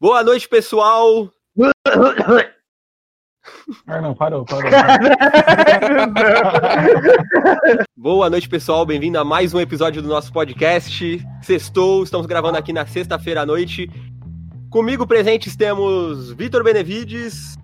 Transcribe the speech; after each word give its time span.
Boa 0.00 0.24
noite, 0.24 0.48
pessoal. 0.48 1.30
Ah, 3.86 4.00
não, 4.00 4.14
parou, 4.14 4.46
parou. 4.46 4.64
Boa 7.94 8.30
noite, 8.30 8.48
pessoal. 8.48 8.86
Bem-vindo 8.86 9.18
a 9.18 9.24
mais 9.26 9.52
um 9.52 9.60
episódio 9.60 10.00
do 10.00 10.08
nosso 10.08 10.32
podcast. 10.32 11.22
Sextou, 11.42 12.02
estamos 12.02 12.26
gravando 12.26 12.56
aqui 12.56 12.72
na 12.72 12.86
sexta-feira 12.86 13.42
à 13.42 13.46
noite. 13.46 13.90
Comigo 14.70 15.06
presentes 15.06 15.54
temos 15.54 16.32
Vitor 16.32 16.64
Benevides. 16.64 17.58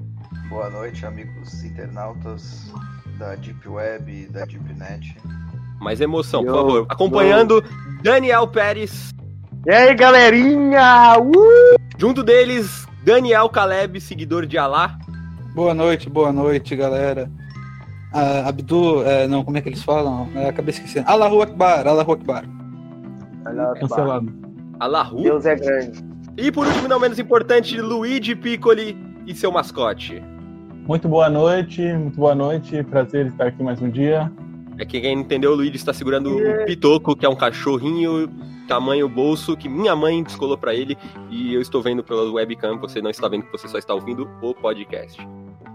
Boa 0.50 0.68
noite, 0.68 1.06
amigos 1.06 1.64
internautas 1.64 2.70
da 3.18 3.34
Deep 3.36 3.66
Web 3.66 4.12
e 4.12 4.26
da 4.26 4.44
Deep 4.44 4.74
Net. 4.74 5.16
Mais 5.80 6.02
emoção, 6.02 6.44
por 6.44 6.54
favor. 6.54 6.86
Acompanhando 6.90 7.64
Daniel 8.02 8.46
Pérez. 8.46 9.14
E 9.66 9.72
aí, 9.72 9.94
galerinha? 9.94 11.16
Uh! 11.18 11.85
Junto 11.98 12.22
deles, 12.22 12.86
Daniel 13.02 13.48
Caleb, 13.48 13.98
seguidor 14.02 14.44
de 14.44 14.58
Alá. 14.58 14.98
Boa 15.54 15.72
noite, 15.72 16.10
boa 16.10 16.30
noite, 16.30 16.76
galera. 16.76 17.30
Ah, 18.12 18.48
Abdu, 18.48 19.02
é, 19.02 19.26
não, 19.26 19.42
como 19.42 19.56
é 19.56 19.62
que 19.62 19.70
eles 19.70 19.82
falam? 19.82 20.28
É, 20.34 20.50
acabei 20.50 20.74
esquecendo. 20.74 21.08
Allahu 21.08 21.40
Akbar, 21.40 21.86
Allahu 21.86 22.12
Akbar. 22.12 22.44
Cancelado. 23.80 24.30
Allahu. 24.78 25.22
Deus 25.22 25.46
é 25.46 25.56
grande. 25.56 26.04
E 26.36 26.52
por 26.52 26.66
último, 26.66 26.86
não 26.86 27.00
menos 27.00 27.18
importante, 27.18 27.80
Luigi 27.80 28.34
Piccoli 28.36 28.94
e 29.26 29.34
seu 29.34 29.50
mascote. 29.50 30.22
Muito 30.86 31.08
boa 31.08 31.30
noite, 31.30 31.80
muito 31.80 32.18
boa 32.18 32.34
noite. 32.34 32.82
Prazer 32.84 33.26
estar 33.28 33.46
aqui 33.46 33.62
mais 33.62 33.80
um 33.80 33.88
dia. 33.88 34.30
É 34.78 34.84
que 34.84 35.00
quem 35.00 35.16
não 35.16 35.22
entendeu, 35.22 35.52
o 35.52 35.54
Luigi 35.54 35.76
está 35.76 35.94
segurando 35.94 36.36
um 36.36 36.64
pitoco, 36.66 37.16
que 37.16 37.24
é 37.24 37.28
um 37.28 37.34
cachorrinho 37.34 38.28
tamanho 38.66 39.08
bolso 39.08 39.56
que 39.56 39.68
minha 39.68 39.94
mãe 39.96 40.22
descolou 40.22 40.58
para 40.58 40.74
ele 40.74 40.96
e 41.30 41.54
eu 41.54 41.60
estou 41.60 41.80
vendo 41.80 42.02
pela 42.02 42.30
webcam, 42.30 42.78
você 42.78 43.00
não 43.00 43.10
está 43.10 43.28
vendo, 43.28 43.46
você 43.50 43.68
só 43.68 43.78
está 43.78 43.94
ouvindo 43.94 44.28
o 44.42 44.54
podcast. 44.54 45.26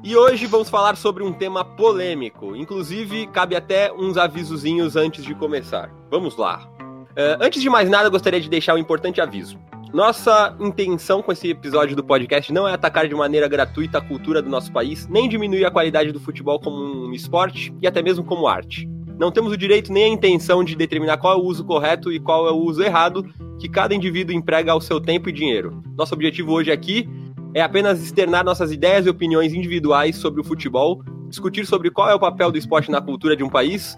E 0.04 0.16
hoje 0.16 0.48
vamos 0.48 0.70
falar 0.70 0.98
sobre 0.98 1.24
um 1.24 1.32
tema 1.32 1.64
polêmico, 1.64 2.56
inclusive 2.56 3.28
cabe 3.28 3.56
até 3.56 3.94
uns 3.94 4.18
avisozinhos 4.18 4.96
antes 4.96 5.24
de 5.24 5.36
começar. 5.36 5.92
Vamos 6.10 6.36
lá. 6.38 6.68
Uh, 7.12 7.38
antes 7.40 7.62
de 7.62 7.70
mais 7.70 7.90
nada, 7.90 8.10
gostaria 8.10 8.42
de 8.42 8.50
deixar 8.50 8.74
um 8.74 8.80
importante 8.80 9.22
aviso. 9.22 9.60
Nossa 9.94 10.56
intenção 10.60 11.22
com 11.22 11.34
esse 11.34 11.50
episódio 11.50 11.96
do 11.96 12.04
podcast 12.04 12.52
não 12.54 12.66
é 12.66 12.74
atacar 12.74 13.08
de 13.08 13.14
maneira 13.14 13.48
gratuita 13.48 13.98
a 13.98 14.02
cultura 14.02 14.42
do 14.42 14.50
nosso 14.50 14.72
país, 14.72 15.06
nem 15.08 15.28
diminuir 15.28 15.66
a 15.66 15.72
qualidade 15.72 16.14
do 16.14 16.20
futebol 16.20 16.60
como 16.60 17.08
um 17.08 17.14
esporte 17.14 17.74
e 17.82 17.86
até 17.86 18.02
mesmo 18.02 18.24
como 18.24 18.48
arte. 18.48 18.90
Não 19.20 19.32
temos 19.32 19.54
o 19.54 19.58
direito 19.58 19.92
nem 19.92 20.06
a 20.06 20.08
intenção 20.08 20.64
de 20.64 20.76
determinar 20.76 21.18
qual 21.18 21.34
é 21.34 21.42
o 21.42 21.46
uso 21.46 21.64
correto 21.64 22.12
e 22.12 22.20
qual 22.20 22.48
é 22.48 22.52
o 22.52 22.58
uso 22.58 22.82
errado 22.82 23.26
que 23.60 23.70
cada 23.70 23.94
indivíduo 23.94 24.36
emprega 24.36 24.72
ao 24.72 24.82
seu 24.82 25.00
tempo 25.00 25.30
e 25.30 25.32
dinheiro. 25.32 25.84
Nosso 25.96 26.14
objetivo 26.14 26.52
hoje 26.52 26.72
aqui 26.72 27.08
é 27.54 27.62
apenas 27.62 28.02
externar 28.02 28.44
nossas 28.44 28.72
ideias 28.72 29.06
e 29.06 29.10
opiniões 29.10 29.54
individuais 29.54 30.16
sobre 30.16 30.42
o 30.42 30.44
futebol, 30.44 31.04
discutir 31.28 31.66
sobre 31.66 31.92
qual 31.92 32.10
é 32.10 32.16
o 32.16 32.20
papel 32.20 32.52
do 32.52 32.58
esporte 32.58 32.90
na 32.90 33.02
cultura 33.02 33.36
de 33.36 33.44
um 33.44 33.50
país, 33.50 33.98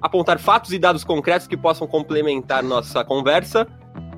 apontar 0.00 0.38
fatos 0.38 0.72
e 0.72 0.78
dados 0.78 1.04
concretos 1.04 1.46
que 1.46 1.56
possam 1.56 1.86
complementar 1.86 2.62
nossa 2.62 3.04
conversa 3.04 3.66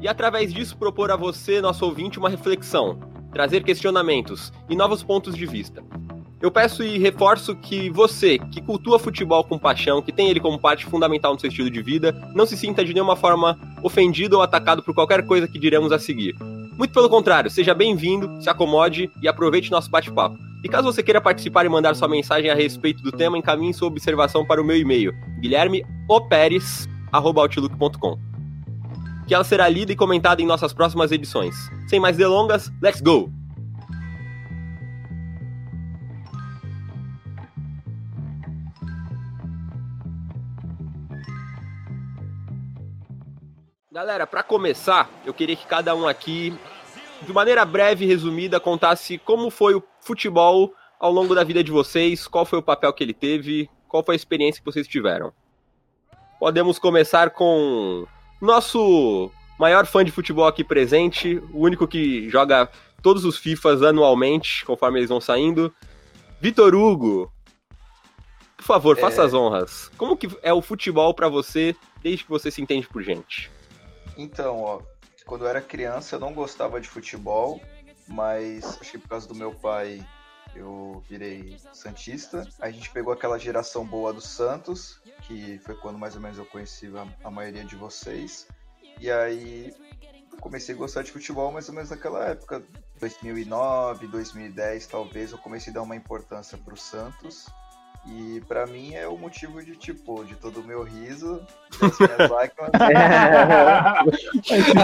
e, 0.00 0.08
através 0.08 0.53
disso, 0.53 0.77
propor 0.77 1.10
a 1.10 1.16
você, 1.16 1.60
nosso 1.60 1.84
ouvinte, 1.84 2.19
uma 2.19 2.28
reflexão, 2.28 2.98
trazer 3.33 3.62
questionamentos 3.62 4.53
e 4.69 4.75
novos 4.75 5.03
pontos 5.03 5.36
de 5.36 5.47
vista. 5.47 5.83
Eu 6.41 6.51
peço 6.51 6.83
e 6.83 6.98
reforço 6.98 7.55
que 7.56 7.89
você, 7.89 8.39
que 8.39 8.61
cultua 8.61 8.98
futebol 8.98 9.42
com 9.42 9.59
paixão, 9.59 10.03
que 10.03 10.12
tem 10.12 10.29
ele 10.29 10.39
como 10.39 10.59
parte 10.59 10.84
fundamental 10.84 11.33
no 11.33 11.41
seu 11.41 11.48
estilo 11.48 11.70
de 11.70 11.81
vida, 11.83 12.15
não 12.34 12.45
se 12.45 12.55
sinta 12.56 12.84
de 12.84 12.93
nenhuma 12.93 13.17
forma 13.17 13.59
ofendido 13.83 14.37
ou 14.37 14.43
atacado 14.43 14.83
por 14.83 14.95
qualquer 14.95 15.27
coisa 15.27 15.48
que 15.48 15.59
diremos 15.59 15.93
a 15.93 15.98
seguir. 15.98 16.34
Muito 16.77 16.93
pelo 16.93 17.09
contrário, 17.09 17.51
seja 17.51 17.73
bem-vindo, 17.73 18.31
se 18.43 18.51
acomode 18.51 19.11
e 19.23 19.28
aproveite 19.28 19.70
nosso 19.70 19.91
bate-papo. 19.91 20.37
E 20.62 20.69
caso 20.69 20.93
você 20.93 21.03
queira 21.03 21.23
participar 21.23 21.65
e 21.65 21.70
mandar 21.70 21.95
sua 21.95 22.09
mensagem 22.09 22.50
a 22.50 22.55
respeito 22.55 23.03
do 23.03 23.12
tema, 23.12 23.39
encaminhe 23.39 23.73
sua 23.73 23.89
observação 23.89 24.45
para 24.45 24.61
o 24.61 24.65
meu 24.65 24.77
e-mail, 24.77 25.15
guilhermeoperes.outlook.com 25.41 28.27
que 29.27 29.34
ela 29.34 29.44
será 29.44 29.69
lida 29.69 29.93
e 29.93 29.97
comentada 29.97 30.41
em 30.41 30.47
nossas 30.47 30.72
próximas 30.72 31.10
edições. 31.10 31.55
Sem 31.89 31.99
mais 31.99 32.16
delongas, 32.16 32.71
let's 32.81 33.00
go! 33.00 33.35
Galera, 43.97 44.27
para 44.27 44.43
começar, 44.43 45.09
eu 45.25 45.33
queria 45.33 45.57
que 45.57 45.67
cada 45.67 45.97
um 45.97 46.07
aqui, 46.07 46.53
de 47.23 47.33
maneira 47.33 47.65
breve 47.65 48.05
e 48.05 48.07
resumida, 48.07 48.61
contasse 48.61 49.17
como 49.17 49.49
foi 49.49 49.75
o 49.75 49.83
futebol 50.03 50.75
ao 51.01 51.11
longo 51.11 51.34
da 51.34 51.43
vida 51.43 51.65
de 51.65 51.71
vocês, 51.71 52.29
qual 52.29 52.45
foi 52.45 52.59
o 52.59 52.62
papel 52.62 52.93
que 52.93 53.03
ele 53.03 53.15
teve, 53.15 53.71
qual 53.89 54.05
foi 54.05 54.15
a 54.15 54.17
experiência 54.17 54.61
que 54.61 54.71
vocês 54.71 54.87
tiveram. 54.87 55.33
Podemos 56.39 56.79
começar 56.79 57.31
com 57.31 58.07
nosso 58.39 59.31
maior 59.59 59.87
fã 59.87 60.05
de 60.05 60.13
futebol 60.13 60.47
aqui 60.47 60.63
presente, 60.63 61.43
o 61.51 61.61
único 61.61 61.89
que 61.89 62.28
joga 62.28 62.69
todos 63.03 63.25
os 63.25 63.39
FIFAs 63.39 63.83
anualmente, 63.83 64.63
conforme 64.67 64.99
eles 64.99 65.09
vão 65.09 65.23
saindo, 65.23 65.75
Vitor 66.39 66.75
Hugo. 66.75 67.33
Por 68.59 68.65
favor, 68.65 68.99
faça 68.99 69.23
É. 69.23 69.25
as 69.25 69.33
honras. 69.33 69.91
Como 69.97 70.19
que 70.19 70.28
é 70.43 70.53
o 70.53 70.61
futebol 70.61 71.15
para 71.15 71.31
você 71.31 71.75
desde 72.03 72.25
que 72.25 72.31
você 72.31 72.51
se 72.51 72.61
entende 72.61 72.87
por 72.87 73.03
gente? 73.03 73.56
Então, 74.16 74.60
ó, 74.62 74.82
quando 75.25 75.44
eu 75.44 75.49
era 75.49 75.60
criança 75.60 76.16
eu 76.16 76.21
não 76.21 76.32
gostava 76.32 76.81
de 76.81 76.88
futebol, 76.88 77.60
mas 78.06 78.65
acho 78.81 78.93
que 78.93 78.99
por 78.99 79.09
causa 79.09 79.28
do 79.28 79.34
meu 79.34 79.54
pai 79.54 80.06
eu 80.54 81.03
virei 81.09 81.59
Santista. 81.72 82.49
A 82.60 82.71
gente 82.71 82.91
pegou 82.91 83.12
aquela 83.12 83.38
geração 83.38 83.84
boa 83.84 84.12
do 84.12 84.21
Santos, 84.21 85.00
que 85.22 85.59
foi 85.59 85.75
quando 85.75 85.99
mais 85.99 86.15
ou 86.15 86.21
menos 86.21 86.38
eu 86.38 86.47
conheci 86.47 86.87
a, 86.97 87.06
a 87.27 87.31
maioria 87.31 87.65
de 87.65 87.77
vocês. 87.77 88.49
E 88.99 89.10
aí 89.10 89.75
comecei 90.41 90.75
a 90.75 90.78
gostar 90.78 91.03
de 91.03 91.12
futebol 91.12 91.50
mais 91.53 91.69
ou 91.69 91.75
menos 91.75 91.91
naquela 91.91 92.25
época, 92.27 92.62
2009, 93.00 94.06
2010 94.06 94.87
talvez, 94.87 95.33
eu 95.33 95.38
comecei 95.38 95.71
a 95.72 95.75
dar 95.75 95.83
uma 95.83 95.97
importância 95.97 96.56
pro 96.56 96.77
Santos. 96.77 97.47
E 98.09 98.41
pra 98.47 98.67
mim 98.67 98.94
é 98.94 99.06
o 99.09 99.17
motivo 99.19 99.62
de, 99.65 99.75
tipo, 99.77 100.25
de 100.25 100.34
todo 100.37 100.61
o 100.61 100.65
meu 100.65 100.83
riso, 100.84 101.41
das 101.81 101.99
minhas 101.99 102.31
lágrimas. 102.31 102.71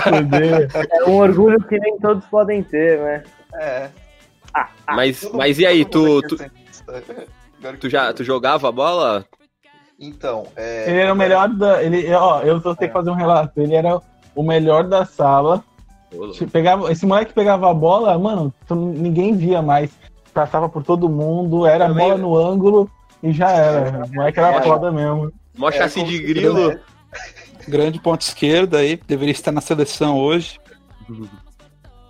Fuder. 0.02 0.68
É 0.90 1.04
um 1.08 1.16
orgulho 1.16 1.62
que 1.64 1.78
nem 1.78 1.98
todos 1.98 2.24
podem 2.26 2.62
ter, 2.62 2.98
né? 2.98 3.22
É. 3.54 3.88
mas, 4.88 5.20
todo 5.20 5.36
mas 5.36 5.56
mundo- 5.56 5.62
e 5.62 5.66
aí, 5.66 5.84
tu, 5.84 6.18
é 6.18 6.28
tu, 6.28 6.36
tu 6.36 7.78
que 7.78 7.90
já 7.90 8.12
tu 8.12 8.24
jogava 8.24 8.70
bola? 8.72 9.24
Então, 9.98 10.46
é. 10.56 10.90
Ele 10.90 10.98
era 11.00 11.12
o 11.12 11.16
melhor 11.16 11.48
da. 11.48 11.82
Ele, 11.82 12.12
ó, 12.14 12.40
eu 12.42 12.60
vou 12.60 12.74
ter 12.74 12.88
que 12.88 12.92
fazer 12.92 13.10
um 13.10 13.14
relato. 13.14 13.60
Ele 13.60 13.74
era 13.74 14.00
o 14.34 14.42
melhor 14.42 14.84
da 14.84 15.04
sala. 15.04 15.62
Pegava, 16.50 16.90
esse 16.92 17.06
moleque 17.06 17.32
pegava 17.32 17.70
a 17.70 17.74
bola, 17.74 18.18
mano, 18.18 18.52
tu- 18.66 18.74
ninguém 18.74 19.34
via 19.36 19.62
mais. 19.62 19.90
Passava 20.34 20.68
por 20.68 20.82
todo 20.82 21.08
mundo, 21.08 21.66
era 21.66 21.86
Também- 21.88 22.08
bola 22.08 22.18
no 22.18 22.36
ângulo 22.36 22.90
e 23.22 23.32
já 23.32 23.50
era. 23.50 24.04
O 24.04 24.14
moleque 24.14 24.38
era 24.38 24.56
É. 24.56 24.62
foda 24.62 24.90
mesmo. 24.90 25.32
Mó 25.56 25.68
É, 25.68 25.72
chassi 25.72 26.00
como 26.00 26.10
de 26.10 26.18
grilo. 26.18 26.80
Grande 27.68 28.00
ponto 28.00 28.22
esquerda 28.22 28.78
aí, 28.78 28.96
deveria 28.96 29.32
estar 29.32 29.52
na 29.52 29.60
seleção 29.60 30.18
hoje. 30.18 30.58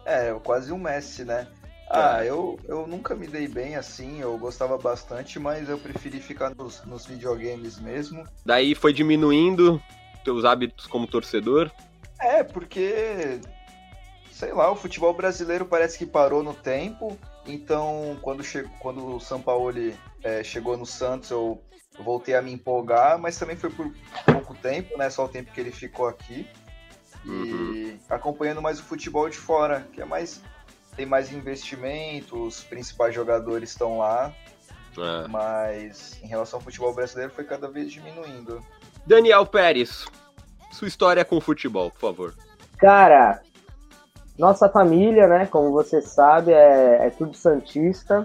É, 0.05 0.33
quase 0.43 0.73
um 0.73 0.79
Messi, 0.79 1.25
né? 1.25 1.47
Ah, 1.91 2.25
eu, 2.25 2.59
eu 2.67 2.87
nunca 2.87 3.15
me 3.15 3.27
dei 3.27 3.47
bem 3.47 3.77
assim, 3.77 4.19
eu 4.21 4.39
gostava 4.39 4.79
bastante, 4.79 5.39
mas 5.39 5.69
eu 5.69 5.77
preferi 5.77 6.21
ficar 6.21 6.55
nos, 6.55 6.83
nos 6.87 7.05
videogames 7.05 7.79
mesmo. 7.79 8.25
Daí 8.47 8.75
foi 8.75 8.95
diminuindo 8.95 9.81
teus 10.25 10.45
hábitos 10.47 10.87
como 10.87 11.07
torcedor. 11.07 11.71
É, 12.19 12.43
porque. 12.43 13.41
Sei 14.31 14.53
lá, 14.53 14.71
o 14.71 14.77
futebol 14.77 15.13
brasileiro 15.13 15.67
parece 15.67 15.99
que 15.99 16.07
parou 16.07 16.43
no 16.43 16.55
tempo. 16.55 17.19
Então, 17.47 18.17
quando, 18.23 18.43
che... 18.45 18.65
quando 18.79 19.17
o 19.17 19.21
São 19.21 19.41
Paulo 19.41 19.73
é, 20.23 20.45
chegou 20.45 20.77
no 20.77 20.87
Santos, 20.87 21.31
eu 21.31 21.63
voltei 21.99 22.35
a 22.35 22.43
me 22.43 22.53
empolgar, 22.53 23.19
mas 23.19 23.39
também 23.39 23.57
foi 23.57 23.71
por 23.71 23.93
pouco 24.25 24.55
tempo, 24.55 24.97
né? 24.97 25.11
Só 25.11 25.25
o 25.25 25.29
tempo 25.29 25.53
que 25.53 25.61
ele 25.61 25.71
ficou 25.73 26.07
aqui. 26.09 26.47
E 27.25 27.29
Uhum. 27.29 27.99
acompanhando 28.11 28.61
mais 28.61 28.81
o 28.81 28.83
futebol 28.83 29.29
de 29.29 29.37
fora, 29.37 29.87
que 29.93 30.01
é 30.01 30.05
mais. 30.05 30.41
Tem 30.97 31.07
mais 31.07 31.33
investimento, 31.33 32.37
os 32.45 32.63
principais 32.65 33.15
jogadores 33.15 33.71
estão 33.71 33.97
lá, 33.99 34.31
É. 34.99 35.27
mas 35.29 36.21
em 36.23 36.27
relação 36.27 36.59
ao 36.59 36.63
futebol 36.63 36.93
brasileiro 36.95 37.33
foi 37.33 37.45
cada 37.45 37.67
vez 37.71 37.91
diminuindo. 37.91 38.61
Daniel 39.07 39.47
Pérez, 39.47 40.05
sua 40.71 40.87
história 40.89 41.25
com 41.25 41.37
o 41.39 41.41
futebol, 41.41 41.91
por 41.91 41.99
favor. 42.01 42.35
Cara, 42.77 43.41
nossa 44.39 44.69
família, 44.69 45.27
né? 45.27 45.47
Como 45.47 45.71
você 45.71 46.01
sabe, 46.01 46.53
é, 46.53 47.07
é 47.07 47.11
tudo 47.11 47.37
santista. 47.37 48.25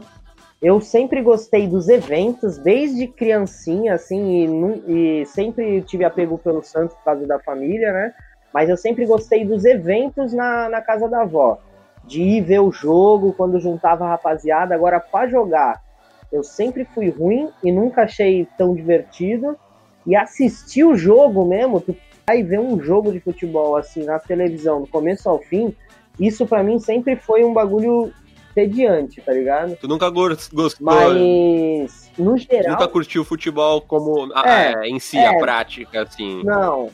Eu 0.61 0.81
sempre 0.81 1.21
gostei 1.21 1.67
dos 1.67 1.87
eventos, 1.87 2.57
desde 2.57 3.07
criancinha, 3.07 3.93
assim, 3.93 4.81
e, 4.87 5.21
e 5.21 5.25
sempre 5.25 5.81
tive 5.83 6.03
apego 6.03 6.37
pelo 6.37 6.63
Santos 6.63 6.95
por 6.95 7.03
causa 7.03 7.27
da 7.27 7.39
família, 7.39 7.93
né? 7.93 8.13
Mas 8.51 8.69
eu 8.69 8.77
sempre 8.77 9.05
gostei 9.05 9.45
dos 9.45 9.65
eventos 9.65 10.33
na, 10.33 10.67
na 10.69 10.81
casa 10.81 11.07
da 11.07 11.21
avó. 11.21 11.59
de 12.05 12.21
ir 12.21 12.41
ver 12.41 12.59
o 12.59 12.71
jogo 12.71 13.33
quando 13.33 13.59
juntava 13.59 14.05
a 14.05 14.09
rapaziada. 14.09 14.73
Agora, 14.73 14.99
para 14.99 15.27
jogar, 15.29 15.83
eu 16.31 16.41
sempre 16.41 16.85
fui 16.85 17.09
ruim 17.09 17.49
e 17.63 17.71
nunca 17.71 18.03
achei 18.03 18.47
tão 18.57 18.73
divertido. 18.73 19.57
E 20.05 20.15
assistir 20.15 20.85
o 20.85 20.95
jogo 20.95 21.45
mesmo, 21.45 21.81
tu 21.81 21.93
vai 22.27 22.43
ver 22.43 22.59
um 22.59 22.79
jogo 22.81 23.11
de 23.11 23.21
futebol 23.21 23.77
assim 23.77 24.03
na 24.03 24.19
televisão, 24.19 24.81
do 24.81 24.87
começo 24.87 25.29
ao 25.29 25.39
fim, 25.39 25.73
isso 26.19 26.45
para 26.45 26.61
mim 26.61 26.77
sempre 26.77 27.15
foi 27.15 27.43
um 27.45 27.53
bagulho 27.53 28.11
tediante, 28.53 29.21
tá 29.21 29.31
ligado? 29.31 29.77
Tu 29.77 29.87
nunca 29.87 30.09
gostou. 30.09 30.69
Mas, 30.81 32.11
no 32.17 32.37
geral. 32.37 32.71
nunca 32.71 32.87
curtiu 32.87 33.23
futebol 33.23 33.79
como 33.81 34.29
a, 34.33 34.49
é, 34.49 34.75
a, 34.75 34.87
em 34.87 34.99
si, 34.99 35.17
é, 35.17 35.27
a 35.27 35.37
prática, 35.37 36.01
assim. 36.01 36.43
Não. 36.43 36.89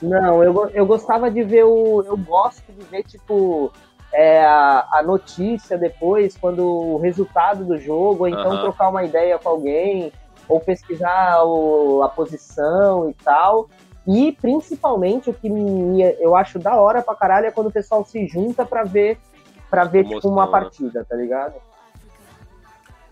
Não, 0.00 0.44
eu, 0.44 0.70
eu 0.74 0.86
gostava 0.86 1.30
de 1.30 1.42
ver 1.42 1.64
o. 1.64 2.02
Eu 2.02 2.18
gosto 2.18 2.70
de 2.70 2.84
ver, 2.84 3.02
tipo, 3.02 3.72
é, 4.12 4.44
a, 4.44 4.86
a, 4.92 5.02
notícia 5.02 5.78
depois, 5.78 6.36
quando 6.36 6.64
o 6.64 6.98
resultado 6.98 7.64
do 7.64 7.78
jogo, 7.78 8.24
ou 8.24 8.28
então 8.28 8.50
uh 8.50 8.54
-huh. 8.56 8.60
trocar 8.60 8.90
uma 8.90 9.04
ideia 9.04 9.38
com 9.38 9.48
alguém, 9.48 10.12
ou 10.46 10.60
pesquisar 10.60 11.42
o, 11.44 12.02
a 12.02 12.10
posição 12.10 13.08
e 13.08 13.14
tal. 13.14 13.70
E 14.06 14.32
principalmente 14.32 15.28
o 15.28 15.34
que 15.34 15.48
me, 15.48 16.02
eu 16.20 16.36
acho 16.36 16.58
da 16.58 16.76
hora 16.76 17.02
pra 17.02 17.14
caralho 17.14 17.46
é 17.46 17.50
quando 17.50 17.66
o 17.66 17.72
pessoal 17.72 18.04
se 18.04 18.26
junta 18.28 18.64
pra 18.64 18.84
ver, 18.84 19.18
pra 19.68 19.84
ver 19.84 20.04
tipo, 20.04 20.28
uma 20.28 20.46
né? 20.46 20.52
partida, 20.52 21.04
tá 21.04 21.16
ligado? 21.16 21.54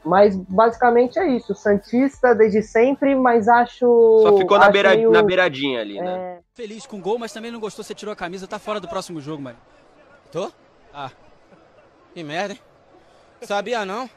Mas 0.04 0.36
basicamente 0.36 1.18
é 1.18 1.26
isso. 1.26 1.54
Santista 1.54 2.34
desde 2.34 2.62
sempre, 2.62 3.14
mas 3.14 3.48
acho. 3.48 3.86
Só 4.22 4.36
ficou 4.36 4.58
na, 4.58 4.70
beira, 4.70 4.94
meio... 4.94 5.10
na 5.10 5.22
beiradinha 5.22 5.80
ali, 5.80 6.00
né? 6.00 6.16
É... 6.16 6.38
Feliz 6.52 6.86
com 6.86 6.98
o 6.98 7.00
gol, 7.00 7.18
mas 7.18 7.32
também 7.32 7.50
não 7.50 7.58
gostou. 7.58 7.82
Você 7.82 7.94
tirou 7.94 8.12
a 8.12 8.16
camisa, 8.16 8.46
tá 8.46 8.58
fora 8.58 8.78
do 8.78 8.86
próximo 8.86 9.20
jogo, 9.20 9.42
mano. 9.42 9.56
Tô? 10.30 10.52
Ah. 10.92 11.10
Que 12.12 12.22
merda, 12.22 12.54
hein? 12.54 12.60
Sabia 13.42 13.84
não? 13.84 14.08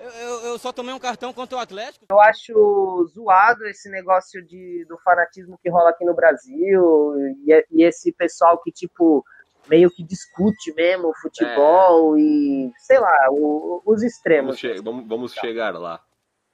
Eu, 0.00 0.10
eu, 0.10 0.40
eu, 0.46 0.58
só 0.58 0.72
tomei 0.72 0.94
um 0.94 0.98
cartão 0.98 1.30
contra 1.30 1.58
o 1.58 1.60
Atlético. 1.60 2.06
Eu 2.08 2.18
acho 2.20 3.06
zoado 3.14 3.66
esse 3.66 3.90
negócio 3.90 4.42
de, 4.46 4.86
do 4.88 4.96
fanatismo 4.98 5.58
que 5.62 5.68
rola 5.68 5.90
aqui 5.90 6.06
no 6.06 6.14
Brasil 6.14 7.14
e, 7.46 7.66
e 7.70 7.84
esse 7.84 8.10
pessoal 8.10 8.58
que, 8.62 8.72
tipo, 8.72 9.22
meio 9.68 9.90
que 9.90 10.02
discute 10.02 10.72
mesmo 10.74 11.12
futebol 11.20 12.16
é. 12.16 12.20
e, 12.20 12.72
sei 12.78 12.98
lá, 12.98 13.26
o, 13.30 13.82
os 13.84 14.02
extremos. 14.02 14.58
Vamos, 14.58 14.78
che 14.78 14.82
vamos, 14.82 15.06
vamos 15.06 15.34
chegar 15.34 15.78
lá. 15.78 16.00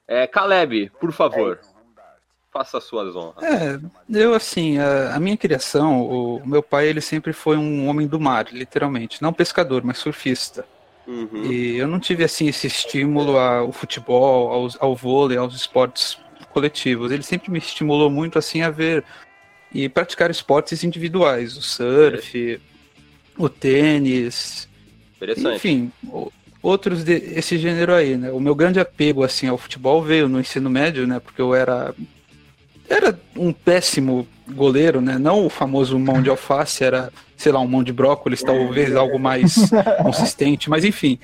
É, 0.08 0.26
Caleb, 0.26 0.90
por 0.98 1.12
favor. 1.12 1.60
É 1.62 1.76
faça 2.56 2.80
suas 2.80 3.14
honras. 3.14 3.44
É, 3.44 3.78
eu 4.08 4.32
assim, 4.32 4.78
a, 4.78 5.14
a, 5.14 5.20
minha 5.20 5.36
criação, 5.36 6.00
o 6.00 6.46
meu 6.46 6.62
pai 6.62 6.88
ele 6.88 7.02
sempre 7.02 7.34
foi 7.34 7.58
um 7.58 7.86
homem 7.86 8.06
do 8.06 8.18
mar, 8.18 8.46
literalmente, 8.50 9.20
não 9.20 9.30
pescador, 9.30 9.84
mas 9.84 9.98
surfista. 9.98 10.64
Uhum. 11.06 11.44
E 11.44 11.76
eu 11.76 11.86
não 11.86 12.00
tive 12.00 12.24
assim 12.24 12.48
esse 12.48 12.66
estímulo 12.66 13.38
ao 13.38 13.70
futebol, 13.72 14.52
ao, 14.52 14.68
ao 14.80 14.96
vôlei, 14.96 15.38
aos 15.38 15.54
esportes 15.54 16.18
coletivos. 16.52 17.12
Ele 17.12 17.22
sempre 17.22 17.50
me 17.50 17.58
estimulou 17.58 18.10
muito 18.10 18.38
assim 18.38 18.62
a 18.62 18.70
ver 18.70 19.04
e 19.72 19.88
praticar 19.88 20.30
esportes 20.30 20.82
individuais, 20.82 21.56
o 21.56 21.62
surf, 21.62 22.60
o 23.36 23.48
tênis, 23.48 24.68
enfim, 25.54 25.92
outros 26.62 27.04
desse 27.04 27.58
gênero 27.58 27.94
aí, 27.94 28.16
né? 28.16 28.30
O 28.32 28.40
meu 28.40 28.54
grande 28.54 28.80
apego 28.80 29.22
assim 29.22 29.48
ao 29.48 29.58
futebol 29.58 30.02
veio 30.02 30.28
no 30.28 30.40
ensino 30.40 30.68
médio, 30.70 31.06
né? 31.06 31.20
Porque 31.20 31.40
eu 31.40 31.54
era 31.54 31.94
era 32.88 33.18
um 33.36 33.52
péssimo 33.52 34.26
goleiro, 34.48 35.00
né? 35.00 35.18
Não 35.18 35.44
o 35.44 35.50
famoso 35.50 35.98
mão 35.98 36.22
de 36.22 36.30
alface, 36.30 36.84
era, 36.84 37.12
sei 37.36 37.52
lá, 37.52 37.60
um 37.60 37.68
mão 37.68 37.82
de 37.82 37.92
brócolis, 37.92 38.42
talvez 38.42 38.94
algo 38.94 39.18
mais 39.18 39.54
consistente, 40.02 40.70
mas 40.70 40.84
enfim. 40.84 41.18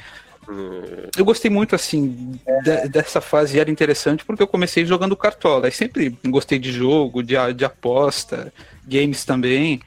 Eu 1.16 1.24
gostei 1.24 1.50
muito, 1.50 1.74
assim, 1.74 2.38
de, 2.64 2.88
dessa 2.88 3.20
fase, 3.20 3.58
era 3.58 3.70
interessante 3.70 4.24
porque 4.24 4.42
eu 4.42 4.46
comecei 4.46 4.84
jogando 4.84 5.16
cartola. 5.16 5.68
E 5.68 5.72
sempre 5.72 6.16
gostei 6.26 6.58
de 6.58 6.72
jogo, 6.72 7.22
de, 7.22 7.34
de 7.54 7.64
aposta, 7.64 8.52
games 8.86 9.24
também. 9.24 9.80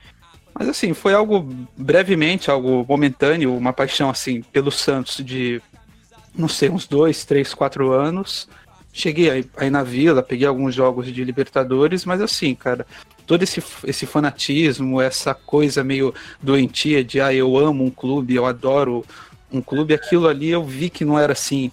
Mas, 0.58 0.70
assim, 0.70 0.94
foi 0.94 1.14
algo 1.14 1.48
brevemente, 1.76 2.50
algo 2.50 2.86
momentâneo, 2.88 3.56
uma 3.56 3.74
paixão, 3.74 4.10
assim, 4.10 4.42
pelo 4.42 4.72
Santos 4.72 5.18
de, 5.18 5.62
não 6.34 6.48
sei, 6.48 6.70
uns 6.70 6.88
dois, 6.88 7.26
três, 7.26 7.54
quatro 7.54 7.92
anos. 7.92 8.48
Cheguei 8.94 9.30
aí, 9.30 9.46
aí 9.58 9.70
na 9.70 9.84
vila, 9.84 10.24
peguei 10.24 10.48
alguns 10.48 10.74
jogos 10.74 11.12
de 11.12 11.24
Libertadores, 11.24 12.06
mas 12.06 12.22
assim, 12.22 12.56
cara, 12.56 12.88
todo 13.26 13.44
esse, 13.44 13.62
esse 13.86 14.06
fanatismo, 14.06 15.02
essa 15.02 15.34
coisa 15.34 15.84
meio 15.84 16.14
doentia 16.42 17.04
de 17.04 17.20
ah, 17.20 17.34
eu 17.34 17.58
amo 17.58 17.84
um 17.84 17.90
clube, 17.90 18.36
eu 18.36 18.46
adoro 18.46 19.06
um 19.52 19.62
clube, 19.62 19.94
aquilo 19.94 20.28
ali 20.28 20.50
eu 20.50 20.64
vi 20.64 20.90
que 20.90 21.06
não 21.06 21.18
era 21.18 21.34
assim 21.34 21.72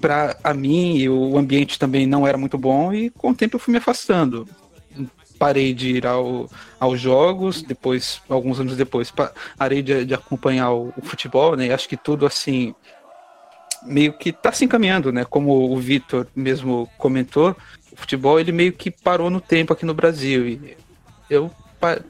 para 0.00 0.36
a 0.42 0.52
mim 0.52 0.96
e 0.96 1.08
o 1.08 1.38
ambiente 1.38 1.78
também 1.78 2.06
não 2.06 2.26
era 2.26 2.36
muito 2.36 2.58
bom 2.58 2.92
e 2.92 3.08
com 3.10 3.30
o 3.30 3.34
tempo 3.34 3.56
eu 3.56 3.60
fui 3.60 3.72
me 3.72 3.78
afastando. 3.78 4.48
Parei 5.38 5.72
de 5.72 5.96
ir 5.96 6.06
ao, 6.06 6.48
aos 6.78 7.00
jogos, 7.00 7.62
depois, 7.62 8.20
alguns 8.28 8.60
anos 8.60 8.76
depois, 8.76 9.12
parei 9.56 9.82
de, 9.82 10.04
de 10.04 10.14
acompanhar 10.14 10.72
o, 10.72 10.92
o, 10.96 11.02
futebol, 11.02 11.56
né? 11.56 11.72
Acho 11.72 11.88
que 11.88 11.96
tudo 11.96 12.26
assim 12.26 12.74
meio 13.84 14.12
que 14.12 14.28
está 14.28 14.52
se 14.52 14.64
encaminhando, 14.64 15.12
né? 15.12 15.24
Como 15.24 15.72
o 15.72 15.76
Vitor 15.78 16.26
mesmo 16.34 16.88
comentou, 16.98 17.56
o 17.92 17.96
futebol 17.96 18.38
ele 18.38 18.52
meio 18.52 18.72
que 18.72 18.90
parou 18.90 19.30
no 19.30 19.40
tempo 19.40 19.72
aqui 19.72 19.84
no 19.84 19.94
Brasil 19.94 20.48
e 20.48 20.76
eu 21.28 21.50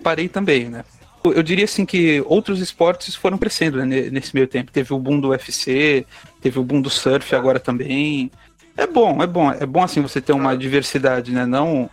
parei 0.03 0.29
também, 0.29 0.69
né? 0.69 0.85
Eu 1.25 1.43
diria 1.43 1.65
assim 1.65 1.87
que 1.87 2.21
outros 2.27 2.61
esportes 2.61 3.15
foram 3.15 3.39
crescendo 3.39 3.85
né, 3.85 4.11
nesse 4.11 4.35
meio 4.35 4.49
tempo. 4.49 4.73
Teve 4.73 4.93
o 4.93 4.99
boom 4.99 5.21
do 5.21 5.29
UFC, 5.29 6.05
teve 6.41 6.59
o 6.59 6.65
boom 6.65 6.81
do 6.81 6.91
surf 6.91 7.35
agora 7.37 7.61
também. 7.61 8.31
É 8.77 8.87
bom, 8.87 9.23
é 9.23 9.27
bom, 9.27 9.53
é 9.53 9.65
bom 9.65 9.83
assim 9.85 10.01
você 10.01 10.21
ter 10.21 10.33
uma 10.33 10.57
diversidade, 10.57 11.31
né? 11.31 11.47
Não 11.47 11.89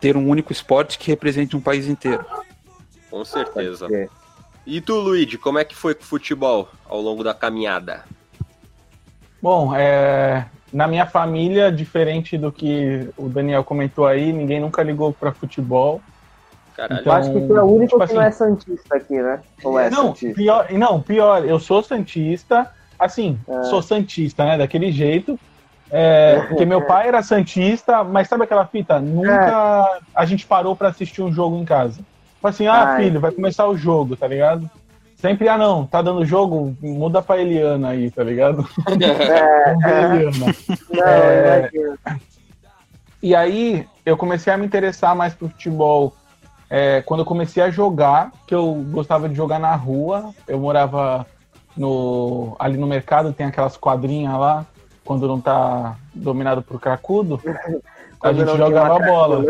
ter 0.00 0.16
um 0.16 0.28
único 0.28 0.52
esporte 0.52 0.98
que 0.98 1.10
represente 1.10 1.56
um 1.56 1.60
país 1.60 1.86
inteiro. 1.86 2.24
Com 3.10 3.24
certeza. 3.24 3.88
E 4.66 4.82
tu, 4.82 4.96
Luigi, 4.96 5.38
como 5.38 5.58
é 5.58 5.64
que 5.64 5.74
foi 5.74 5.94
com 5.94 6.02
o 6.02 6.06
futebol 6.06 6.68
ao 6.86 7.00
longo 7.00 7.24
da 7.24 7.32
caminhada? 7.32 8.04
Bom, 9.40 9.74
é, 9.74 10.46
na 10.72 10.86
minha 10.86 11.06
família, 11.06 11.72
diferente 11.72 12.36
do 12.36 12.52
que 12.52 13.08
o 13.16 13.28
Daniel 13.28 13.64
comentou 13.64 14.06
aí, 14.06 14.32
ninguém 14.32 14.60
nunca 14.60 14.82
ligou 14.82 15.12
para 15.12 15.32
futebol. 15.32 16.00
Caralho. 16.76 17.00
Então, 17.00 17.12
eu 17.12 17.18
acho 17.18 17.32
que 17.32 17.40
tu 17.46 17.56
é 17.56 17.62
o 17.62 17.66
único 17.66 17.86
tipo 17.86 17.98
que 17.98 18.04
assim, 18.04 18.14
não 18.14 18.22
é 18.22 18.30
santista 18.30 18.96
aqui, 18.96 19.20
né? 19.20 19.40
Ou 19.64 19.78
é 19.80 19.90
não, 19.90 20.06
santista? 20.06 20.34
Pior, 20.34 20.66
não, 20.72 21.00
pior, 21.00 21.44
eu 21.44 21.58
sou 21.58 21.82
santista, 21.82 22.70
assim, 22.98 23.38
é. 23.48 23.62
sou 23.64 23.82
santista, 23.82 24.44
né? 24.44 24.58
Daquele 24.58 24.92
jeito. 24.92 25.38
É, 25.90 26.40
porque 26.48 26.66
meu 26.66 26.82
pai 26.82 27.08
era 27.08 27.22
santista, 27.22 28.04
mas 28.04 28.28
sabe 28.28 28.44
aquela 28.44 28.66
fita? 28.66 29.00
Nunca 29.00 29.98
é. 29.98 30.04
a 30.14 30.24
gente 30.26 30.46
parou 30.46 30.76
para 30.76 30.88
assistir 30.88 31.22
um 31.22 31.32
jogo 31.32 31.56
em 31.56 31.64
casa. 31.64 32.00
Tipo 32.34 32.46
assim, 32.46 32.66
ah, 32.66 32.90
Ai. 32.90 33.04
filho, 33.04 33.20
vai 33.20 33.32
começar 33.32 33.66
o 33.66 33.76
jogo, 33.76 34.14
tá 34.14 34.28
ligado? 34.28 34.70
Sempre, 35.18 35.48
ah 35.48 35.58
não, 35.58 35.84
tá 35.84 36.00
dando 36.00 36.24
jogo, 36.24 36.76
muda 36.80 37.20
pra 37.20 37.38
Eliana 37.38 37.88
aí, 37.88 38.08
tá 38.08 38.22
ligado? 38.22 38.64
É, 38.88 39.70
Eliana. 40.14 40.54
Não, 40.90 41.04
é... 41.04 41.70
E 43.20 43.34
aí 43.34 43.84
eu 44.06 44.16
comecei 44.16 44.52
a 44.52 44.56
me 44.56 44.64
interessar 44.64 45.16
mais 45.16 45.34
pro 45.34 45.48
futebol 45.48 46.14
é, 46.70 47.02
quando 47.02 47.20
eu 47.20 47.26
comecei 47.26 47.60
a 47.60 47.68
jogar, 47.68 48.30
que 48.46 48.54
eu 48.54 48.74
gostava 48.92 49.28
de 49.28 49.34
jogar 49.34 49.58
na 49.58 49.74
rua. 49.74 50.32
Eu 50.46 50.60
morava 50.60 51.26
no, 51.76 52.54
ali 52.56 52.76
no 52.76 52.86
mercado, 52.86 53.32
tem 53.32 53.46
aquelas 53.46 53.76
quadrinhas 53.76 54.38
lá, 54.38 54.66
quando 55.04 55.26
não 55.26 55.40
tá 55.40 55.96
dominado 56.14 56.62
por 56.62 56.80
cracudo, 56.80 57.40
a 58.22 58.32
gente 58.32 58.56
jogava 58.56 59.00
bola. 59.00 59.44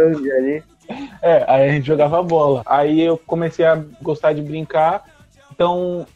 É, 1.20 1.44
aí 1.46 1.68
a 1.68 1.72
gente 1.72 1.86
jogava 1.86 2.22
bola. 2.22 2.62
Aí 2.64 3.02
eu 3.02 3.18
comecei 3.18 3.66
a 3.66 3.78
gostar 4.00 4.32
de 4.32 4.40
brincar 4.40 5.04
então, 5.58 6.06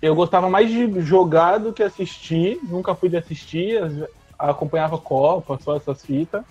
eu 0.00 0.14
gostava 0.14 0.48
mais 0.48 0.70
de 0.70 1.00
jogar 1.00 1.58
do 1.58 1.72
que 1.72 1.82
assistir. 1.82 2.60
Nunca 2.62 2.94
fui 2.94 3.08
de 3.08 3.16
assistir, 3.16 3.80
acompanhava 4.38 4.96
Copa, 4.96 5.58
só 5.60 5.76
essas 5.76 6.04
fitas. 6.04 6.44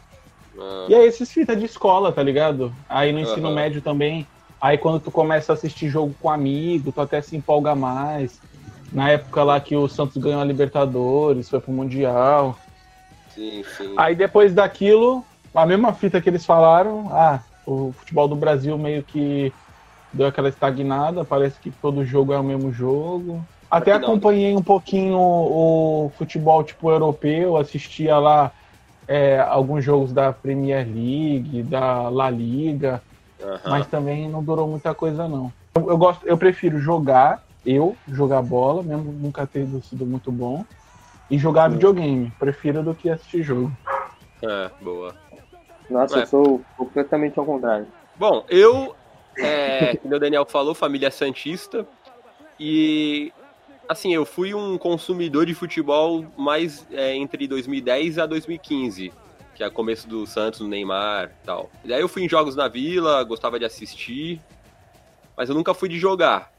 Ah. 0.60 0.88
E 0.90 0.96
aí, 0.96 1.08
esses 1.08 1.32
fitas 1.32 1.58
de 1.58 1.64
escola, 1.64 2.12
tá 2.12 2.22
ligado? 2.22 2.76
Aí 2.90 3.14
no 3.14 3.22
ensino 3.22 3.48
uhum. 3.48 3.56
médio 3.56 3.82
também. 3.82 4.28
Aí 4.60 4.78
quando 4.78 5.00
tu 5.00 5.12
começa 5.12 5.54
a 5.54 5.56
assistir 5.56 5.88
jogo 5.88 6.14
com 6.22 6.30
amigo, 6.30 6.92
tu 6.92 7.00
até 7.00 7.22
se 7.22 7.38
empolga 7.38 7.74
mais. 7.74 8.38
Na 8.92 9.10
época 9.10 9.42
lá 9.42 9.58
que 9.62 9.74
o 9.74 9.88
Santos 9.88 10.22
ganhou 10.22 10.42
a 10.42 10.46
Libertadores, 10.46 11.50
foi 11.50 11.62
pro 11.62 11.72
Mundial. 11.72 12.60
Sim, 13.34 13.64
sim. 13.78 13.94
Aí 13.96 14.14
depois 14.14 14.54
daquilo, 14.54 15.24
a 15.56 15.66
mesma 15.66 15.94
fita 15.94 16.20
que 16.20 16.30
eles 16.30 16.46
falaram, 16.46 17.08
ah, 17.14 17.40
o 17.66 17.94
futebol 17.94 18.28
do 18.28 18.36
Brasil 18.36 18.78
meio 18.78 19.04
que 19.04 19.54
deu 20.14 20.28
aquela 20.28 20.50
estagnada, 20.50 21.26
parece 21.26 21.60
que 21.60 21.72
todo 21.72 22.06
jogo 22.06 22.34
é 22.34 22.40
o 22.40 22.44
mesmo 22.44 22.72
jogo. 22.72 23.44
Até 23.70 23.92
acompanhei 23.92 24.56
um 24.56 24.62
pouquinho 24.62 25.18
o, 25.18 26.06
o 26.06 26.10
futebol 26.12 26.64
tipo 26.64 26.92
europeu, 26.92 27.58
assistia 27.58 28.18
lá 28.20 28.52
é, 29.08 29.40
alguns 29.40 29.84
jogos 29.84 30.14
da 30.14 30.32
Premier 30.32 30.86
League, 30.86 31.64
da 31.64 32.08
La 32.10 32.30
Liga, 32.30 33.02
uhum. 33.42 33.58
mas 33.66 33.88
também 33.88 34.30
não 34.30 34.44
durou 34.44 34.68
muita 34.68 34.94
coisa 34.94 35.28
não. 35.28 35.52
Eu, 35.76 35.90
eu, 35.90 35.98
gosto, 35.98 36.26
eu 36.28 36.38
prefiro 36.38 36.78
jogar, 36.80 37.44
eu 37.66 37.96
jogar 38.08 38.44
bola, 38.44 38.84
mesmo 38.84 39.12
nunca 39.12 39.48
tendo 39.48 39.82
sido 39.82 40.06
muito 40.06 40.32
bom, 40.32 40.64
e 41.30 41.38
jogar 41.38 41.70
videogame. 41.70 42.32
Prefiro 42.38 42.84
do 42.84 42.94
que 42.94 43.10
assistir 43.10 43.42
jogo. 43.42 43.72
É, 44.44 44.70
boa. 44.82 45.16
Nossa, 45.90 46.20
é. 46.20 46.22
eu 46.22 46.28
sou 46.28 46.62
completamente 46.78 47.40
ao 47.40 47.46
contrário. 47.46 47.88
Bom, 48.16 48.46
eu, 48.50 48.96
é, 49.38 49.96
como 49.98 50.16
o 50.16 50.20
Daniel 50.20 50.46
falou, 50.46 50.74
família 50.74 51.12
Santista, 51.12 51.88
e 52.60 53.32
assim, 53.88 54.14
eu 54.14 54.26
fui 54.26 54.54
um 54.54 54.78
consumidor 54.78 55.46
de 55.46 55.54
futebol 55.54 56.26
mais 56.38 56.88
é, 56.92 57.16
entre 57.16 57.48
2010 57.48 58.20
a 58.20 58.26
2015 58.26 59.12
que 59.56 59.64
é 59.64 59.68
o 59.68 59.72
começo 59.72 60.08
do 60.08 60.26
Santos, 60.26 60.60
no 60.60 60.68
Neymar 60.68 61.32
e 61.42 61.46
tal. 61.46 61.72
E 61.84 61.88
daí 61.88 62.02
eu 62.02 62.10
fui 62.10 62.24
em 62.24 62.30
jogos 62.30 62.56
na 62.56 62.68
Vila, 62.68 63.24
gostava 63.24 63.60
de 63.60 63.66
assistir, 63.66 64.42
mas 65.38 65.50
eu 65.50 65.56
nunca 65.56 65.74
fui 65.74 65.88
de 65.88 66.00
jogar. 66.00 66.52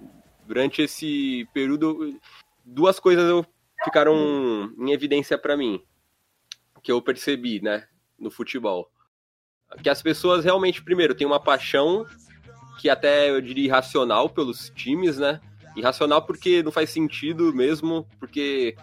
Durante 0.47 0.83
esse 0.83 1.49
período, 1.53 2.19
duas 2.65 3.01
coisas 3.01 3.45
ficaram 3.85 4.73
em 4.79 4.93
evidência 4.93 5.37
para 5.37 5.57
mim, 5.57 5.83
que 6.83 6.93
eu 6.93 7.03
percebi, 7.03 7.61
né, 7.61 7.87
no 8.19 8.31
futebol. 8.31 8.91
Que 9.83 9.89
as 9.89 10.03
pessoas 10.03 10.45
realmente, 10.45 10.83
primeiro, 10.83 11.15
têm 11.15 11.27
uma 11.27 11.41
paixão 11.41 12.07
que 12.85 12.91
até 12.91 13.31
eu 13.31 13.41
diria 13.41 13.65
irracional 13.65 14.29
pelos 14.29 14.71
times, 14.75 15.17
né? 15.17 15.41
Irracional 15.75 16.21
porque 16.21 16.63
não 16.63 16.71
faz 16.71 16.91
sentido 16.91 17.51
mesmo, 17.55 18.07
porque 18.21 18.77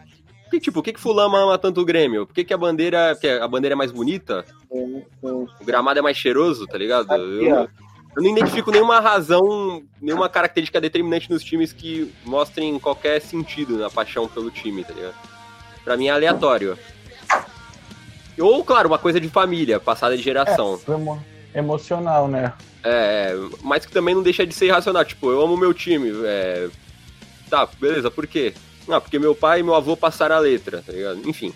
que, 0.50 0.60
tipo, 0.60 0.80
por 0.80 0.84
que, 0.84 0.94
que 0.94 1.00
fulano 1.00 1.36
ama 1.36 1.56
tanto 1.56 1.82
o 1.82 1.86
Grêmio? 1.86 2.26
Por 2.26 2.34
que, 2.34 2.44
que 2.44 2.52
a 2.52 2.58
bandeira. 2.58 3.14
Porque 3.14 3.28
a 3.28 3.48
bandeira 3.48 3.74
é 3.74 3.78
mais 3.78 3.92
bonita? 3.92 4.44
O 4.72 5.46
gramado 5.64 6.00
é 6.00 6.02
mais 6.02 6.18
cheiroso, 6.18 6.66
tá 6.66 6.80
ligado? 6.80 7.14
Eu, 7.14 7.70
eu 8.16 8.24
não 8.24 8.32
identifico 8.32 8.72
nenhuma 8.72 9.00
razão, 9.00 9.84
nenhuma 10.02 10.28
característica 10.28 10.82
determinante 10.82 11.30
nos 11.30 11.44
times 11.44 11.72
que 11.72 12.12
mostrem 12.26 12.80
qualquer 12.80 13.22
sentido 13.22 13.78
na 13.78 13.92
paixão 13.92 14.28
pelo 14.28 14.50
time, 14.50 14.84
tá 14.84 14.96
ligado? 14.96 15.16
Pra 15.84 15.96
mim 15.96 16.08
é 16.08 16.10
aleatório. 16.10 16.76
Ou, 18.40 18.66
claro, 18.66 18.88
uma 18.88 18.98
coisa 18.98 19.22
de 19.22 19.30
família, 19.30 19.80
passada 19.80 20.18
de 20.18 20.24
geração. 20.24 20.74
É, 20.74 21.31
emocional, 21.54 22.28
né? 22.28 22.54
É, 22.84 23.36
mas 23.62 23.86
que 23.86 23.92
também 23.92 24.16
não 24.16 24.24
deixa 24.24 24.46
de 24.46 24.54
ser 24.54 24.68
irracional. 24.68 25.06
Tipo, 25.06 25.32
eu 25.32 25.42
amo 25.42 25.58
meu 25.58 25.74
time. 25.74 26.12
É... 26.26 26.70
Tá, 27.50 27.68
beleza, 27.80 28.10
por 28.10 28.26
quê? 28.26 28.54
Ah, 28.90 29.00
porque 29.00 29.20
meu 29.20 29.36
pai 29.36 29.60
e 29.60 29.64
meu 29.64 29.76
avô 29.76 29.96
passaram 29.96 30.36
a 30.36 30.40
letra, 30.40 30.84
tá 30.86 30.92
ligado? 30.92 31.22
Enfim. 31.28 31.54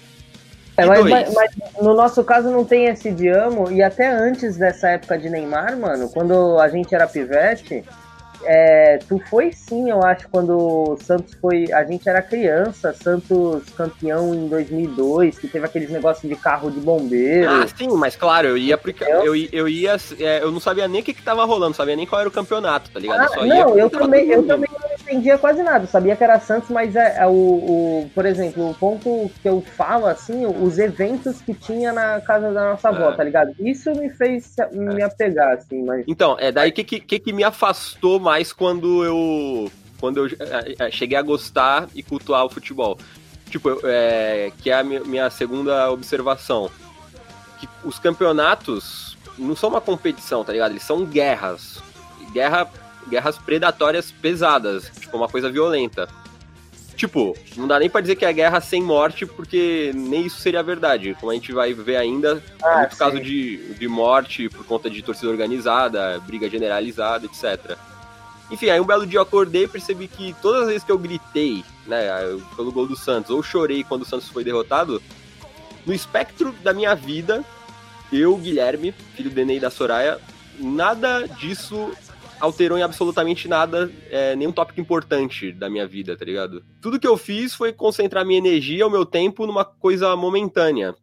É, 0.78 0.86
mas, 0.86 1.06
mas, 1.06 1.34
mas, 1.34 1.52
no 1.82 1.94
nosso 1.94 2.24
caso 2.24 2.52
não 2.52 2.66
tem 2.66 2.86
esse 2.86 3.10
de 3.10 3.30
amo, 3.30 3.72
e 3.72 3.82
até 3.82 4.12
antes 4.12 4.58
dessa 4.58 4.90
época 4.90 5.18
de 5.18 5.30
Neymar, 5.30 5.78
mano, 5.78 6.10
quando 6.10 6.60
a 6.60 6.68
gente 6.68 6.94
era 6.94 7.08
pivete, 7.08 7.84
é, 8.46 9.00
tu 9.08 9.20
foi 9.30 9.52
sim, 9.52 9.90
eu 9.90 10.04
acho, 10.04 10.28
quando 10.30 10.58
o 10.58 10.98
Santos 11.02 11.34
foi. 11.36 11.72
A 11.72 11.84
gente 11.84 12.08
era 12.08 12.22
criança, 12.22 12.94
Santos 12.94 13.64
campeão 13.76 14.34
em 14.34 14.48
2002, 14.48 15.40
que 15.40 15.48
teve 15.48 15.66
aqueles 15.66 15.90
negócios 15.90 16.30
de 16.30 16.36
carro 16.36 16.72
de 16.72 16.80
bombeiro. 16.80 17.50
Ah, 17.50 17.68
sim, 17.68 17.90
mas 17.90 18.16
claro, 18.16 18.48
eu 18.48 18.58
ia 18.58 18.78
porque 18.78 19.04
eu, 19.04 19.36
eu 19.36 19.68
ia. 19.68 19.96
É, 20.20 20.42
eu 20.42 20.52
não 20.52 20.60
sabia 20.60 20.88
nem 20.88 21.02
o 21.02 21.04
que, 21.04 21.14
que 21.14 21.24
tava 21.24 21.44
rolando, 21.46 21.70
não 21.70 21.74
sabia 21.74 21.96
nem 21.96 22.06
qual 22.06 22.22
era 22.22 22.30
o 22.30 22.32
campeonato, 22.32 22.90
tá 22.92 23.00
ligado? 23.00 23.32
Ah, 23.34 23.46
não, 23.46 23.78
eu 23.78 23.90
também, 23.90 24.30
eu 24.30 24.46
também 24.46 24.70
não 24.72 24.95
entendia 25.06 25.38
quase 25.38 25.64
nada, 25.64 25.88
sabia 25.88 26.16
que 26.16 26.24
era 26.24 26.40
Santos, 26.40 26.70
mas 26.70 26.96
é, 26.96 27.18
é 27.20 27.28
o, 27.28 27.32
o, 27.32 28.12
por 28.14 28.26
exemplo, 28.26 28.70
o 28.70 28.74
ponto 28.74 29.30
que 29.42 29.50
eu 29.50 29.62
falo, 29.62 30.06
assim, 30.06 30.46
os 30.46 30.78
eventos 30.78 31.42
que 31.42 31.54
tinha 31.54 31.92
na 31.92 32.22
casa 32.22 32.52
da 32.52 32.72
nossa 32.72 32.90
avó, 32.90 33.10
é. 33.10 33.16
tá 33.16 33.24
ligado? 33.24 33.56
Isso 33.60 33.92
me 33.92 34.10
fez 34.10 34.56
me 34.72 35.02
apegar, 35.02 35.54
assim, 35.54 35.84
mas. 35.84 36.06
Então, 36.08 36.38
é 36.40 36.52
daí 36.52 36.72
que, 36.72 36.84
que, 36.84 37.20
que 37.20 37.34
me 37.34 37.44
afastou 37.44 38.20
mais 38.20 38.36
mais 38.36 38.52
quando 38.52 39.04
eu 39.06 39.72
quando 40.00 40.18
eu 40.18 40.38
é, 40.40 40.88
é, 40.88 40.92
cheguei 40.92 41.18
a 41.18 41.22
gostar 41.22 41.88
e 41.96 42.04
cultuar 42.04 42.46
o 42.46 42.50
futebol. 42.50 42.98
Tipo, 43.50 43.80
é, 43.86 44.52
que 44.62 44.70
é 44.70 44.74
a 44.74 44.84
minha 44.84 45.30
segunda 45.30 45.90
observação. 45.90 46.70
Que 47.60 47.70
os 47.84 47.98
campeonatos 47.98 49.18
não 49.38 49.56
são 49.56 49.70
uma 49.70 49.80
competição, 49.80 50.44
tá 50.44 50.52
ligado? 50.52 50.72
Eles 50.72 50.84
são 50.84 51.06
guerras. 51.06 51.82
Guerra, 52.34 52.70
guerras 53.10 53.38
predatórias 53.38 54.12
pesadas, 54.12 54.92
tipo, 55.00 55.16
uma 55.18 55.28
coisa 55.28 55.50
violenta. 55.52 56.08
Tipo, 56.96 57.36
não 57.58 57.68
dá 57.68 57.78
nem 57.78 57.90
pra 57.90 58.00
dizer 58.00 58.16
que 58.16 58.24
é 58.24 58.32
guerra 58.32 58.62
sem 58.62 58.82
morte, 58.82 59.26
porque 59.26 59.92
nem 59.94 60.26
isso 60.26 60.40
seria 60.40 60.64
verdade. 60.64 61.16
Como 61.20 61.30
a 61.30 61.36
gente 61.36 61.52
vai 61.52 61.74
ver 61.74 61.98
ainda, 61.98 62.42
ah, 62.64 62.72
é 62.72 62.78
muito 62.80 62.94
sim. 62.94 63.00
caso 63.00 63.20
de, 63.20 63.74
de 63.74 63.88
morte 63.88 64.48
por 64.48 64.66
conta 64.66 64.90
de 64.90 65.02
torcida 65.02 65.30
organizada, 65.30 66.20
briga 66.26 66.50
generalizada, 66.50 67.26
etc. 67.26 67.78
Enfim, 68.50 68.70
aí 68.70 68.80
um 68.80 68.86
belo 68.86 69.06
dia 69.06 69.18
eu 69.18 69.24
acordei 69.24 69.64
e 69.64 69.68
percebi 69.68 70.08
que 70.08 70.34
todas 70.42 70.62
as 70.64 70.68
vezes 70.68 70.84
que 70.84 70.92
eu 70.92 70.98
gritei, 70.98 71.66
né, 71.86 72.08
pelo 72.56 72.72
gol 72.72 72.88
do 72.88 72.96
Santos, 72.96 73.32
ou 73.32 73.44
chorei 73.44 73.84
quando 73.84 74.04
o 74.04 74.06
Santos 74.06 74.30
foi 74.30 74.44
derrotado, 74.44 75.02
no 75.86 75.94
espectro 75.94 76.54
da 76.64 76.74
minha 76.74 76.96
vida, 76.96 77.44
eu, 78.12 78.38
Guilherme, 78.38 78.94
filho 79.16 79.32
do 79.32 79.40
Enei 79.40 79.60
da 79.60 79.70
Soraya, 79.70 80.20
nada 80.60 81.28
disso 81.28 81.92
alterou 82.40 82.78
em 82.78 82.84
absolutamente 82.84 83.48
nada, 83.48 83.92
é, 84.10 84.36
nenhum 84.36 84.52
tópico 84.52 84.80
importante 84.80 85.52
da 85.52 85.70
minha 85.70 85.88
vida, 85.88 86.18
tá 86.18 86.26
ligado? 86.26 86.64
Tudo 86.82 87.00
que 87.00 87.08
eu 87.08 87.18
fiz 87.18 87.54
foi 87.54 87.72
concentrar 87.74 88.26
minha 88.26 88.38
energia, 88.38 88.86
o 88.86 88.90
meu 88.90 89.06
tempo 89.06 89.46
numa 89.46 89.66
coisa 89.66 90.16
momentânea. 90.16 90.96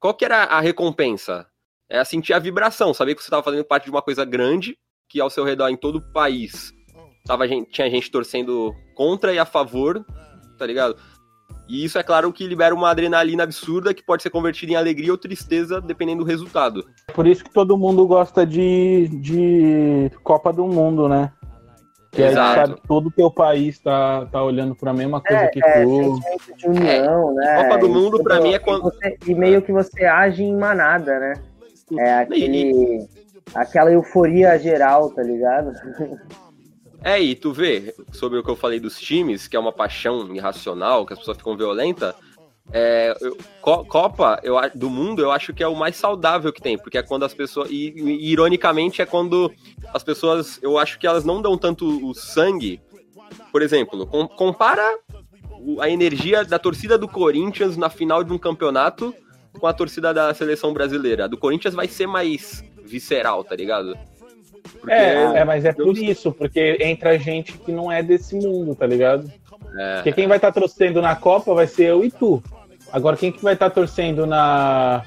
Qual 0.00 0.14
que 0.14 0.24
era 0.24 0.44
a 0.44 0.60
recompensa? 0.60 1.46
É 1.88 2.02
sentir 2.04 2.32
a 2.32 2.38
vibração, 2.38 2.94
saber 2.94 3.14
que 3.14 3.22
você 3.22 3.26
estava 3.26 3.42
fazendo 3.42 3.64
parte 3.64 3.84
de 3.84 3.90
uma 3.90 4.02
coisa 4.02 4.24
grande 4.24 4.76
que 5.08 5.20
ao 5.20 5.30
seu 5.30 5.44
redor 5.44 5.68
em 5.68 5.76
todo 5.76 5.96
o 5.96 6.12
país 6.12 6.72
tava 7.24 7.48
tinha 7.48 7.90
gente 7.90 8.10
torcendo 8.10 8.74
contra 8.94 9.32
e 9.32 9.38
a 9.38 9.44
favor, 9.44 10.04
tá 10.58 10.66
ligado? 10.66 10.96
E 11.66 11.84
isso 11.84 11.98
é 11.98 12.02
claro 12.02 12.32
que 12.32 12.46
libera 12.46 12.74
uma 12.74 12.90
adrenalina 12.90 13.42
absurda 13.42 13.94
que 13.94 14.02
pode 14.02 14.22
ser 14.22 14.30
convertida 14.30 14.72
em 14.72 14.76
alegria 14.76 15.10
ou 15.10 15.18
tristeza 15.18 15.80
dependendo 15.80 16.22
do 16.22 16.28
resultado. 16.28 16.84
Por 17.14 17.26
isso 17.26 17.42
que 17.42 17.50
todo 17.50 17.78
mundo 17.78 18.06
gosta 18.06 18.46
de, 18.46 19.08
de 19.08 20.10
Copa 20.22 20.52
do 20.52 20.66
Mundo, 20.66 21.08
né? 21.08 21.32
Que 22.10 22.22
Exato. 22.22 22.60
aí 22.60 22.66
sabe 22.66 22.80
todo 22.86 23.06
o 23.08 23.10
teu 23.10 23.30
país 23.30 23.78
tá, 23.80 24.26
tá 24.26 24.42
olhando 24.42 24.74
para 24.76 24.90
a 24.90 24.94
mesma 24.94 25.20
coisa 25.20 25.42
é, 25.42 25.48
que 25.48 25.64
é, 25.64 25.82
tu. 25.82 26.20
De 26.56 26.68
união, 26.68 27.30
é. 27.30 27.34
né? 27.34 27.62
Copa 27.64 27.78
do 27.78 27.88
Mundo 27.88 28.22
para 28.22 28.40
mim 28.40 28.52
é 28.52 28.58
quando 28.58 28.82
você, 28.82 29.16
e 29.26 29.34
meio 29.34 29.62
que 29.62 29.72
você 29.72 30.04
age 30.04 30.42
em 30.44 30.56
manada, 30.56 31.18
né? 31.18 31.32
É 31.98 32.14
aquele 32.18 33.08
aquela 33.54 33.90
euforia 33.90 34.58
geral, 34.58 35.10
tá 35.10 35.22
ligado? 35.22 35.72
É, 37.04 37.20
e 37.20 37.34
tu 37.34 37.52
vê, 37.52 37.94
sobre 38.12 38.38
o 38.38 38.42
que 38.42 38.50
eu 38.50 38.56
falei 38.56 38.80
dos 38.80 38.98
times, 38.98 39.46
que 39.46 39.54
é 39.54 39.60
uma 39.60 39.72
paixão 39.72 40.34
irracional, 40.34 41.04
que 41.04 41.12
as 41.12 41.18
pessoas 41.18 41.36
ficam 41.36 41.54
violentas, 41.54 42.14
é, 42.72 43.14
eu, 43.20 43.36
Copa 43.60 44.40
eu, 44.42 44.56
do 44.74 44.88
Mundo 44.88 45.20
eu 45.20 45.30
acho 45.30 45.52
que 45.52 45.62
é 45.62 45.68
o 45.68 45.76
mais 45.76 45.96
saudável 45.96 46.50
que 46.50 46.62
tem, 46.62 46.78
porque 46.78 46.96
é 46.96 47.02
quando 47.02 47.24
as 47.24 47.34
pessoas. 47.34 47.70
E, 47.70 47.92
e, 47.94 48.32
ironicamente 48.32 49.02
é 49.02 49.06
quando 49.06 49.52
as 49.92 50.02
pessoas. 50.02 50.58
Eu 50.62 50.78
acho 50.78 50.98
que 50.98 51.06
elas 51.06 51.26
não 51.26 51.42
dão 51.42 51.58
tanto 51.58 51.86
o 52.08 52.14
sangue. 52.14 52.80
Por 53.52 53.60
exemplo, 53.60 54.06
com, 54.06 54.26
compara 54.26 54.98
a 55.78 55.90
energia 55.90 56.42
da 56.42 56.58
torcida 56.58 56.96
do 56.96 57.06
Corinthians 57.06 57.76
na 57.76 57.90
final 57.90 58.24
de 58.24 58.32
um 58.32 58.38
campeonato 58.38 59.14
com 59.58 59.66
a 59.66 59.72
torcida 59.72 60.14
da 60.14 60.32
seleção 60.32 60.72
brasileira. 60.72 61.24
A 61.24 61.28
do 61.28 61.36
Corinthians 61.36 61.74
vai 61.74 61.86
ser 61.86 62.06
mais 62.06 62.64
visceral, 62.82 63.44
tá 63.44 63.54
ligado? 63.54 63.94
Porque 64.84 64.92
é, 64.92 65.38
é, 65.38 65.44
mas 65.44 65.64
é 65.64 65.72
por 65.72 65.96
isso, 65.96 66.30
porque 66.30 66.76
entra 66.80 67.18
gente 67.18 67.54
que 67.54 67.72
não 67.72 67.90
é 67.90 68.02
desse 68.02 68.34
mundo, 68.34 68.74
tá 68.74 68.86
ligado? 68.86 69.32
É. 69.78 69.94
Porque 69.96 70.12
quem 70.12 70.28
vai 70.28 70.36
estar 70.36 70.52
tá 70.52 70.60
torcendo 70.60 71.00
na 71.00 71.16
Copa 71.16 71.54
vai 71.54 71.66
ser 71.66 71.86
eu 71.86 72.04
e 72.04 72.10
tu. 72.10 72.42
Agora, 72.92 73.16
quem 73.16 73.32
que 73.32 73.42
vai 73.42 73.54
estar 73.54 73.70
tá 73.70 73.74
torcendo 73.74 74.26
na, 74.26 75.02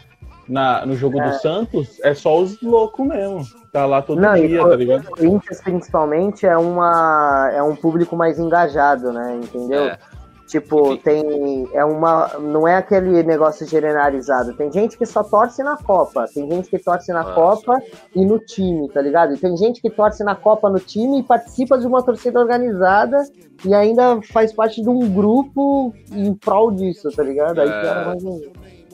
na, 0.50 0.84
no 0.84 0.96
jogo 0.96 1.22
é. 1.22 1.30
do 1.30 1.36
Santos 1.36 2.00
é 2.02 2.16
só 2.16 2.40
os 2.40 2.60
loucos 2.60 3.06
mesmo. 3.06 3.46
Tá 3.72 3.86
lá 3.86 4.02
todo 4.02 4.20
não, 4.20 4.34
dia, 4.34 4.68
tá 4.68 4.76
ligado? 4.76 5.08
O 5.08 5.12
Corinthians, 5.12 5.62
principalmente, 5.62 6.46
é, 6.48 6.58
uma, 6.58 7.52
é 7.54 7.62
um 7.62 7.76
público 7.76 8.16
mais 8.16 8.40
engajado, 8.40 9.14
né? 9.14 9.40
Entendeu? 9.44 9.86
É. 9.86 10.00
Tipo, 10.48 10.96
tem. 10.98 11.68
É 11.74 11.84
uma. 11.84 12.40
Não 12.40 12.66
é 12.66 12.78
aquele 12.78 13.22
negócio 13.22 13.68
generalizado. 13.68 14.54
Tem 14.54 14.72
gente 14.72 14.98
que 14.98 15.06
só 15.06 15.22
torce 15.22 15.62
na 15.62 15.76
Copa. 15.76 16.26
Tem 16.34 16.50
gente 16.50 16.70
que 16.70 16.80
torce 16.80 17.12
na 17.12 17.20
ah, 17.20 17.34
Copa 17.34 17.78
e 18.16 18.26
no 18.26 18.40
time, 18.40 18.88
tá 18.88 19.02
ligado? 19.02 19.36
E 19.36 19.38
tem 19.38 19.58
gente 19.58 19.82
que 19.82 19.90
torce 19.90 20.24
na 20.24 20.36
Copa 20.36 20.70
no 20.70 20.80
time 20.80 21.20
e 21.20 21.24
participa 21.24 21.78
de 21.78 21.86
uma 21.86 22.02
torcida 22.02 22.40
organizada 22.40 23.22
e 23.66 23.74
ainda 23.74 24.22
faz 24.22 24.54
parte 24.54 24.82
de 24.82 24.88
um 24.88 25.14
grupo 25.14 25.94
em 26.14 26.34
prol 26.34 26.72
disso, 26.72 27.10
tá 27.12 27.24
ligado? 27.24 27.60
Aí 27.60 27.70
é... 27.70 28.06
mais 28.06 28.24
um. 28.24 28.42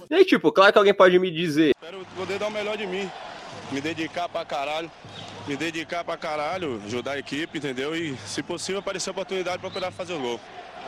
E 0.09 0.15
aí, 0.15 0.25
tipo, 0.25 0.51
claro 0.51 0.71
que 0.73 0.79
alguém 0.79 0.93
pode 0.93 1.19
me 1.19 1.29
dizer. 1.29 1.75
Quero 1.79 2.03
poder 2.15 2.39
dar 2.39 2.47
o 2.47 2.51
melhor 2.51 2.75
de 2.77 2.87
mim. 2.87 3.07
Me 3.71 3.79
dedicar 3.79 4.27
pra 4.27 4.43
caralho. 4.43 4.89
Me 5.47 5.55
dedicar 5.55 6.03
pra 6.03 6.17
caralho, 6.17 6.81
ajudar 6.85 7.11
a 7.11 7.19
equipe, 7.19 7.57
entendeu? 7.57 7.95
E, 7.95 8.15
se 8.25 8.41
possível, 8.41 8.79
aparecer 8.79 9.09
a 9.09 9.11
oportunidade 9.11 9.59
pra 9.59 9.69
poder 9.69 9.91
fazer 9.91 10.13
o 10.13 10.19
gol. 10.19 10.39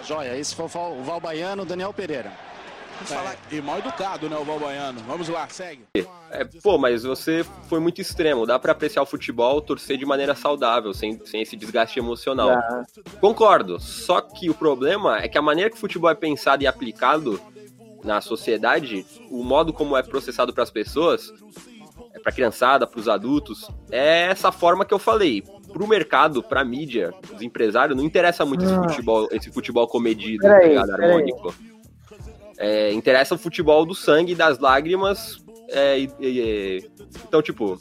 Joia, 0.08 0.38
esse 0.38 0.56
foi 0.56 0.66
o 0.66 1.04
Val 1.04 1.20
Baiano, 1.20 1.66
Daniel 1.66 1.94
Pereira. 1.94 2.32
É, 3.50 3.56
e 3.56 3.62
mal 3.62 3.80
educado, 3.80 4.30
né, 4.30 4.38
o 4.38 4.46
Valbaiano. 4.46 5.02
Vamos 5.06 5.28
lá, 5.28 5.48
segue. 5.50 5.86
É, 6.32 6.46
pô, 6.64 6.78
mas 6.78 7.04
você 7.04 7.46
foi 7.68 7.80
muito 7.80 8.00
extremo. 8.00 8.46
Dá 8.46 8.58
para 8.58 8.72
apreciar 8.72 9.02
o 9.02 9.06
futebol, 9.06 9.62
torcer 9.62 9.98
de 9.98 10.06
maneira 10.06 10.34
saudável, 10.34 10.94
sem, 10.94 11.20
sem 11.26 11.42
esse 11.42 11.58
desgaste 11.58 12.00
emocional. 12.00 12.52
Ah. 12.52 12.84
Concordo. 13.20 13.80
Só 13.80 14.22
que 14.22 14.50
o 14.50 14.54
problema 14.54 15.20
é 15.20 15.28
que 15.28 15.38
a 15.38 15.42
maneira 15.42 15.70
que 15.70 15.76
o 15.76 15.80
futebol 15.80 16.10
é 16.10 16.16
pensado 16.16 16.64
e 16.64 16.68
aplicado 16.68 17.40
na 18.04 18.22
sociedade, 18.22 19.06
o 19.30 19.44
modo 19.44 19.74
como 19.74 19.98
é 19.98 20.04
processado 20.04 20.54
para 20.54 20.64
as 20.64 20.72
pessoas, 20.72 21.34
é 22.14 22.20
para 22.20 22.32
criançada, 22.32 22.88
para 22.88 23.00
os 23.00 23.10
adultos, 23.10 23.70
é 23.92 24.28
essa 24.28 24.52
forma 24.52 24.86
que 24.86 24.94
eu 24.94 25.00
falei. 25.00 25.44
Para 25.76 25.84
o 25.84 25.88
mercado, 25.90 26.42
para 26.42 26.62
a 26.62 26.64
mídia, 26.64 27.14
os 27.36 27.42
empresários, 27.42 27.98
não 27.98 28.06
interessa 28.06 28.46
muito 28.46 28.64
ah. 28.64 28.68
esse 28.68 28.76
futebol, 28.76 29.28
esse 29.30 29.52
futebol 29.52 29.86
comedido, 29.90 30.42
tá 30.44 30.60
ligado? 30.60 30.90
harmônico. 30.90 31.54
É, 32.58 32.94
interessa 32.94 33.36
o 33.36 33.38
futebol 33.38 33.86
do 33.86 33.94
sangue, 33.94 34.34
das 34.34 34.58
lágrimas. 34.58 35.44
É, 35.68 36.00
e, 36.00 36.10
e, 36.22 36.90
então, 37.28 37.42
tipo. 37.42 37.78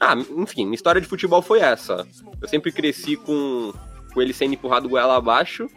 Ah, 0.00 0.16
enfim, 0.36 0.64
minha 0.64 0.74
história 0.74 1.00
de 1.00 1.06
futebol 1.06 1.40
foi 1.40 1.60
essa. 1.60 2.04
Eu 2.42 2.48
sempre 2.48 2.72
cresci 2.72 3.14
com, 3.14 3.72
com 4.12 4.20
ele 4.20 4.32
sendo 4.32 4.54
empurrado 4.54 4.88
goela 4.88 5.14
abaixo. 5.14 5.70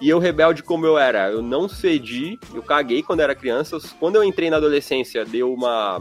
E 0.00 0.08
eu, 0.08 0.20
rebelde 0.20 0.62
como 0.62 0.86
eu 0.86 0.96
era, 0.96 1.28
eu 1.28 1.42
não 1.42 1.68
cedi, 1.68 2.38
eu 2.54 2.62
caguei 2.62 3.02
quando 3.02 3.18
era 3.18 3.34
criança. 3.34 3.78
Quando 3.98 4.14
eu 4.14 4.22
entrei 4.22 4.48
na 4.48 4.58
adolescência, 4.58 5.24
deu 5.24 5.52
uma, 5.52 6.00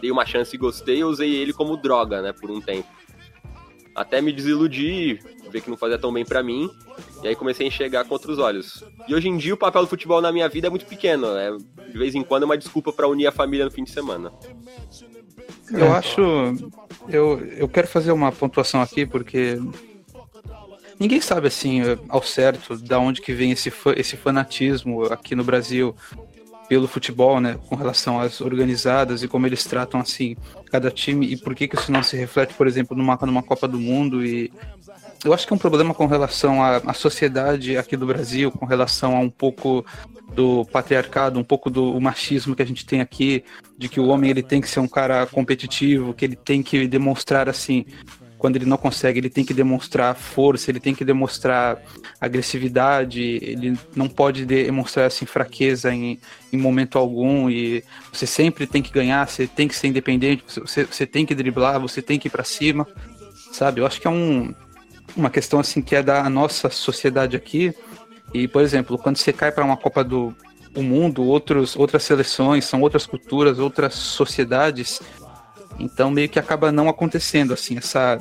dei 0.00 0.10
uma 0.10 0.24
chance 0.24 0.56
e 0.56 0.58
gostei, 0.58 1.02
eu 1.02 1.08
usei 1.08 1.34
ele 1.34 1.52
como 1.52 1.76
droga, 1.76 2.22
né, 2.22 2.32
por 2.32 2.50
um 2.50 2.62
tempo. 2.62 2.88
Até 3.94 4.20
me 4.20 4.32
desiludir, 4.32 5.20
ver 5.50 5.60
que 5.60 5.70
não 5.70 5.76
fazia 5.76 5.98
tão 5.98 6.12
bem 6.12 6.24
para 6.24 6.42
mim, 6.42 6.70
e 7.22 7.28
aí 7.28 7.36
comecei 7.36 7.66
a 7.66 7.68
enxergar 7.68 8.04
com 8.04 8.14
outros 8.14 8.38
olhos. 8.38 8.84
E 9.06 9.14
hoje 9.14 9.28
em 9.28 9.36
dia 9.36 9.54
o 9.54 9.56
papel 9.56 9.82
do 9.82 9.88
futebol 9.88 10.20
na 10.20 10.32
minha 10.32 10.48
vida 10.48 10.66
é 10.66 10.70
muito 10.70 10.86
pequeno, 10.86 11.26
é, 11.36 11.50
de 11.56 11.98
vez 11.98 12.14
em 12.14 12.22
quando 12.22 12.44
é 12.44 12.46
uma 12.46 12.58
desculpa 12.58 12.92
para 12.92 13.06
unir 13.06 13.26
a 13.26 13.32
família 13.32 13.64
no 13.64 13.70
fim 13.70 13.84
de 13.84 13.90
semana. 13.90 14.32
Eu 15.70 15.92
acho, 15.92 16.20
eu, 17.08 17.40
eu 17.56 17.68
quero 17.68 17.86
fazer 17.86 18.12
uma 18.12 18.32
pontuação 18.32 18.82
aqui, 18.82 19.06
porque 19.06 19.58
ninguém 20.98 21.20
sabe 21.20 21.48
assim 21.48 21.80
ao 22.08 22.22
certo 22.22 22.76
da 22.76 22.98
onde 22.98 23.20
que 23.20 23.32
vem 23.32 23.52
esse, 23.52 23.72
esse 23.96 24.16
fanatismo 24.16 25.04
aqui 25.04 25.34
no 25.34 25.44
Brasil 25.44 25.94
pelo 26.68 26.88
futebol, 26.88 27.40
né, 27.40 27.58
com 27.68 27.76
relação 27.76 28.20
às 28.20 28.40
organizadas 28.40 29.22
e 29.22 29.28
como 29.28 29.46
eles 29.46 29.64
tratam 29.64 30.00
assim 30.00 30.36
cada 30.70 30.90
time 30.90 31.26
e 31.26 31.36
por 31.36 31.54
que 31.54 31.68
que 31.68 31.76
isso 31.76 31.92
não 31.92 32.02
se 32.02 32.16
reflete, 32.16 32.54
por 32.54 32.66
exemplo, 32.66 32.96
numa, 32.96 33.18
numa 33.22 33.42
Copa 33.42 33.68
do 33.68 33.78
Mundo 33.78 34.24
e 34.24 34.50
eu 35.24 35.32
acho 35.32 35.46
que 35.46 35.52
é 35.52 35.56
um 35.56 35.58
problema 35.58 35.94
com 35.94 36.06
relação 36.06 36.62
à, 36.62 36.78
à 36.78 36.92
sociedade 36.92 37.76
aqui 37.76 37.96
do 37.96 38.06
Brasil, 38.06 38.50
com 38.50 38.66
relação 38.66 39.16
a 39.16 39.20
um 39.20 39.30
pouco 39.30 39.84
do 40.34 40.64
patriarcado, 40.64 41.38
um 41.38 41.44
pouco 41.44 41.70
do 41.70 42.00
machismo 42.00 42.56
que 42.56 42.62
a 42.62 42.66
gente 42.66 42.84
tem 42.84 43.00
aqui, 43.00 43.44
de 43.78 43.88
que 43.88 44.00
o 44.00 44.08
homem 44.08 44.30
ele 44.30 44.42
tem 44.42 44.60
que 44.60 44.68
ser 44.68 44.80
um 44.80 44.88
cara 44.88 45.26
competitivo, 45.26 46.14
que 46.14 46.24
ele 46.24 46.36
tem 46.36 46.62
que 46.62 46.88
demonstrar 46.88 47.48
assim, 47.48 47.84
quando 48.42 48.56
ele 48.56 48.66
não 48.66 48.76
consegue, 48.76 49.20
ele 49.20 49.30
tem 49.30 49.44
que 49.44 49.54
demonstrar 49.54 50.16
força, 50.16 50.68
ele 50.68 50.80
tem 50.80 50.96
que 50.96 51.04
demonstrar 51.04 51.80
agressividade, 52.20 53.38
ele 53.40 53.78
não 53.94 54.08
pode 54.08 54.44
demonstrar 54.44 55.06
assim 55.06 55.24
fraqueza 55.24 55.94
em, 55.94 56.18
em 56.52 56.56
momento 56.56 56.98
algum 56.98 57.48
e 57.48 57.84
você 58.12 58.26
sempre 58.26 58.66
tem 58.66 58.82
que 58.82 58.90
ganhar, 58.90 59.28
você 59.28 59.46
tem 59.46 59.68
que 59.68 59.76
ser 59.76 59.86
independente, 59.86 60.42
você, 60.56 60.84
você 60.84 61.06
tem 61.06 61.24
que 61.24 61.36
driblar, 61.36 61.78
você 61.78 62.02
tem 62.02 62.18
que 62.18 62.26
ir 62.26 62.32
para 62.32 62.42
cima, 62.42 62.84
sabe? 63.52 63.80
Eu 63.80 63.86
acho 63.86 64.00
que 64.00 64.08
é 64.08 64.10
um, 64.10 64.52
uma 65.16 65.30
questão 65.30 65.60
assim 65.60 65.80
que 65.80 65.94
é 65.94 66.02
da 66.02 66.28
nossa 66.28 66.68
sociedade 66.68 67.36
aqui. 67.36 67.72
E, 68.34 68.48
por 68.48 68.62
exemplo, 68.62 68.98
quando 68.98 69.18
você 69.18 69.32
cai 69.32 69.52
para 69.52 69.64
uma 69.64 69.76
Copa 69.76 70.02
do 70.02 70.34
o 70.74 70.82
mundo, 70.82 71.22
outros, 71.22 71.76
outras 71.76 72.02
seleções, 72.02 72.64
são 72.64 72.80
outras 72.80 73.06
culturas, 73.06 73.60
outras 73.60 73.94
sociedades, 73.94 75.00
então 75.78 76.10
meio 76.10 76.28
que 76.28 76.38
acaba 76.38 76.72
não 76.72 76.88
acontecendo 76.88 77.52
assim 77.52 77.76
essa 77.76 78.20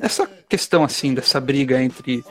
essa 0.00 0.26
questão 0.48 0.84
assim 0.84 1.14
dessa 1.14 1.40
briga 1.40 1.82
entre 1.82 2.24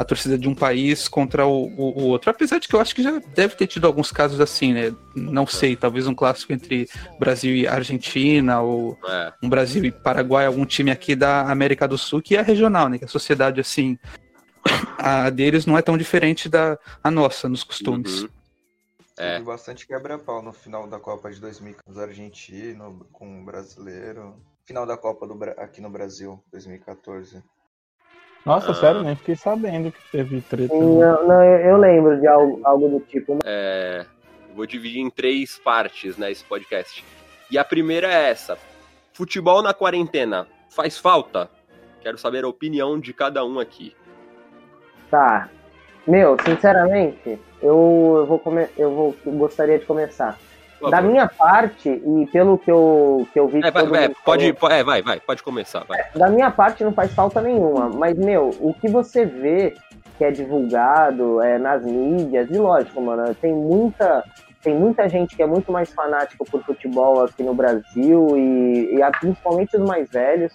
a 0.00 0.04
torcida 0.04 0.38
de 0.38 0.48
um 0.48 0.54
país 0.54 1.08
contra 1.08 1.46
o, 1.46 1.66
o, 1.76 2.00
o, 2.00 2.02
outro. 2.04 2.30
Apesar 2.30 2.58
de 2.58 2.66
que 2.66 2.74
eu 2.74 2.80
acho 2.80 2.94
que 2.94 3.02
já 3.02 3.20
deve 3.34 3.54
ter 3.54 3.66
tido 3.66 3.86
alguns 3.86 4.10
casos 4.10 4.40
assim, 4.40 4.72
né? 4.72 4.94
Não 5.14 5.46
sei, 5.46 5.76
talvez 5.76 6.06
um 6.06 6.14
clássico 6.14 6.54
entre 6.54 6.88
Brasil 7.18 7.54
e 7.54 7.68
Argentina, 7.68 8.62
ou 8.62 8.98
é. 9.06 9.32
um 9.42 9.48
Brasil 9.50 9.84
e 9.84 9.90
Paraguai, 9.90 10.46
algum 10.46 10.64
time 10.64 10.90
aqui 10.90 11.14
da 11.14 11.42
América 11.42 11.86
do 11.86 11.98
Sul, 11.98 12.22
que 12.22 12.34
é 12.34 12.40
regional, 12.40 12.88
né? 12.88 12.96
Que 12.96 13.04
a 13.04 13.08
sociedade, 13.08 13.60
assim, 13.60 13.98
a 14.96 15.28
deles 15.28 15.66
não 15.66 15.76
é 15.76 15.82
tão 15.82 15.98
diferente 15.98 16.48
da 16.48 16.78
a 17.04 17.10
nossa 17.10 17.46
nos 17.46 17.62
costumes. 17.62 18.22
Uhum. 18.22 18.28
É. 19.20 19.34
Teve 19.34 19.44
bastante 19.44 19.86
quebra-pau 19.86 20.40
no 20.40 20.50
final 20.50 20.88
da 20.88 20.98
Copa 20.98 21.30
de 21.30 21.38
2014 21.38 22.00
argentino, 22.02 23.06
com 23.12 23.42
o 23.42 23.44
brasileiro. 23.44 24.34
Final 24.64 24.86
da 24.86 24.96
Copa 24.96 25.26
do, 25.26 25.38
aqui 25.58 25.82
no 25.82 25.90
Brasil, 25.90 26.42
2014. 26.50 27.44
Nossa, 28.46 28.70
ah. 28.70 28.74
sério, 28.74 29.02
nem 29.02 29.14
fiquei 29.14 29.36
sabendo 29.36 29.92
que 29.92 30.10
teve 30.10 30.40
treta. 30.40 30.74
Não, 30.74 31.28
não 31.28 31.44
eu, 31.44 31.76
lembro 31.76 32.18
de 32.18 32.26
algo, 32.26 32.60
algo 32.64 32.88
do 32.88 33.00
tipo. 33.00 33.36
É, 33.44 34.06
vou 34.54 34.64
dividir 34.64 35.02
em 35.02 35.10
três 35.10 35.58
partes, 35.58 36.16
né, 36.16 36.30
esse 36.30 36.42
podcast. 36.42 37.04
E 37.50 37.58
a 37.58 37.64
primeira 37.64 38.06
é 38.06 38.30
essa. 38.30 38.56
Futebol 39.12 39.62
na 39.62 39.74
quarentena 39.74 40.48
faz 40.70 40.96
falta? 40.96 41.50
Quero 42.00 42.16
saber 42.16 42.44
a 42.44 42.48
opinião 42.48 42.98
de 42.98 43.12
cada 43.12 43.44
um 43.44 43.60
aqui. 43.60 43.94
Tá. 45.10 45.50
Meu, 46.06 46.38
sinceramente, 46.42 47.38
eu, 47.62 48.16
eu 48.18 48.26
vou 48.26 48.38
come... 48.38 48.66
eu 48.76 48.94
vou 48.94 49.16
eu 49.24 49.32
gostaria 49.32 49.78
de 49.78 49.84
começar. 49.84 50.38
Da 50.88 51.02
minha 51.02 51.28
parte, 51.28 51.90
e 51.90 52.26
pelo 52.32 52.56
que 52.56 52.70
eu, 52.70 53.28
que 53.32 53.38
eu 53.38 53.46
vi. 53.46 53.60
É, 53.62 53.70
vai, 53.70 53.86
vai, 53.86 54.08
pode, 54.24 54.52
falou, 54.54 54.74
é, 54.74 54.82
vai, 54.82 55.02
vai, 55.02 55.20
pode 55.20 55.42
começar. 55.42 55.84
Vai. 55.84 56.00
É, 56.00 56.18
da 56.18 56.30
minha 56.30 56.50
parte 56.50 56.82
não 56.82 56.92
faz 56.92 57.12
falta 57.12 57.42
nenhuma, 57.42 57.90
mas, 57.90 58.16
meu, 58.16 58.48
o 58.60 58.72
que 58.72 58.88
você 58.88 59.26
vê 59.26 59.74
que 60.16 60.24
é 60.24 60.30
divulgado 60.30 61.42
é, 61.42 61.58
nas 61.58 61.82
mídias, 61.82 62.50
e 62.50 62.58
lógico, 62.58 63.00
mano, 63.00 63.34
tem 63.34 63.52
muita. 63.52 64.24
Tem 64.62 64.74
muita 64.74 65.08
gente 65.08 65.34
que 65.34 65.42
é 65.42 65.46
muito 65.46 65.72
mais 65.72 65.90
fanática 65.90 66.44
por 66.44 66.62
futebol 66.62 67.24
aqui 67.24 67.42
no 67.42 67.54
Brasil 67.54 68.36
e, 68.36 68.94
e 68.94 69.10
principalmente 69.18 69.74
os 69.74 69.88
mais 69.88 70.10
velhos. 70.10 70.52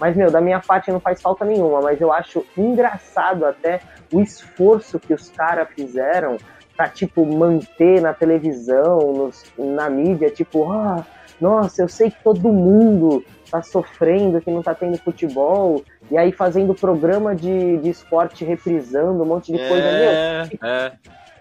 Mas, 0.00 0.16
meu, 0.16 0.28
da 0.28 0.40
minha 0.40 0.58
parte 0.58 0.90
não 0.90 0.98
faz 0.98 1.22
falta 1.22 1.44
nenhuma, 1.44 1.80
mas 1.80 2.00
eu 2.00 2.12
acho 2.12 2.44
engraçado 2.58 3.46
até 3.46 3.80
o 4.14 4.20
esforço 4.22 5.00
que 5.00 5.12
os 5.12 5.28
caras 5.30 5.68
fizeram 5.74 6.36
pra, 6.76 6.88
tipo, 6.88 7.26
manter 7.26 8.00
na 8.00 8.14
televisão, 8.14 9.12
nos, 9.12 9.44
na 9.58 9.90
mídia, 9.90 10.30
tipo, 10.30 10.70
ah, 10.70 11.04
nossa, 11.40 11.82
eu 11.82 11.88
sei 11.88 12.10
que 12.10 12.22
todo 12.22 12.52
mundo 12.52 13.24
tá 13.50 13.62
sofrendo, 13.62 14.40
que 14.40 14.50
não 14.50 14.62
tá 14.62 14.74
tendo 14.74 14.98
futebol, 14.98 15.82
e 16.10 16.16
aí 16.16 16.32
fazendo 16.32 16.74
programa 16.74 17.34
de, 17.34 17.78
de 17.78 17.90
esporte 17.90 18.44
reprisando 18.44 19.22
um 19.22 19.26
monte 19.26 19.52
de 19.52 19.60
é, 19.60 19.68
coisa. 19.68 19.92
Meu, 19.92 20.68
é. 20.68 20.92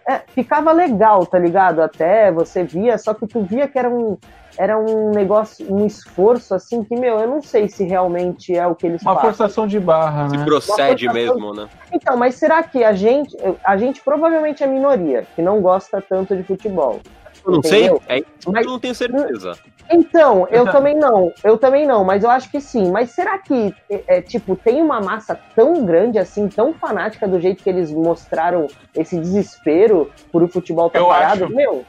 É, 0.07 0.21
ficava 0.27 0.71
legal, 0.71 1.25
tá 1.25 1.39
ligado? 1.39 1.81
Até 1.81 2.31
você 2.31 2.63
via, 2.63 2.97
só 2.97 3.13
que 3.13 3.25
tu 3.25 3.41
via 3.41 3.67
que 3.67 3.79
era 3.79 3.89
um, 3.89 4.17
era 4.57 4.77
um 4.77 5.11
negócio, 5.11 5.65
um 5.73 5.85
esforço 5.85 6.53
assim 6.53 6.83
que, 6.83 6.95
meu, 6.95 7.19
eu 7.19 7.27
não 7.27 7.41
sei 7.41 7.69
se 7.69 7.83
realmente 7.83 8.55
é 8.55 8.67
o 8.67 8.75
que 8.75 8.85
eles 8.85 9.01
Uma 9.01 9.15
fazem. 9.15 9.29
forçação 9.29 9.67
de 9.67 9.79
barra, 9.79 10.27
né? 10.27 10.37
Se 10.37 10.45
procede 10.45 11.07
mesmo, 11.11 11.53
né? 11.53 11.67
Então, 11.91 12.17
mas 12.17 12.35
será 12.35 12.61
que 12.63 12.83
a 12.83 12.93
gente, 12.93 13.35
a 13.63 13.77
gente 13.77 14.01
provavelmente 14.01 14.63
é 14.63 14.67
minoria, 14.67 15.25
que 15.35 15.41
não 15.41 15.61
gosta 15.61 16.01
tanto 16.01 16.35
de 16.35 16.43
futebol. 16.43 16.99
Eu 17.45 17.51
não 17.51 17.59
entendeu? 17.59 18.01
sei, 18.07 18.19
é, 18.19 18.23
mas, 18.47 18.65
eu 18.65 18.71
não 18.71 18.79
tenho 18.79 18.95
certeza. 18.95 19.57
Então, 19.91 20.47
eu 20.51 20.69
também 20.71 20.95
não, 20.95 21.31
eu 21.43 21.57
também 21.57 21.85
não, 21.85 22.03
mas 22.03 22.23
eu 22.23 22.29
acho 22.29 22.49
que 22.49 22.59
sim. 22.61 22.91
Mas 22.91 23.11
será 23.11 23.37
que, 23.37 23.73
é, 23.89 24.17
é, 24.17 24.21
tipo, 24.21 24.55
tem 24.55 24.81
uma 24.81 25.01
massa 25.01 25.39
tão 25.55 25.85
grande 25.85 26.17
assim, 26.19 26.47
tão 26.47 26.73
fanática 26.73 27.27
do 27.27 27.39
jeito 27.39 27.63
que 27.63 27.69
eles 27.69 27.91
mostraram 27.91 28.67
esse 28.95 29.17
desespero 29.19 30.11
por 30.31 30.43
o 30.43 30.47
futebol 30.47 30.87
estar 30.87 30.99
tá 30.99 31.05
parado? 31.05 31.45
Acho... 31.45 31.55
Meu, 31.55 31.85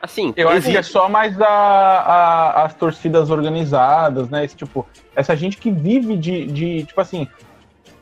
Assim, 0.00 0.32
eu 0.36 0.48
existe. 0.50 0.78
acho 0.78 0.90
que 0.90 0.96
é 0.96 1.00
só 1.00 1.08
mais 1.08 1.40
a, 1.40 1.48
a, 1.48 2.64
as 2.64 2.74
torcidas 2.74 3.30
organizadas, 3.30 4.28
né? 4.30 4.44
Esse, 4.44 4.54
tipo, 4.54 4.86
essa 5.14 5.34
gente 5.34 5.56
que 5.56 5.72
vive 5.72 6.16
de, 6.16 6.46
de 6.46 6.84
tipo 6.84 7.00
assim, 7.00 7.26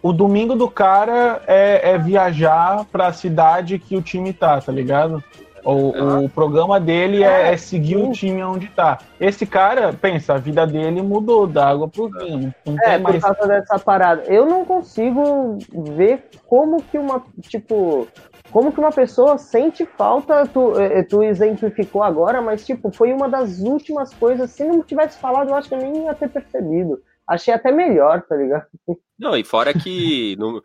o 0.02 0.12
domingo 0.12 0.54
do 0.54 0.68
cara 0.68 1.42
é, 1.46 1.92
é 1.92 1.98
viajar 1.98 2.84
para 2.92 3.06
a 3.06 3.12
cidade 3.12 3.78
que 3.78 3.96
o 3.96 4.02
time 4.02 4.32
tá, 4.32 4.60
tá 4.60 4.70
ligado? 4.70 5.24
O, 5.66 6.24
o 6.24 6.28
programa 6.28 6.78
dele 6.78 7.24
é, 7.24 7.52
é, 7.52 7.56
seguir 7.56 7.96
o 7.96 8.12
time 8.12 8.40
onde 8.44 8.68
tá. 8.68 8.98
Esse 9.18 9.44
cara, 9.44 9.92
pensa, 9.92 10.34
a 10.34 10.38
vida 10.38 10.64
dele 10.64 11.02
mudou 11.02 11.44
da 11.44 11.68
água 11.68 11.88
pro 11.88 12.08
vinho. 12.08 12.54
é, 12.84 12.96
por 12.98 13.20
causa 13.20 13.48
dessa 13.48 13.76
parada. 13.76 14.22
Eu 14.26 14.46
não 14.46 14.64
consigo 14.64 15.58
ver 15.92 16.28
como 16.46 16.80
que 16.84 16.96
uma, 16.96 17.20
tipo, 17.42 18.06
como 18.52 18.72
que 18.72 18.78
uma 18.78 18.92
pessoa 18.92 19.38
sente 19.38 19.84
falta, 19.84 20.46
tu, 20.46 20.78
eh, 20.78 21.02
tu 21.02 21.20
exemplificou 21.24 22.00
agora, 22.00 22.40
mas 22.40 22.64
tipo, 22.64 22.92
foi 22.92 23.12
uma 23.12 23.28
das 23.28 23.58
últimas 23.58 24.14
coisas, 24.14 24.52
se 24.52 24.62
não 24.62 24.82
tivesse 24.82 25.18
falado, 25.18 25.50
eu 25.50 25.56
acho 25.56 25.68
que 25.68 25.74
eu 25.74 25.80
nem 25.80 26.04
ia 26.04 26.14
ter 26.14 26.28
percebido. 26.28 27.02
Achei 27.26 27.52
até 27.52 27.72
melhor, 27.72 28.22
tá 28.22 28.36
ligado? 28.36 28.66
Não, 29.18 29.36
e 29.36 29.42
fora 29.42 29.72
que 29.74 30.36
no, 30.38 30.62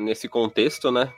nesse 0.00 0.26
contexto, 0.26 0.90
né? 0.90 1.12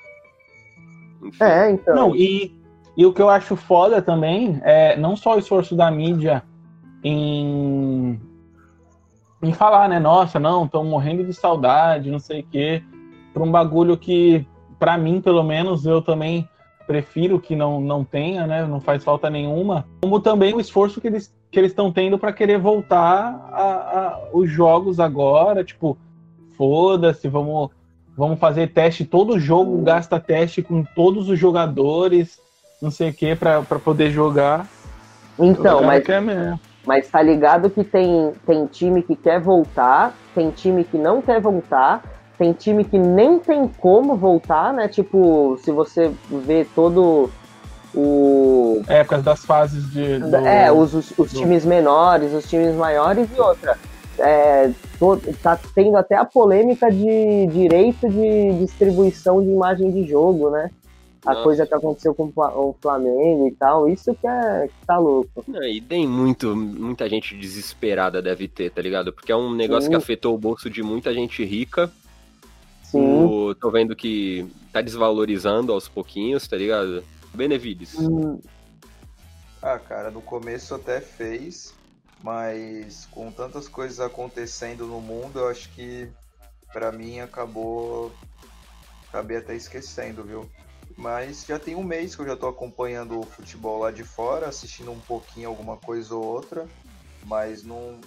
Enfim. 1.22 1.44
É, 1.44 1.70
então. 1.70 1.94
Não, 1.94 2.16
e, 2.16 2.63
E 2.96 3.04
o 3.04 3.12
que 3.12 3.20
eu 3.20 3.28
acho 3.28 3.56
foda 3.56 4.00
também 4.00 4.60
é 4.62 4.96
não 4.96 5.16
só 5.16 5.34
o 5.34 5.38
esforço 5.38 5.74
da 5.74 5.90
mídia 5.90 6.42
em, 7.02 8.20
em 9.42 9.52
falar, 9.52 9.88
né? 9.88 9.98
Nossa, 9.98 10.38
não, 10.38 10.64
estão 10.64 10.84
morrendo 10.84 11.24
de 11.24 11.32
saudade, 11.32 12.10
não 12.10 12.18
sei 12.18 12.40
o 12.40 12.46
quê. 12.46 12.82
Por 13.32 13.42
um 13.42 13.50
bagulho 13.50 13.96
que, 13.96 14.46
para 14.78 14.96
mim, 14.96 15.20
pelo 15.20 15.42
menos, 15.42 15.84
eu 15.86 16.00
também 16.00 16.48
prefiro 16.86 17.40
que 17.40 17.56
não, 17.56 17.80
não 17.80 18.04
tenha, 18.04 18.46
né? 18.46 18.64
Não 18.64 18.80
faz 18.80 19.02
falta 19.02 19.28
nenhuma. 19.28 19.86
Como 20.02 20.20
também 20.20 20.54
o 20.54 20.60
esforço 20.60 21.00
que 21.00 21.08
eles 21.08 21.34
que 21.54 21.60
eles 21.60 21.70
estão 21.70 21.92
tendo 21.92 22.18
para 22.18 22.32
querer 22.32 22.58
voltar 22.58 23.48
a, 23.52 23.62
a, 23.62 24.20
os 24.32 24.50
jogos 24.50 24.98
agora, 24.98 25.62
tipo, 25.62 25.96
foda-se, 26.56 27.28
vamos 27.28 27.70
vamos 28.16 28.38
fazer 28.38 28.72
teste 28.72 29.04
todo 29.04 29.38
jogo 29.38 29.82
gasta 29.82 30.20
teste 30.20 30.62
com 30.62 30.82
todos 30.82 31.28
os 31.28 31.38
jogadores, 31.38 32.40
não 32.84 32.90
sei 32.90 33.10
o 33.10 33.14
que 33.14 33.34
para 33.34 33.62
poder 33.82 34.10
jogar. 34.10 34.66
Então, 35.38 35.82
mas 35.82 36.04
mas 36.86 37.08
tá 37.08 37.22
ligado 37.22 37.70
que 37.70 37.82
tem 37.82 38.32
tem 38.46 38.66
time 38.66 39.02
que 39.02 39.16
quer 39.16 39.40
voltar, 39.40 40.14
tem 40.34 40.50
time 40.50 40.84
que 40.84 40.98
não 40.98 41.22
quer 41.22 41.40
voltar. 41.40 42.02
Tem 42.36 42.52
time 42.52 42.84
que 42.84 42.98
nem 42.98 43.38
tem 43.38 43.68
como 43.78 44.16
voltar, 44.16 44.72
né? 44.72 44.88
Tipo, 44.88 45.56
se 45.62 45.70
você 45.70 46.12
vê 46.28 46.66
todo 46.74 47.30
o. 47.94 48.82
É, 48.88 49.04
por 49.04 49.10
causa 49.10 49.24
das 49.24 49.44
fases 49.44 49.88
de. 49.92 50.18
Do... 50.18 50.36
É, 50.36 50.70
os, 50.72 50.94
os, 50.94 51.16
os 51.16 51.32
do... 51.32 51.38
times 51.38 51.64
menores, 51.64 52.32
os 52.32 52.44
times 52.50 52.74
maiores 52.74 53.28
e 53.34 53.40
outra. 53.40 53.78
É, 54.18 54.68
tô, 54.98 55.16
tá 55.42 55.58
tendo 55.76 55.96
até 55.96 56.16
a 56.16 56.24
polêmica 56.24 56.90
de 56.90 57.46
direito 57.46 58.08
de 58.08 58.52
distribuição 58.58 59.40
de 59.40 59.50
imagem 59.50 59.92
de 59.92 60.04
jogo, 60.04 60.50
né? 60.50 60.70
A 61.24 61.30
Nossa. 61.30 61.42
coisa 61.42 61.66
que 61.66 61.74
aconteceu 61.74 62.14
com 62.14 62.30
o 62.34 62.76
Flamengo 62.82 63.48
e 63.48 63.52
tal, 63.52 63.88
isso 63.88 64.14
que 64.14 64.26
é 64.26 64.68
que 64.68 64.86
tá 64.86 64.98
louco. 64.98 65.44
É, 65.54 65.70
e 65.70 65.80
tem 65.80 66.06
muito, 66.06 66.54
muita 66.54 67.08
gente 67.08 67.34
desesperada 67.34 68.20
deve 68.20 68.46
ter, 68.46 68.70
tá 68.70 68.82
ligado? 68.82 69.10
Porque 69.10 69.32
é 69.32 69.36
um 69.36 69.54
negócio 69.54 69.84
Sim. 69.84 69.90
que 69.90 69.96
afetou 69.96 70.34
o 70.34 70.38
bolso 70.38 70.68
de 70.68 70.82
muita 70.82 71.14
gente 71.14 71.42
rica. 71.42 71.90
Sim. 72.82 73.24
O, 73.24 73.54
tô 73.54 73.70
vendo 73.70 73.96
que 73.96 74.46
tá 74.70 74.82
desvalorizando 74.82 75.72
aos 75.72 75.88
pouquinhos, 75.88 76.46
tá 76.46 76.56
ligado? 76.56 77.02
Benevides. 77.32 77.98
Hum. 77.98 78.38
Ah, 79.62 79.78
cara, 79.78 80.10
no 80.10 80.20
começo 80.20 80.74
até 80.74 81.00
fez, 81.00 81.74
mas 82.22 83.06
com 83.10 83.32
tantas 83.32 83.66
coisas 83.66 83.98
acontecendo 83.98 84.86
no 84.86 85.00
mundo, 85.00 85.38
eu 85.38 85.48
acho 85.48 85.70
que 85.70 86.06
para 86.70 86.92
mim 86.92 87.20
acabou. 87.20 88.12
Acabei 89.08 89.38
até 89.38 89.54
esquecendo, 89.54 90.22
viu? 90.22 90.46
Mas 90.96 91.44
já 91.46 91.58
tem 91.58 91.74
um 91.74 91.82
mês 91.82 92.14
que 92.14 92.22
eu 92.22 92.26
já 92.26 92.36
tô 92.36 92.46
acompanhando 92.46 93.18
o 93.18 93.24
futebol 93.24 93.80
lá 93.80 93.90
de 93.90 94.04
fora, 94.04 94.46
assistindo 94.46 94.92
um 94.92 95.00
pouquinho 95.00 95.48
alguma 95.48 95.76
coisa 95.76 96.14
ou 96.14 96.24
outra, 96.24 96.66
mas 97.24 97.64
não 97.64 98.00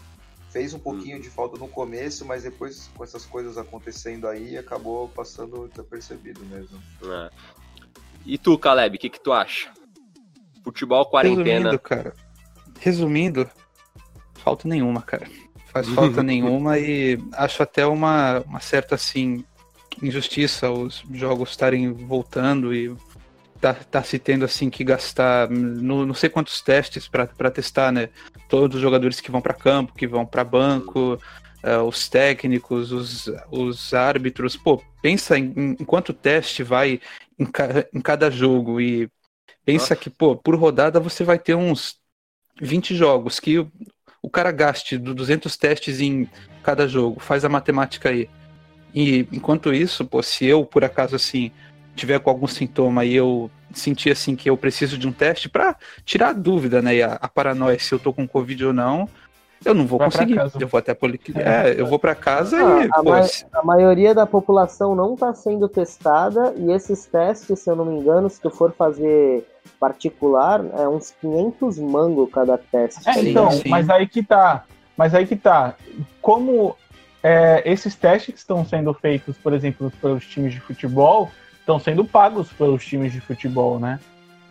fez 0.50 0.74
um 0.74 0.80
pouquinho 0.80 1.18
hum. 1.18 1.22
de 1.22 1.30
falta 1.30 1.58
no 1.58 1.68
começo, 1.68 2.26
mas 2.26 2.44
depois 2.44 2.90
com 2.96 3.04
essas 3.04 3.26
coisas 3.26 3.58
acontecendo 3.58 4.28
aí, 4.28 4.58
acabou 4.58 5.10
passando 5.10 5.68
desapercebido 5.68 6.46
mesmo. 6.46 6.82
É. 7.04 7.30
E 8.26 8.38
tu, 8.38 8.58
Caleb, 8.58 8.96
o 8.96 9.00
que, 9.00 9.10
que 9.10 9.20
tu 9.20 9.32
acha? 9.32 9.72
Futebol, 10.64 11.06
quarentena. 11.06 11.44
Resumindo, 11.44 11.80
cara. 11.80 12.14
Resumindo, 12.80 13.50
falta 14.36 14.68
nenhuma, 14.68 15.02
cara. 15.02 15.30
Faz 15.68 15.88
falta 15.90 16.22
nenhuma 16.24 16.80
e 16.80 17.18
acho 17.34 17.64
até 17.64 17.86
uma, 17.86 18.40
uma 18.42 18.60
certa, 18.60 18.96
assim, 18.96 19.46
injustiça 20.02 20.70
os 20.70 21.04
jogos 21.14 21.50
estarem 21.50 21.92
voltando 21.92 22.74
e 22.74 22.96
tá, 23.60 23.74
tá 23.74 24.04
se 24.04 24.20
tendo, 24.20 24.46
assim, 24.46 24.70
que 24.70 24.84
gastar 24.84 25.50
no, 25.50 26.06
não 26.06 26.14
sei 26.14 26.30
quantos 26.30 26.62
testes 26.62 27.08
para 27.08 27.52
testar, 27.52 27.92
né? 27.92 28.10
Todos 28.48 28.76
os 28.76 28.82
jogadores 28.82 29.20
que 29.20 29.32
vão 29.32 29.42
para 29.42 29.54
campo, 29.54 29.94
que 29.94 30.08
vão 30.08 30.26
para 30.26 30.44
banco, 30.44 31.20
uh, 31.64 31.84
os 31.88 32.08
técnicos, 32.08 32.92
os, 32.92 33.30
os 33.52 33.94
árbitros. 33.94 34.56
Pô, 34.56 34.82
pensa 35.02 35.38
em, 35.38 35.76
em 35.80 35.86
quanto 35.86 36.14
teste 36.14 36.64
vai 36.64 37.00
em, 37.38 37.46
ca, 37.46 37.86
em 37.94 38.02
cada 38.02 38.30
jogo 38.30 38.80
e 38.80 39.10
pensa 39.66 39.84
Nossa. 39.84 39.96
que, 39.96 40.10
pô, 40.10 40.36
por 40.36 40.56
rodada 40.56 41.00
você 41.00 41.24
vai 41.24 41.40
ter 41.40 41.56
uns 41.56 41.98
20 42.62 42.96
jogos 42.96 43.40
que 43.40 43.60
o, 43.60 43.72
o 44.22 44.30
cara 44.30 44.52
gaste 44.52 44.98
200 44.98 45.56
testes 45.58 46.00
em 46.00 46.30
cada 46.64 46.88
jogo. 46.88 47.20
Faz 47.20 47.44
a 47.44 47.50
matemática 47.50 48.10
aí. 48.10 48.30
E 48.94 49.28
enquanto 49.32 49.74
isso, 49.74 50.06
pô, 50.06 50.22
se 50.24 50.46
eu 50.46 50.66
por 50.66 50.84
acaso 50.84 51.16
assim 51.16 51.52
tiver 51.96 52.20
com 52.20 52.30
algum 52.30 52.48
sintoma 52.48 53.06
e 53.06 53.16
eu 53.16 53.50
sentir 53.74 54.12
assim 54.12 54.36
que 54.36 54.50
eu 54.50 54.56
preciso 54.56 54.98
de 54.98 55.08
um 55.08 55.12
teste 55.12 55.50
para 55.50 55.76
tirar 56.06 56.30
a 56.30 56.34
dúvida, 56.34 56.82
né, 56.82 57.02
a, 57.02 57.14
a, 57.14 57.28
paranoia 57.28 57.78
se 57.80 57.94
eu 57.94 58.00
tô 58.00 58.14
com 58.14 58.28
covid 58.28 58.66
ou 58.66 58.74
não, 58.74 59.10
eu 59.66 59.74
não 59.74 59.86
vou 59.86 59.98
Vai 60.00 60.10
conseguir. 60.10 60.38
Eu 60.60 60.68
vou 60.68 60.78
até. 60.78 60.92
É. 60.92 60.96
é, 61.70 61.82
eu 61.82 61.86
vou 61.86 61.98
para 61.98 62.14
casa 62.14 62.58
ah, 62.58 62.86
e. 62.86 62.90
A, 62.92 63.04
pô, 63.04 63.10
ma 63.10 63.22
a, 63.54 63.64
maioria 63.64 64.14
da 64.14 64.26
população 64.26 64.96
não 64.96 65.16
está 65.16 65.34
sendo 65.34 65.68
testada 65.68 66.54
e 66.58 66.72
esses 66.72 67.06
testes, 67.06 67.60
se 67.60 67.70
eu 67.70 67.76
não 67.76 67.86
me 67.86 68.00
engano, 68.00 68.30
se 68.30 68.40
tu 68.40 68.50
for 68.50 68.72
fazer 68.72 69.46
particular, 69.80 70.64
é 70.78 70.88
uns 70.88 71.12
500 71.20 71.80
mango 71.80 72.28
cada 72.28 72.58
teste. 72.58 73.08
É, 73.10 73.20
então, 73.20 73.52
sim. 73.52 73.68
mas 73.68 73.90
aí 73.90 74.08
que 74.08 74.24
tá. 74.24 74.64
Mas 74.96 75.14
aí 75.14 75.26
que 75.28 75.36
tá. 75.36 75.76
Como 76.22 76.76
é, 77.28 77.62
esses 77.66 77.94
testes 77.94 78.34
que 78.34 78.40
estão 78.40 78.66
sendo 78.66 78.94
feitos, 78.94 79.36
por 79.38 79.52
exemplo, 79.52 79.92
pelos 80.02 80.26
times 80.26 80.54
de 80.54 80.62
futebol, 80.62 81.30
estão 81.60 81.78
sendo 81.78 82.06
pagos 82.06 82.54
pelos 82.54 82.86
times 82.86 83.12
de 83.12 83.20
futebol, 83.20 83.78
né? 83.78 84.00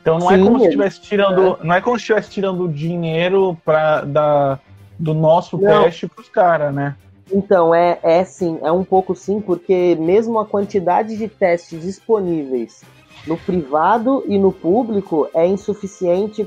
Então 0.03 0.19
não 0.19 0.31
é 0.31 0.37
Sim, 0.37 0.43
é 0.43 0.45
como 0.45 0.59
se 0.59 0.65
estivesse 0.67 1.01
tirando, 1.01 1.59
é. 1.59 1.65
não 1.65 1.75
é 1.75 1.81
como 1.81 1.97
se 1.97 2.03
estivesse 2.03 2.31
tirando 2.31 2.69
dinheiro 2.69 3.57
para 3.65 4.03
da 4.03 4.59
do 4.99 5.15
nosso 5.15 5.59
Não. 5.59 5.85
teste 5.85 6.07
para 6.07 6.21
os 6.21 6.29
caras, 6.29 6.75
né? 6.75 6.95
Então, 7.33 7.75
é, 7.75 7.99
é 8.03 8.25
sim, 8.25 8.59
é 8.63 8.71
um 8.71 8.85
pouco 8.85 9.15
sim, 9.15 9.41
porque 9.41 9.97
mesmo 9.99 10.39
a 10.39 10.47
quantidade 10.47 11.17
de 11.17 11.29
testes 11.29 11.83
disponíveis 11.83 12.83
no 13.27 13.37
privado 13.37 14.25
e 14.27 14.39
no 14.39 14.53
público 14.53 15.29
é 15.35 15.47
insuficiente 15.47 16.45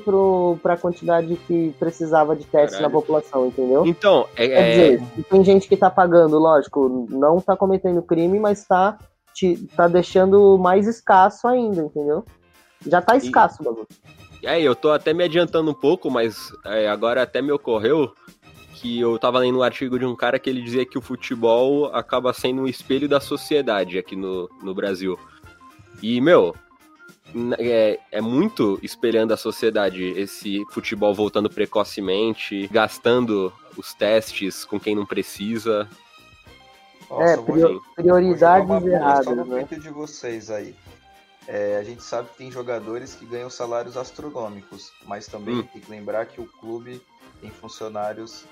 para 0.61 0.73
a 0.73 0.77
quantidade 0.77 1.35
que 1.47 1.73
precisava 1.79 2.35
de 2.35 2.45
testes 2.45 2.77
Caralho. 2.77 2.93
na 2.93 2.99
população, 2.99 3.47
entendeu? 3.47 3.85
Então, 3.85 4.25
é, 4.35 4.47
Quer 4.47 4.69
dizer, 4.69 5.03
é... 5.19 5.21
tem 5.29 5.43
gente 5.43 5.67
que 5.67 5.73
está 5.73 5.89
pagando, 5.89 6.37
lógico, 6.37 7.07
não 7.09 7.37
está 7.37 7.55
cometendo 7.55 8.01
crime, 8.01 8.39
mas 8.39 8.59
está 8.61 8.97
tá 9.75 9.87
deixando 9.87 10.57
mais 10.57 10.87
escasso 10.87 11.47
ainda, 11.47 11.81
entendeu? 11.81 12.23
Já 12.85 12.99
está 12.99 13.15
escasso 13.15 13.61
o 13.61 13.65
bagulho. 13.65 13.87
E 14.41 14.47
aí, 14.47 14.63
eu 14.63 14.75
tô 14.75 14.91
até 14.91 15.13
me 15.13 15.23
adiantando 15.23 15.71
um 15.71 15.73
pouco, 15.73 16.09
mas 16.09 16.37
é, 16.65 16.87
agora 16.87 17.23
até 17.23 17.41
me 17.41 17.51
ocorreu 17.51 18.09
que 18.79 18.97
eu 18.97 19.19
tava 19.19 19.39
lendo 19.39 19.59
um 19.59 19.63
artigo 19.63 19.99
de 19.99 20.05
um 20.05 20.15
cara 20.15 20.39
que 20.39 20.49
ele 20.49 20.61
dizia 20.61 20.85
que 20.85 20.97
o 20.97 21.01
futebol 21.01 21.93
acaba 21.93 22.31
sendo 22.31 22.61
um 22.61 22.67
espelho 22.67 23.09
da 23.09 23.19
sociedade 23.19 23.97
aqui 23.97 24.15
no, 24.15 24.49
no 24.63 24.73
Brasil. 24.73 25.19
E, 26.01 26.19
meu, 26.21 26.55
é, 27.57 27.99
é, 28.11 28.21
muito 28.21 28.79
espelhando 28.81 29.33
a 29.33 29.37
sociedade 29.37 30.03
esse 30.03 30.63
futebol 30.71 31.13
voltando 31.13 31.49
precocemente, 31.49 32.67
gastando 32.67 33.53
os 33.77 33.93
testes 33.93 34.65
com 34.65 34.79
quem 34.79 34.95
não 34.95 35.05
precisa. 35.05 35.87
Nossa, 37.09 37.33
é, 37.33 37.37
prior, 37.37 37.81
prioridades 37.95 38.85
erradas, 38.85 39.47
né? 39.47 39.67
de 39.69 39.89
vocês 39.89 40.49
aí. 40.49 40.75
É, 41.47 41.77
a 41.77 41.83
gente 41.83 42.03
sabe 42.03 42.29
que 42.29 42.37
tem 42.37 42.51
jogadores 42.51 43.15
que 43.15 43.25
ganham 43.25 43.49
salários 43.49 43.97
astronômicos, 43.97 44.91
mas 45.05 45.25
também 45.25 45.55
hum. 45.55 45.63
tem 45.63 45.81
que 45.81 45.89
lembrar 45.89 46.27
que 46.27 46.39
o 46.39 46.45
clube 46.45 47.01
tem 47.41 47.49
funcionários 47.49 48.45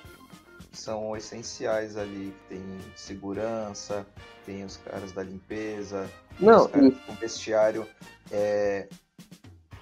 são 0.78 1.16
essenciais 1.16 1.98
ali. 1.98 2.34
Tem 2.50 2.64
segurança, 2.96 4.06
tem 4.48 4.64
os 4.64 4.78
caras 4.78 5.12
da 5.12 5.22
limpeza, 5.22 6.10
Não, 6.40 6.66
os 6.66 6.72
caras 6.72 6.94
do 6.94 7.14
vestiário. 7.20 7.86
É, 8.32 8.88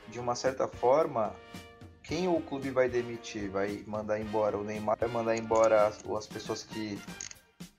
de 0.10 0.20
uma 0.20 0.34
certa 0.34 0.68
forma, 0.68 1.34
quem 2.04 2.28
o 2.28 2.42
clube 2.42 2.72
vai 2.72 2.90
demitir? 2.90 3.50
Vai 3.50 3.84
mandar 3.86 4.20
embora 4.20 4.58
o 4.58 4.64
Neymar? 4.64 4.98
Vai 5.00 5.10
mandar 5.10 5.38
embora 5.38 5.86
as, 5.86 6.04
as 6.10 6.26
pessoas 6.28 6.64
que 6.64 7.00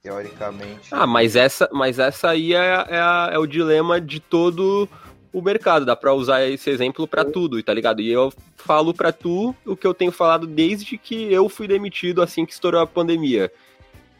teoricamente. 0.00 0.88
Ah, 0.92 1.06
mas 1.06 1.34
essa, 1.34 1.68
mas 1.72 1.98
essa 1.98 2.30
aí 2.30 2.54
é, 2.54 2.86
é, 2.88 3.34
é 3.34 3.38
o 3.38 3.46
dilema 3.46 4.00
de 4.00 4.20
todo 4.20 4.88
o 5.32 5.42
mercado, 5.42 5.84
dá 5.84 5.96
pra 5.96 6.14
usar 6.14 6.46
esse 6.46 6.70
exemplo 6.70 7.06
para 7.08 7.24
tudo, 7.24 7.60
tá 7.62 7.74
ligado? 7.74 8.00
E 8.00 8.10
eu 8.10 8.32
falo 8.56 8.94
para 8.94 9.12
tu 9.12 9.54
o 9.66 9.76
que 9.76 9.86
eu 9.86 9.92
tenho 9.92 10.12
falado 10.12 10.46
desde 10.46 10.96
que 10.96 11.32
eu 11.32 11.48
fui 11.48 11.66
demitido 11.66 12.22
assim 12.22 12.46
que 12.46 12.52
estourou 12.52 12.80
a 12.80 12.86
pandemia. 12.86 13.52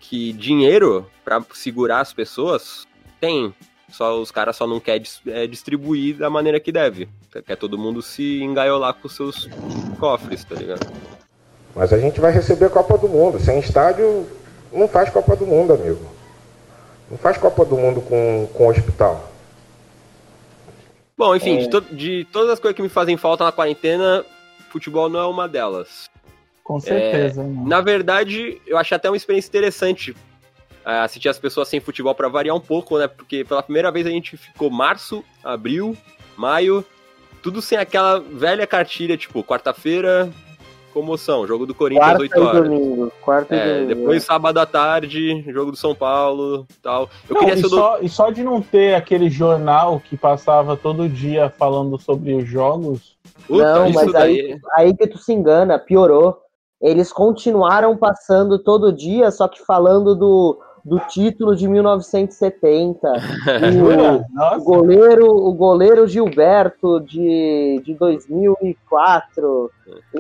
Que 0.09 0.33
dinheiro 0.33 1.11
para 1.25 1.45
segurar 1.53 2.01
as 2.01 2.13
pessoas 2.13 2.87
tem. 3.21 3.53
Só 3.91 4.21
os 4.21 4.31
caras 4.31 4.57
só 4.57 4.67
não 4.67 4.79
querem 4.79 5.03
é, 5.27 5.47
distribuir 5.47 6.17
da 6.17 6.31
maneira 6.31 6.61
que 6.61 6.71
deve. 6.71 7.09
Quer 7.45 7.57
todo 7.57 7.79
mundo 7.79 8.01
se 8.03 8.41
engaiolar 8.43 8.95
com 8.95 9.09
seus 9.09 9.49
cofres, 9.99 10.45
tá 10.45 10.55
ligado? 10.55 10.87
Mas 11.75 11.93
a 11.93 11.99
gente 11.99 12.21
vai 12.21 12.33
receber 12.33 12.67
a 12.67 12.71
Copa 12.71 12.97
do 12.97 13.09
Mundo. 13.09 13.41
Sem 13.41 13.59
estádio, 13.59 14.27
não 14.73 14.89
faz 14.89 15.11
Copa 15.11 15.35
do 15.35 15.47
Mundo, 15.47 15.73
amigo. 15.73 16.07
Não 17.11 17.19
faz 17.19 17.37
Copa 17.37 17.65
do 17.65 17.77
Mundo 17.77 18.01
com, 18.01 18.49
com 18.55 18.69
hospital. 18.69 19.33
Bom, 21.19 21.35
enfim, 21.35 21.57
é... 21.57 21.61
de, 21.63 21.71
to 21.71 21.81
de, 21.81 22.27
todas 22.33 22.51
as 22.51 22.61
coisas 22.61 22.77
que 22.77 22.83
me 22.83 22.89
fazem 22.89 23.17
falta 23.17 23.45
na 23.45 23.53
quarentena, 23.53 24.25
futebol 24.71 25.09
não 25.09 25.21
é 25.21 25.27
uma 25.27 25.49
delas. 25.49 26.09
Com 26.67 26.81
certeza. 26.81 27.43
É, 27.43 27.47
na 27.47 27.81
verdade, 27.81 28.61
eu 28.67 28.77
achei 28.77 28.97
até 28.97 29.09
uma 29.09 29.17
experiência 29.17 29.49
interessante 29.49 30.11
uh, 30.11 31.05
assistir 31.05 31.29
as 31.29 31.39
pessoas 31.39 31.69
sem 31.69 31.79
futebol 31.79 32.13
para 32.13 32.29
variar 32.29 32.57
um 32.57 32.61
pouco, 32.61 32.99
né? 32.99 33.07
Porque 33.07 33.45
pela 33.45 33.63
primeira 33.63 33.93
vez 33.93 34.05
a 34.05 34.11
gente 34.11 34.37
ficou 34.37 34.69
março, 34.69 35.25
abril, 35.45 35.97
maio, 36.37 36.85
tudo 37.41 37.63
sem 37.63 37.79
aquela 37.79 38.19
velha 38.19 38.67
cartilha, 38.67 39.17
tipo, 39.17 39.45
quarta-feira, 39.45 40.29
comoção, 40.93 41.47
jogo 41.47 41.67
do 41.67 41.73
Corinthians 41.73 42.15
às 42.15 42.19
8 42.19 42.41
horas. 42.41 42.63
Domingo, 42.65 43.13
quarta 43.23 43.55
é, 43.55 43.75
domingo, 43.75 43.95
depois 43.95 44.25
é. 44.25 44.27
sábado 44.27 44.59
à 44.59 44.67
tarde, 44.67 45.45
jogo 45.53 45.71
do 45.71 45.77
São 45.77 45.95
Paulo 45.95 46.67
tal. 46.83 47.09
Eu 47.29 47.35
não, 47.35 47.45
queria 47.45 47.55
e, 47.55 47.69
só, 47.69 47.97
do... 47.97 48.05
e 48.05 48.09
só 48.09 48.31
de 48.31 48.43
não 48.43 48.61
ter 48.61 48.97
aquele 48.97 49.31
jornal 49.31 50.01
que 50.01 50.17
passava 50.17 50.77
todo 50.77 51.09
dia 51.09 51.49
falando 51.49 51.97
sobre 51.97 52.35
os 52.35 52.49
jogos. 52.49 53.17
Puta, 53.47 53.75
não, 53.75 53.93
mas 53.93 54.13
aí, 54.17 54.59
aí 54.75 54.97
que 54.97 55.07
tu 55.07 55.19
se 55.19 55.33
engana, 55.33 55.79
piorou. 55.79 56.46
Eles 56.81 57.13
continuaram 57.13 57.97
passando 57.97 58.59
todo 58.59 58.93
dia, 58.93 59.31
só 59.31 59.49
que 59.49 59.65
falando 59.65 60.15
do, 60.15 60.59
do 60.85 60.99
título 61.01 61.57
de 61.57 61.67
1970. 61.67 63.09
o, 64.55 64.61
o, 64.61 64.65
goleiro, 64.65 65.27
o 65.27 65.53
goleiro 65.53 66.07
Gilberto 66.07 67.01
de, 67.01 67.83
de 67.85 67.95
2004. 67.95 69.71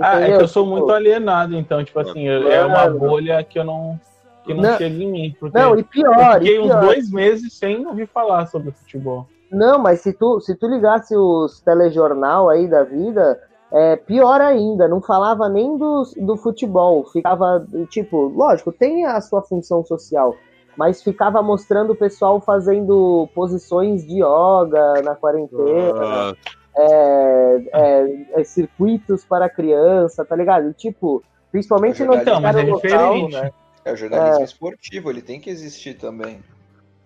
Ah, 0.00 0.20
é 0.20 0.36
que 0.36 0.42
eu 0.42 0.48
sou 0.48 0.64
tipo, 0.64 0.76
muito 0.76 0.92
alienado, 0.92 1.54
então, 1.56 1.84
tipo 1.84 2.00
assim, 2.00 2.26
é 2.28 2.64
uma 2.64 2.88
bolha 2.88 3.44
que 3.44 3.58
eu 3.58 3.64
não 3.64 4.00
que 4.46 4.54
não, 4.54 4.62
não 4.62 4.78
chega 4.78 5.02
em 5.02 5.10
mim. 5.10 5.36
Porque 5.38 5.58
não, 5.58 5.76
e 5.78 5.82
pior. 5.82 6.36
Eu 6.36 6.38
fiquei 6.38 6.60
pior. 6.60 6.78
uns 6.78 6.86
dois 6.86 7.10
meses 7.10 7.52
sem 7.52 7.86
ouvir 7.86 8.06
falar 8.06 8.46
sobre 8.46 8.70
futebol. 8.70 9.26
Não, 9.50 9.78
mas 9.78 10.00
se 10.00 10.12
tu, 10.12 10.40
se 10.40 10.54
tu 10.54 10.66
ligasse 10.66 11.16
os 11.16 11.60
telejornal 11.60 12.48
aí 12.48 12.68
da 12.68 12.82
vida, 12.82 13.40
é, 13.76 13.94
pior 13.94 14.40
ainda, 14.40 14.88
não 14.88 15.02
falava 15.02 15.50
nem 15.50 15.76
do, 15.76 16.02
do 16.16 16.36
futebol, 16.38 17.04
ficava, 17.04 17.66
tipo, 17.90 18.28
lógico, 18.28 18.72
tem 18.72 19.04
a 19.04 19.20
sua 19.20 19.42
função 19.42 19.84
social, 19.84 20.34
mas 20.78 21.02
ficava 21.02 21.42
mostrando 21.42 21.92
o 21.92 21.96
pessoal 21.96 22.40
fazendo 22.40 23.28
posições 23.34 24.06
de 24.06 24.22
yoga 24.22 25.02
na 25.04 25.14
quarentena, 25.14 26.34
é, 26.74 27.68
é, 27.74 28.40
é, 28.40 28.44
circuitos 28.44 29.26
para 29.26 29.50
criança, 29.50 30.24
tá 30.24 30.34
ligado? 30.34 30.72
Tipo, 30.72 31.22
principalmente 31.52 32.02
no 32.02 32.14
então, 32.14 32.40
mas 32.40 32.56
é 32.56 32.62
local, 32.62 33.28
né? 33.28 33.50
É 33.84 33.92
o 33.92 33.96
jornalismo 33.96 34.40
é. 34.40 34.44
esportivo, 34.44 35.10
ele 35.10 35.20
tem 35.20 35.38
que 35.38 35.50
existir 35.50 35.98
também. 35.98 36.40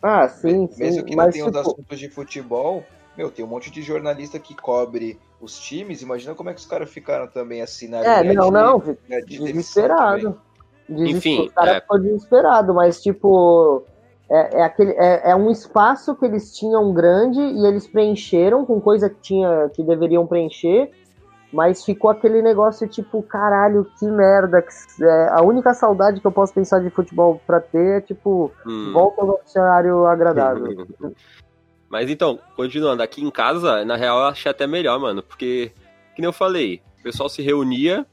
Ah, 0.01 0.29
sim, 0.29 0.61
Mesmo 0.61 0.73
sim. 0.73 0.83
Mesmo 0.85 1.05
que 1.05 1.17
não 1.17 1.31
tenha 1.31 1.47
tipo... 1.47 1.59
os 1.59 1.67
assuntos 1.67 1.99
de 1.99 2.09
futebol, 2.09 2.85
meu, 3.16 3.31
tem 3.31 3.44
um 3.44 3.49
monte 3.49 3.70
de 3.70 3.83
jornalista 3.83 4.38
que 4.38 4.55
cobre 4.55 5.18
os 5.40 5.59
times, 5.59 6.03
imagina 6.03 6.35
como 6.35 6.51
é 6.51 6.55
que 6.55 6.61
os 6.61 6.66
caras 6.66 6.90
ficaram 6.90 7.27
também 7.27 7.62
assim 7.62 7.88
na 7.88 7.99
É, 7.99 8.33
não, 8.33 8.46
de, 8.46 8.53
não, 8.53 8.79
de, 8.79 9.27
de 9.27 9.53
desesperado. 9.53 10.38
Enfim, 10.88 11.46
o 11.46 11.53
cara 11.53 11.77
é... 11.77 11.81
ficou 11.81 11.99
desesperado, 11.99 12.75
mas 12.75 13.01
tipo, 13.01 13.85
é, 14.29 14.61
é, 14.61 14.62
aquele, 14.62 14.92
é, 14.92 15.31
é, 15.31 15.37
um 15.37 15.51
espaço 15.51 16.14
que 16.14 16.25
eles 16.25 16.55
tinham 16.57 16.92
grande 16.92 17.40
e 17.40 17.66
eles 17.66 17.87
preencheram 17.87 18.64
com 18.64 18.81
coisa 18.81 19.09
que 19.09 19.20
tinha 19.20 19.68
que 19.75 19.83
deveriam 19.83 20.27
preencher, 20.27 20.90
mas 21.53 21.85
ficou 21.85 22.11
aquele 22.11 22.40
negócio 22.40 22.87
tipo, 22.87 23.23
caralho, 23.23 23.87
que 23.99 24.07
merda. 24.07 24.62
Que, 24.62 25.05
é, 25.05 25.29
a 25.31 25.42
única 25.42 25.75
saudade 25.75 26.20
que 26.20 26.27
eu 26.27 26.33
posso 26.33 26.55
pensar 26.55 26.81
de 26.81 26.90
futebol 26.90 27.40
pra 27.46 27.61
ter 27.61 27.99
é 27.99 28.01
tipo, 28.01 28.53
hum. 28.66 28.92
volta 28.92 29.23
ao 29.23 29.40
cenário 29.44 30.07
agradável. 30.07 30.87
Mas 31.90 32.09
então, 32.09 32.38
continuando, 32.55 33.03
aqui 33.03 33.20
em 33.20 33.31
casa, 33.31 33.85
na 33.85 33.96
real, 33.96 34.20
eu 34.20 34.26
achei 34.26 34.48
até 34.48 34.64
melhor, 34.64 35.00
mano, 35.00 35.24
porque, 35.24 35.72
que 36.14 36.22
nem 36.22 36.26
eu 36.26 36.33
falei, 36.33 36.81
o 37.00 37.03
pessoal 37.03 37.29
se 37.29 37.42
reunia, 37.42 38.07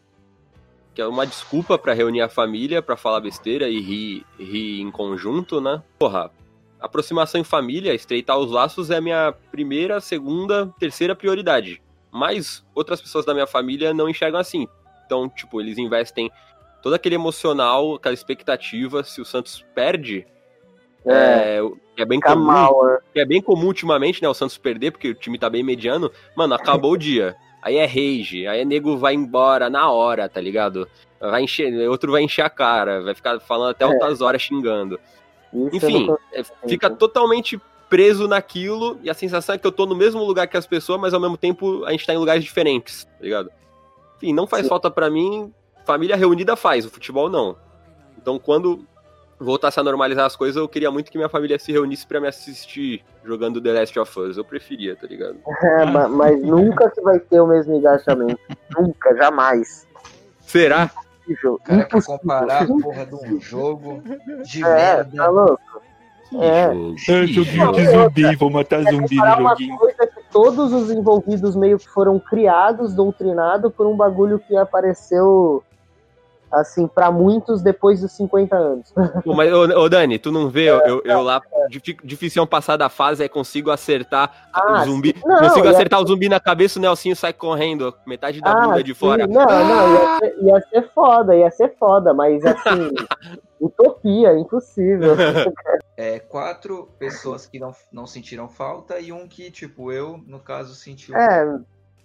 que 0.96 1.02
é 1.02 1.06
uma 1.06 1.28
desculpa 1.28 1.78
para 1.78 1.94
reunir 1.94 2.22
a 2.22 2.28
família, 2.28 2.82
para 2.82 2.98
falar 2.98 3.22
besteira 3.22 3.70
e 3.70 3.80
rir, 3.80 4.26
rir 4.40 4.82
em 4.82 4.90
conjunto, 4.90 5.62
né? 5.62 5.84
Porra, 6.00 6.32
aproximação 6.80 7.40
em 7.40 7.44
família, 7.44 7.94
estreitar 7.94 8.36
os 8.40 8.50
laços 8.50 8.90
é 8.90 8.98
a 8.98 9.02
minha 9.02 9.32
primeira, 9.52 10.02
segunda, 10.02 10.74
terceira 10.80 11.16
prioridade. 11.16 11.80
Mas 12.12 12.66
outras 12.74 13.00
pessoas 13.00 13.26
da 13.26 13.34
minha 13.34 13.46
família 13.46 13.94
não 13.94 14.10
enxergam 14.10 14.40
assim. 14.40 14.68
Então, 15.06 15.30
tipo, 15.30 15.62
eles 15.62 15.78
investem 15.78 16.32
todo 16.82 16.96
aquele 16.96 17.14
emocional, 17.14 17.94
aquela 17.94 18.14
expectativa, 18.16 19.04
se 19.04 19.22
o 19.22 19.26
Santos 19.26 19.64
perde, 19.76 20.26
é, 21.06 21.60
é, 21.60 22.02
é 22.02 22.06
bem 22.06 22.20
comum. 22.20 22.46
Mal, 22.46 22.86
né? 22.86 22.98
é 23.16 23.26
bem 23.26 23.42
comum 23.42 23.68
ultimamente, 23.68 24.22
né? 24.22 24.30
O 24.30 24.34
Santos 24.34 24.58
perder, 24.58 24.92
porque 24.92 25.10
o 25.10 25.16
time 25.16 25.38
tá 25.38 25.50
bem 25.50 25.64
mediano. 25.64 26.12
Mano, 26.36 26.54
acabou 26.54 26.94
o 26.94 26.98
dia. 26.98 27.36
Aí 27.62 27.76
é 27.76 27.86
rage, 27.86 28.48
aí 28.48 28.62
é 28.62 28.66
nego 28.66 28.98
vai 28.98 29.14
embora 29.14 29.70
na 29.70 29.90
hora, 29.92 30.30
tá 30.30 30.40
ligado? 30.40 30.88
Vai 31.20 31.44
encher, 31.44 31.90
outro 31.90 32.12
vai 32.12 32.22
encher 32.22 32.44
a 32.44 32.50
cara, 32.50 33.02
vai 33.02 33.16
ficar 33.16 33.40
falando 33.40 33.72
até 33.72 33.84
é. 33.84 33.88
altas 33.88 34.22
horas 34.22 34.42
xingando. 34.42 35.00
Isso 35.74 35.86
Enfim, 35.86 36.08
é, 36.34 36.44
fica 36.68 36.90
totalmente 36.90 37.60
preso 37.90 38.28
naquilo 38.28 39.00
e 39.02 39.10
a 39.10 39.14
sensação 39.14 39.56
é 39.56 39.58
que 39.58 39.66
eu 39.66 39.72
tô 39.72 39.86
no 39.86 39.96
mesmo 39.96 40.24
lugar 40.24 40.48
que 40.48 40.58
as 40.58 40.68
pessoas, 40.68 41.00
mas 41.00 41.14
ao 41.14 41.20
mesmo 41.20 41.38
tempo 41.38 41.84
a 41.86 41.92
gente 41.92 42.06
tá 42.06 42.14
em 42.14 42.18
lugares 42.18 42.44
diferentes, 42.44 43.06
tá 43.06 43.24
ligado? 43.24 43.50
Enfim, 44.18 44.34
não 44.34 44.46
faz 44.46 44.64
Sim. 44.64 44.70
falta 44.70 44.92
para 44.92 45.10
mim, 45.10 45.52
família 45.86 46.16
reunida 46.16 46.56
faz, 46.56 46.86
o 46.86 46.90
futebol 46.90 47.30
não. 47.30 47.56
Então 48.18 48.38
quando 48.38 48.86
voltasse 49.40 49.80
a 49.80 49.84
normalizar 49.84 50.26
as 50.26 50.36
coisas, 50.36 50.56
eu 50.58 50.68
queria 50.68 50.92
muito 50.92 51.12
que 51.12 51.18
minha 51.18 51.30
família 51.30 51.60
se 51.60 51.72
reunisse 51.72 52.06
para 52.06 52.20
me 52.20 52.28
assistir 52.28 53.04
jogando 53.24 53.62
The 53.62 53.72
Last 53.72 54.00
of 54.00 54.20
Us. 54.20 54.38
Eu 54.38 54.44
preferia, 54.44 54.96
tá 54.96 55.08
ligado? 55.08 55.38
É, 55.78 55.86
mas 55.86 56.42
nunca 56.42 56.90
que 56.90 57.02
vai 57.02 57.20
ter 57.20 57.40
o 57.42 57.48
mesmo 57.48 57.76
engajamento. 57.76 58.40
nunca, 58.76 59.16
jamais. 59.16 59.88
Será? 60.40 60.90
O 61.46 61.60
cara 61.60 61.84
quer 61.84 62.04
comparar 62.04 62.64
a 62.64 62.68
porra 62.68 63.06
de 63.06 63.16
um 63.16 63.42
jogo 63.42 64.02
de 64.44 64.64
é, 64.64 64.68
merda. 64.68 65.18
Tá 65.18 65.28
louco? 65.28 65.82
É. 66.34 66.72
é 66.72 67.28
joguinho 67.28 67.72
de 67.72 67.86
zumbi, 67.86 68.36
vou 68.36 68.50
matar 68.50 68.84
zumbi 68.84 69.16
no 69.16 69.50
joguinho. 69.50 69.78
Coisa 69.78 70.08
que 70.08 70.24
todos 70.32 70.74
os 70.74 70.92
envolvidos 70.92 71.56
meio 71.56 71.78
que 71.78 71.88
foram 71.88 72.20
criados, 72.20 72.94
doutrinados 72.94 73.74
por 73.74 73.88
um 73.88 73.96
bagulho 73.96 74.40
que 74.40 74.56
apareceu 74.58 75.64
assim, 76.52 76.88
para 76.88 77.12
muitos 77.12 77.62
depois 77.62 78.02
dos 78.02 78.12
50 78.14 78.56
anos. 78.56 78.94
Mas, 79.26 79.54
ô, 79.54 79.64
ô, 79.82 79.90
Dani, 79.90 80.18
tu 80.18 80.32
não 80.32 80.50
vê, 80.50 80.70
eu, 80.70 81.02
eu 81.04 81.22
lá, 81.22 81.42
difícil 82.04 82.46
passar 82.48 82.78
da 82.78 82.90
fase, 82.90 83.24
aí 83.24 83.30
consigo 83.30 83.72
acertar 83.72 84.50
ah, 84.54 84.82
o 84.82 84.86
zumbi, 84.86 85.16
não, 85.26 85.40
consigo 85.40 85.68
acertar 85.68 86.02
o 86.02 86.08
zumbi 86.08 86.30
na 86.30 86.40
cabeça, 86.40 86.80
o 86.80 86.82
Nelsinho 86.82 87.16
sai 87.16 87.34
correndo, 87.34 87.94
metade 88.06 88.40
da 88.42 88.52
ah, 88.52 88.68
bunda 88.68 88.84
de 88.84 88.94
fora. 88.94 89.28
Não, 89.28 89.46
não, 89.46 89.94
ia 89.94 90.20
ser, 90.20 90.38
ia 90.42 90.62
ser 90.70 90.92
foda, 90.94 91.36
ia 91.36 91.52
ser 91.52 91.76
foda, 91.78 92.14
mas 92.14 92.46
assim, 92.46 92.92
utopia, 93.60 94.38
impossível. 94.38 95.16
É, 96.00 96.20
quatro 96.20 96.90
pessoas 97.00 97.48
que 97.48 97.58
não, 97.58 97.72
não 97.92 98.06
sentiram 98.06 98.48
falta 98.48 99.00
e 99.00 99.12
um 99.12 99.28
que, 99.28 99.50
tipo, 99.50 99.92
eu, 99.92 100.22
no 100.28 100.40
caso, 100.40 100.76
senti. 100.76 101.12
É. 101.12 101.60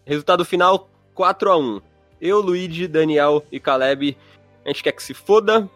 Resultado 0.07 0.47
final, 0.47 0.89
4 1.15 1.51
a 1.51 1.59
1 1.59 1.81
Eu, 2.19 2.41
Luigi, 2.41 2.89
Daniel 2.89 3.43
e 3.53 3.61
Caleb 3.61 4.17
a 4.65 4.69
gente 4.69 4.83
quer 4.83 4.93
que 4.93 5.03
se 5.03 5.15
foda, 5.15 5.69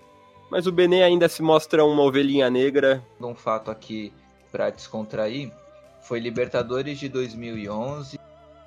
mas 0.51 0.67
o 0.67 0.73
Benê 0.73 1.03
ainda 1.03 1.29
se 1.29 1.43
mostra 1.43 1.85
uma 1.85 2.03
ovelhinha 2.03 2.49
negra. 2.49 3.05
Um 3.21 3.35
fato 3.35 3.71
aqui 3.71 4.13
para 4.51 4.71
descontrair 4.71 5.53
foi 6.03 6.21
Libertadores 6.21 6.99
de 6.99 7.09
2011. 7.09 8.19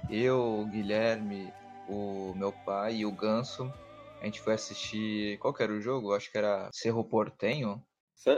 Eu, 0.10 0.62
o 0.62 0.66
Guilherme, 0.66 1.52
o 1.88 2.34
meu 2.36 2.52
pai 2.52 2.98
e 2.98 3.06
o 3.06 3.12
Ganso, 3.12 3.72
a 4.22 4.26
gente 4.26 4.42
foi 4.42 4.54
assistir. 4.54 5.38
Qual 5.38 5.54
que 5.54 5.64
era 5.64 5.72
o 5.72 5.80
jogo? 5.80 6.14
Acho 6.14 6.32
que 6.32 6.38
era 6.38 6.70
Cerro 6.74 7.04
Portenho. 7.04 7.82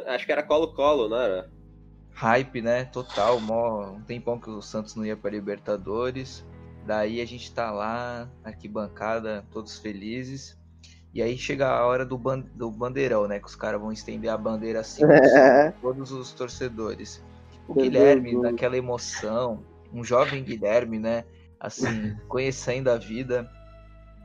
Acho 0.07 0.25
que 0.25 0.31
era 0.31 0.43
Colo-Colo, 0.43 1.09
não 1.09 1.17
era? 1.17 1.49
Hype, 2.11 2.61
né? 2.61 2.85
Total. 2.85 3.39
Mó... 3.39 3.93
Um 3.93 4.01
tempão 4.03 4.39
que 4.39 4.49
o 4.49 4.61
Santos 4.61 4.95
não 4.95 5.05
ia 5.05 5.17
para 5.17 5.31
Libertadores. 5.31 6.45
Daí 6.85 7.21
a 7.21 7.25
gente 7.25 7.51
tá 7.53 7.71
lá, 7.71 8.29
arquibancada, 8.43 9.45
todos 9.51 9.79
felizes. 9.79 10.59
E 11.13 11.21
aí 11.21 11.37
chega 11.37 11.67
a 11.67 11.85
hora 11.85 12.05
do, 12.05 12.17
ban 12.17 12.39
do 12.39 12.71
bandeirão, 12.71 13.27
né? 13.27 13.39
Que 13.39 13.47
os 13.47 13.55
caras 13.55 13.81
vão 13.81 13.91
estender 13.91 14.31
a 14.31 14.37
bandeira 14.37 14.79
assim 14.79 15.03
é. 15.11 15.71
todos 15.81 16.11
os 16.11 16.31
torcedores. 16.31 17.23
O 17.67 17.73
Guilherme, 17.73 18.35
naquela 18.35 18.77
emoção, 18.77 19.63
um 19.93 20.03
jovem 20.03 20.43
Guilherme, 20.43 20.99
né? 20.99 21.25
Assim, 21.59 22.15
conhecendo 22.27 22.89
a 22.89 22.97
vida, 22.97 23.49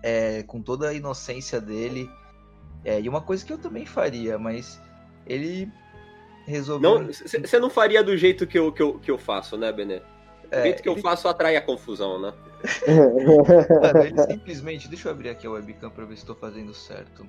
é, 0.03 0.43
com 0.45 0.63
toda 0.63 0.89
a 0.89 0.95
inocência 0.95 1.61
dele. 1.61 2.09
É, 2.85 3.01
e 3.01 3.09
uma 3.09 3.21
coisa 3.21 3.45
que 3.45 3.53
eu 3.53 3.59
também 3.59 3.85
faria, 3.85 4.39
mas 4.39 4.81
ele 5.27 5.71
resolveu. 6.47 7.09
Você 7.13 7.59
não 7.59 7.69
faria 7.69 8.03
do 8.03 8.17
jeito 8.17 8.47
que 8.47 8.59
eu, 8.59 8.73
que 8.73 8.83
eu, 8.83 8.99
que 9.01 9.11
eu 9.11 9.19
faço, 9.19 9.57
né, 9.57 9.73
Bené? 9.73 10.03
O 10.51 10.55
é, 10.55 10.63
jeito 10.63 10.83
que 10.83 10.89
ele... 10.89 10.99
eu 10.99 11.03
faço 11.03 11.29
atrai 11.29 11.57
a 11.57 11.63
confusão, 11.63 12.21
né? 12.21 12.33
Mano, 13.83 14.03
ele 14.03 14.23
simplesmente. 14.23 14.89
Deixa 14.89 15.09
eu 15.09 15.13
abrir 15.13 15.31
aqui 15.31 15.47
a 15.47 15.51
webcam 15.51 15.91
pra 15.91 16.05
ver 16.05 16.15
se 16.17 16.23
estou 16.23 16.37
fazendo 16.37 16.73
certo. 16.75 17.27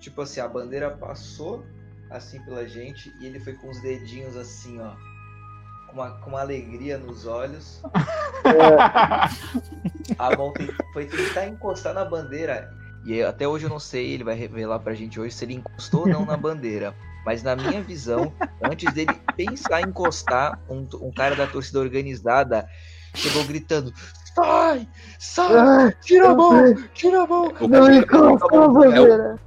Tipo 0.00 0.22
assim, 0.22 0.40
a 0.40 0.48
bandeira 0.48 0.90
passou 0.90 1.64
assim 2.10 2.42
pela 2.44 2.66
gente 2.66 3.12
e 3.20 3.26
ele 3.26 3.38
foi 3.40 3.54
com 3.54 3.68
os 3.68 3.80
dedinhos 3.82 4.36
assim, 4.36 4.80
ó. 4.80 4.92
com 5.88 5.94
uma, 5.94 6.10
com 6.20 6.30
uma 6.30 6.40
alegria 6.40 6.96
nos 6.98 7.26
olhos. 7.26 7.82
É. 8.44 9.58
A 10.18 10.36
mão 10.36 10.52
foi 10.92 11.06
tentar 11.06 11.46
encostar 11.46 11.94
na 11.94 12.04
bandeira. 12.04 12.70
E 13.04 13.22
até 13.22 13.46
hoje 13.46 13.64
eu 13.66 13.70
não 13.70 13.78
sei, 13.78 14.12
ele 14.12 14.24
vai 14.24 14.34
revelar 14.34 14.80
pra 14.80 14.94
gente 14.94 15.20
hoje 15.20 15.34
se 15.34 15.44
ele 15.44 15.54
encostou 15.54 16.00
ou 16.00 16.08
não 16.08 16.24
na 16.24 16.36
bandeira. 16.36 16.94
Mas 17.24 17.42
na 17.42 17.54
minha 17.56 17.82
visão, 17.82 18.32
antes 18.62 18.92
dele 18.92 19.12
pensar 19.36 19.80
em 19.82 19.86
encostar, 19.88 20.58
um, 20.68 20.86
um 21.00 21.12
cara 21.12 21.34
da 21.36 21.46
torcida 21.46 21.78
organizada 21.78 22.66
chegou 23.14 23.44
gritando: 23.44 23.92
Sai! 24.34 24.88
Sai! 25.18 25.94
Tira 26.02 26.30
a 26.30 26.34
mão! 26.34 26.74
Tira 26.94 27.22
a 27.22 27.26
mão! 27.26 27.52
Não 27.60 27.92
encosta 27.92 28.56
na 28.56 28.68
bandeira! 28.68 29.38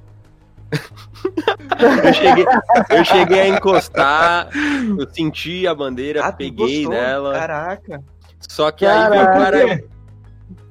eu, 2.04 2.14
cheguei, 2.14 2.44
eu 2.90 3.04
cheguei 3.04 3.40
a 3.40 3.48
encostar, 3.48 4.48
eu 4.98 5.08
senti 5.12 5.66
a 5.66 5.74
bandeira, 5.74 6.24
ah, 6.24 6.32
peguei 6.32 6.84
gostou? 6.84 6.92
nela. 6.92 7.32
Caraca. 7.34 8.02
Só 8.40 8.70
que 8.70 8.84
Caraca. 8.84 9.14
aí 9.14 9.22
o 9.22 9.24
cara. 9.24 9.84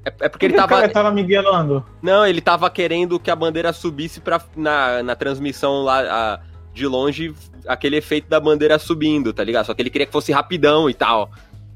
É, 0.04 0.14
é 0.22 0.30
porque 0.30 0.46
ele 0.46 0.56
tava. 0.56 0.84
Ele 0.84 0.94
tava 0.94 1.12
miguelando. 1.12 1.86
Não, 2.02 2.26
ele 2.26 2.42
tava 2.42 2.70
querendo 2.70 3.20
que 3.20 3.30
a 3.30 3.36
bandeira 3.36 3.72
subisse 3.72 4.20
pra, 4.20 4.42
na, 4.56 5.04
na 5.04 5.16
transmissão 5.16 5.84
lá 5.84 6.02
a, 6.02 6.40
de 6.74 6.88
longe, 6.88 7.34
aquele 7.68 7.98
efeito 7.98 8.30
da 8.30 8.40
bandeira 8.40 8.80
subindo, 8.80 9.34
tá 9.34 9.44
ligado? 9.44 9.66
Só 9.66 9.74
que 9.74 9.82
ele 9.82 9.90
queria 9.90 10.08
que 10.08 10.14
fosse 10.14 10.32
rapidão 10.32 10.90
e 10.90 10.94
tal 10.94 11.30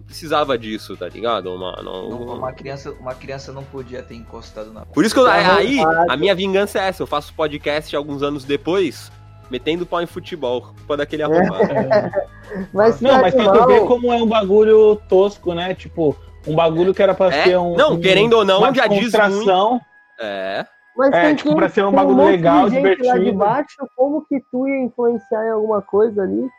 precisava 0.05 0.57
disso, 0.57 0.95
tá 0.95 1.07
ligado? 1.09 1.53
Uma, 1.53 1.81
não... 1.83 2.09
uma, 2.09 2.53
criança, 2.53 2.91
uma 2.91 3.13
criança 3.13 3.51
não 3.51 3.63
podia 3.63 4.01
ter 4.03 4.15
encostado 4.15 4.71
na. 4.71 4.85
Por 4.85 5.03
isso 5.03 5.13
que 5.13 5.19
eu, 5.19 5.27
aí 5.27 5.79
a 6.09 6.15
minha 6.15 6.35
vingança 6.35 6.79
é 6.79 6.87
essa. 6.87 7.03
Eu 7.03 7.07
faço 7.07 7.33
podcast 7.33 7.95
alguns 7.95 8.23
anos 8.23 8.45
depois, 8.45 9.11
metendo 9.49 9.85
pau 9.85 10.01
em 10.01 10.05
futebol, 10.05 10.61
culpa 10.61 10.97
daquele 10.97 11.23
arrombado. 11.23 11.63
É. 11.63 12.11
mas 12.71 13.01
não, 13.01 13.21
mas 13.21 13.33
pra 13.33 13.51
tu 13.51 13.67
ver 13.67 13.81
como 13.81 14.13
é 14.13 14.15
um 14.17 14.27
bagulho 14.27 14.95
tosco, 15.09 15.53
né? 15.53 15.73
Tipo, 15.73 16.15
um 16.47 16.55
bagulho 16.55 16.93
que 16.93 17.01
era 17.01 17.13
pra 17.13 17.33
é? 17.33 17.43
ser 17.43 17.57
um. 17.57 17.75
Não, 17.75 17.99
querendo 17.99 18.33
ou 18.33 18.45
não, 18.45 18.73
já 18.73 18.87
diz 18.87 19.11
muito. 19.11 19.81
É. 20.19 20.65
Mas 20.97 21.13
é, 21.13 21.35
tipo, 21.35 21.55
pra 21.55 21.69
ser 21.69 21.83
um 21.83 21.91
bagulho 21.91 22.21
um 22.21 22.25
legal, 22.25 22.69
divertido. 22.69 23.07
Lá 23.07 23.17
de 23.17 23.31
baixo, 23.31 23.87
como 23.95 24.25
que 24.25 24.39
tu 24.51 24.67
ia 24.67 24.83
influenciar 24.83 25.45
em 25.45 25.51
alguma 25.51 25.81
coisa 25.81 26.23
ali? 26.23 26.49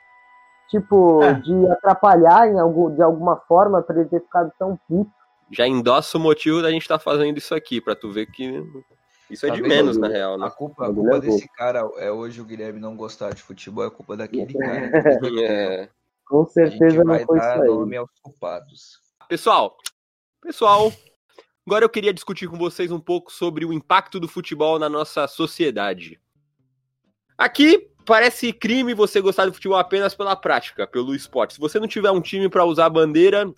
tipo, 0.68 1.22
é. 1.22 1.34
de 1.34 1.66
atrapalhar 1.72 2.48
em 2.48 2.58
algum, 2.58 2.94
de 2.94 3.02
alguma 3.02 3.36
forma 3.36 3.82
para 3.82 4.00
ele 4.00 4.08
ter 4.08 4.20
ficado 4.20 4.52
tão 4.58 4.78
puto. 4.88 5.10
Já 5.50 5.66
endossa 5.66 6.18
o 6.18 6.20
motivo 6.20 6.60
da 6.60 6.70
gente 6.70 6.82
estar 6.82 6.98
tá 6.98 7.04
fazendo 7.04 7.38
isso 7.38 7.54
aqui, 7.54 7.80
para 7.80 7.94
tu 7.94 8.10
ver 8.10 8.26
que 8.26 8.64
isso 9.30 9.46
é 9.46 9.50
de 9.50 9.62
menos, 9.62 9.96
na 9.96 10.08
real, 10.08 10.36
né? 10.36 10.46
A 10.46 10.50
culpa, 10.50 10.88
a 10.88 10.92
culpa 10.92 11.20
desse 11.20 11.48
cara 11.48 11.88
é 11.98 12.10
hoje 12.10 12.40
o 12.40 12.44
Guilherme 12.44 12.80
não 12.80 12.96
gostar 12.96 13.32
de 13.32 13.42
futebol, 13.42 13.86
é 13.86 13.90
culpa 13.90 14.16
daquele 14.16 14.52
cara. 14.58 14.90
é. 15.44 15.88
Com 16.26 16.44
certeza 16.46 17.04
não 17.04 17.18
foi 17.20 17.38
isso 17.38 17.48
aí. 17.48 17.68
nome 17.68 17.96
aos 17.96 18.10
culpados. 18.20 19.00
Pessoal, 19.28 19.76
pessoal, 20.42 20.92
agora 21.66 21.84
eu 21.84 21.88
queria 21.88 22.14
discutir 22.14 22.48
com 22.48 22.56
vocês 22.56 22.92
um 22.92 23.00
pouco 23.00 23.32
sobre 23.32 23.64
o 23.64 23.72
impacto 23.72 24.20
do 24.20 24.28
futebol 24.28 24.78
na 24.78 24.88
nossa 24.88 25.26
sociedade. 25.26 26.20
Aqui, 27.36 27.90
parece 28.06 28.52
crime 28.52 28.94
você 28.94 29.20
gostar 29.20 29.46
do 29.46 29.52
futebol 29.52 29.76
apenas 29.76 30.14
pela 30.14 30.36
prática, 30.36 30.86
pelo 30.86 31.14
esporte. 31.14 31.54
Se 31.54 31.60
você 31.60 31.80
não 31.80 31.88
tiver 31.88 32.10
um 32.12 32.20
time 32.20 32.48
para 32.48 32.64
usar 32.64 32.86
a 32.86 32.90
bandeira, 32.90 33.52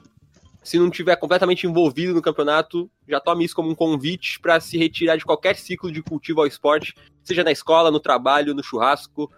se 0.64 0.78
não 0.78 0.90
tiver 0.90 1.16
completamente 1.16 1.66
envolvido 1.66 2.14
no 2.14 2.22
campeonato, 2.22 2.90
já 3.06 3.20
tome 3.20 3.44
isso 3.44 3.54
como 3.54 3.70
um 3.70 3.74
convite 3.74 4.40
para 4.40 4.58
se 4.58 4.78
retirar 4.78 5.16
de 5.16 5.24
qualquer 5.24 5.54
ciclo 5.56 5.92
de 5.92 6.02
cultivo 6.02 6.40
ao 6.40 6.46
esporte, 6.46 6.94
seja 7.22 7.44
na 7.44 7.52
escola, 7.52 7.90
no 7.90 8.00
trabalho, 8.00 8.54
no 8.54 8.62
churrasco. 8.62 9.30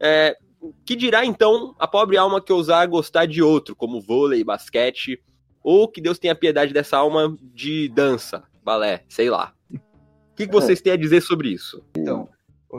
É, 0.00 0.36
que 0.84 0.96
dirá 0.96 1.24
então 1.24 1.74
a 1.78 1.86
pobre 1.86 2.16
alma 2.16 2.40
que 2.40 2.52
ousar 2.52 2.86
gostar 2.88 3.26
de 3.26 3.40
outro, 3.40 3.76
como 3.76 4.00
vôlei, 4.00 4.42
basquete, 4.42 5.22
ou 5.62 5.88
que 5.88 6.00
Deus 6.00 6.18
tenha 6.18 6.34
piedade 6.34 6.72
dessa 6.72 6.96
alma 6.96 7.36
de 7.40 7.88
dança, 7.88 8.42
balé, 8.64 9.04
sei 9.08 9.30
lá. 9.30 9.54
O 9.72 10.34
que, 10.34 10.46
que 10.46 10.52
vocês 10.52 10.80
têm 10.80 10.92
a 10.92 10.96
dizer 10.96 11.20
sobre 11.20 11.50
isso? 11.50 11.84
Então, 11.96 12.28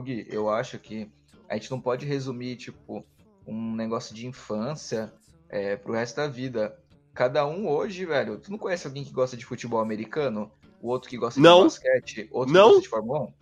Gui, 0.01 0.27
eu 0.29 0.49
acho 0.49 0.79
que 0.79 1.09
a 1.47 1.53
gente 1.55 1.69
não 1.69 1.79
pode 1.79 2.05
resumir, 2.05 2.55
tipo, 2.55 3.05
um 3.45 3.75
negócio 3.75 4.15
de 4.15 4.25
infância 4.25 5.13
é, 5.49 5.75
pro 5.75 5.93
resto 5.93 6.15
da 6.15 6.27
vida. 6.27 6.75
Cada 7.13 7.45
um 7.45 7.67
hoje, 7.67 8.05
velho, 8.05 8.39
tu 8.39 8.49
não 8.51 8.57
conhece 8.57 8.87
alguém 8.87 9.03
que 9.03 9.13
gosta 9.13 9.37
de 9.37 9.45
futebol 9.45 9.79
americano? 9.79 10.51
O 10.81 10.89
outro 10.89 11.09
que 11.09 11.17
gosta 11.17 11.39
não. 11.39 11.59
de 11.59 11.63
basquete? 11.65 12.27
Outro 12.31 12.53
não. 12.53 12.61
que 12.61 12.67
gosta 12.69 12.81
de 12.81 12.89
Fórmula 12.89 13.19
1? 13.21 13.33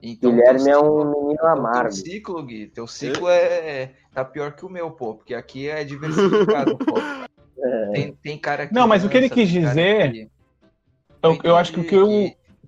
Então, 0.00 0.30
Guilherme 0.30 0.70
é 0.70 0.78
um 0.78 1.10
menino 1.10 1.44
amargo. 1.44 1.92
Teu 1.92 2.04
ciclo, 2.04 2.42
Gui, 2.44 2.68
teu 2.68 2.86
ciclo 2.86 3.28
é, 3.28 3.94
tá 4.14 4.24
pior 4.24 4.54
que 4.54 4.64
o 4.64 4.68
meu, 4.68 4.90
pô, 4.92 5.14
porque 5.14 5.34
aqui 5.34 5.68
é 5.68 5.82
diversificado, 5.84 6.78
pô. 6.78 6.94
É. 7.62 7.86
Tem, 7.92 8.12
tem 8.22 8.38
cara 8.38 8.66
que. 8.66 8.74
Não, 8.74 8.86
mas 8.86 9.02
dança, 9.02 9.06
o 9.06 9.10
que 9.10 9.16
ele 9.16 9.30
quis 9.30 9.48
dizer. 9.48 10.12
Que... 10.12 10.28
Eu, 11.22 11.38
eu 11.42 11.56
acho 11.56 11.72
que 11.72 11.80
o 11.80 11.84
que, 11.84 11.94
eu, 11.94 12.08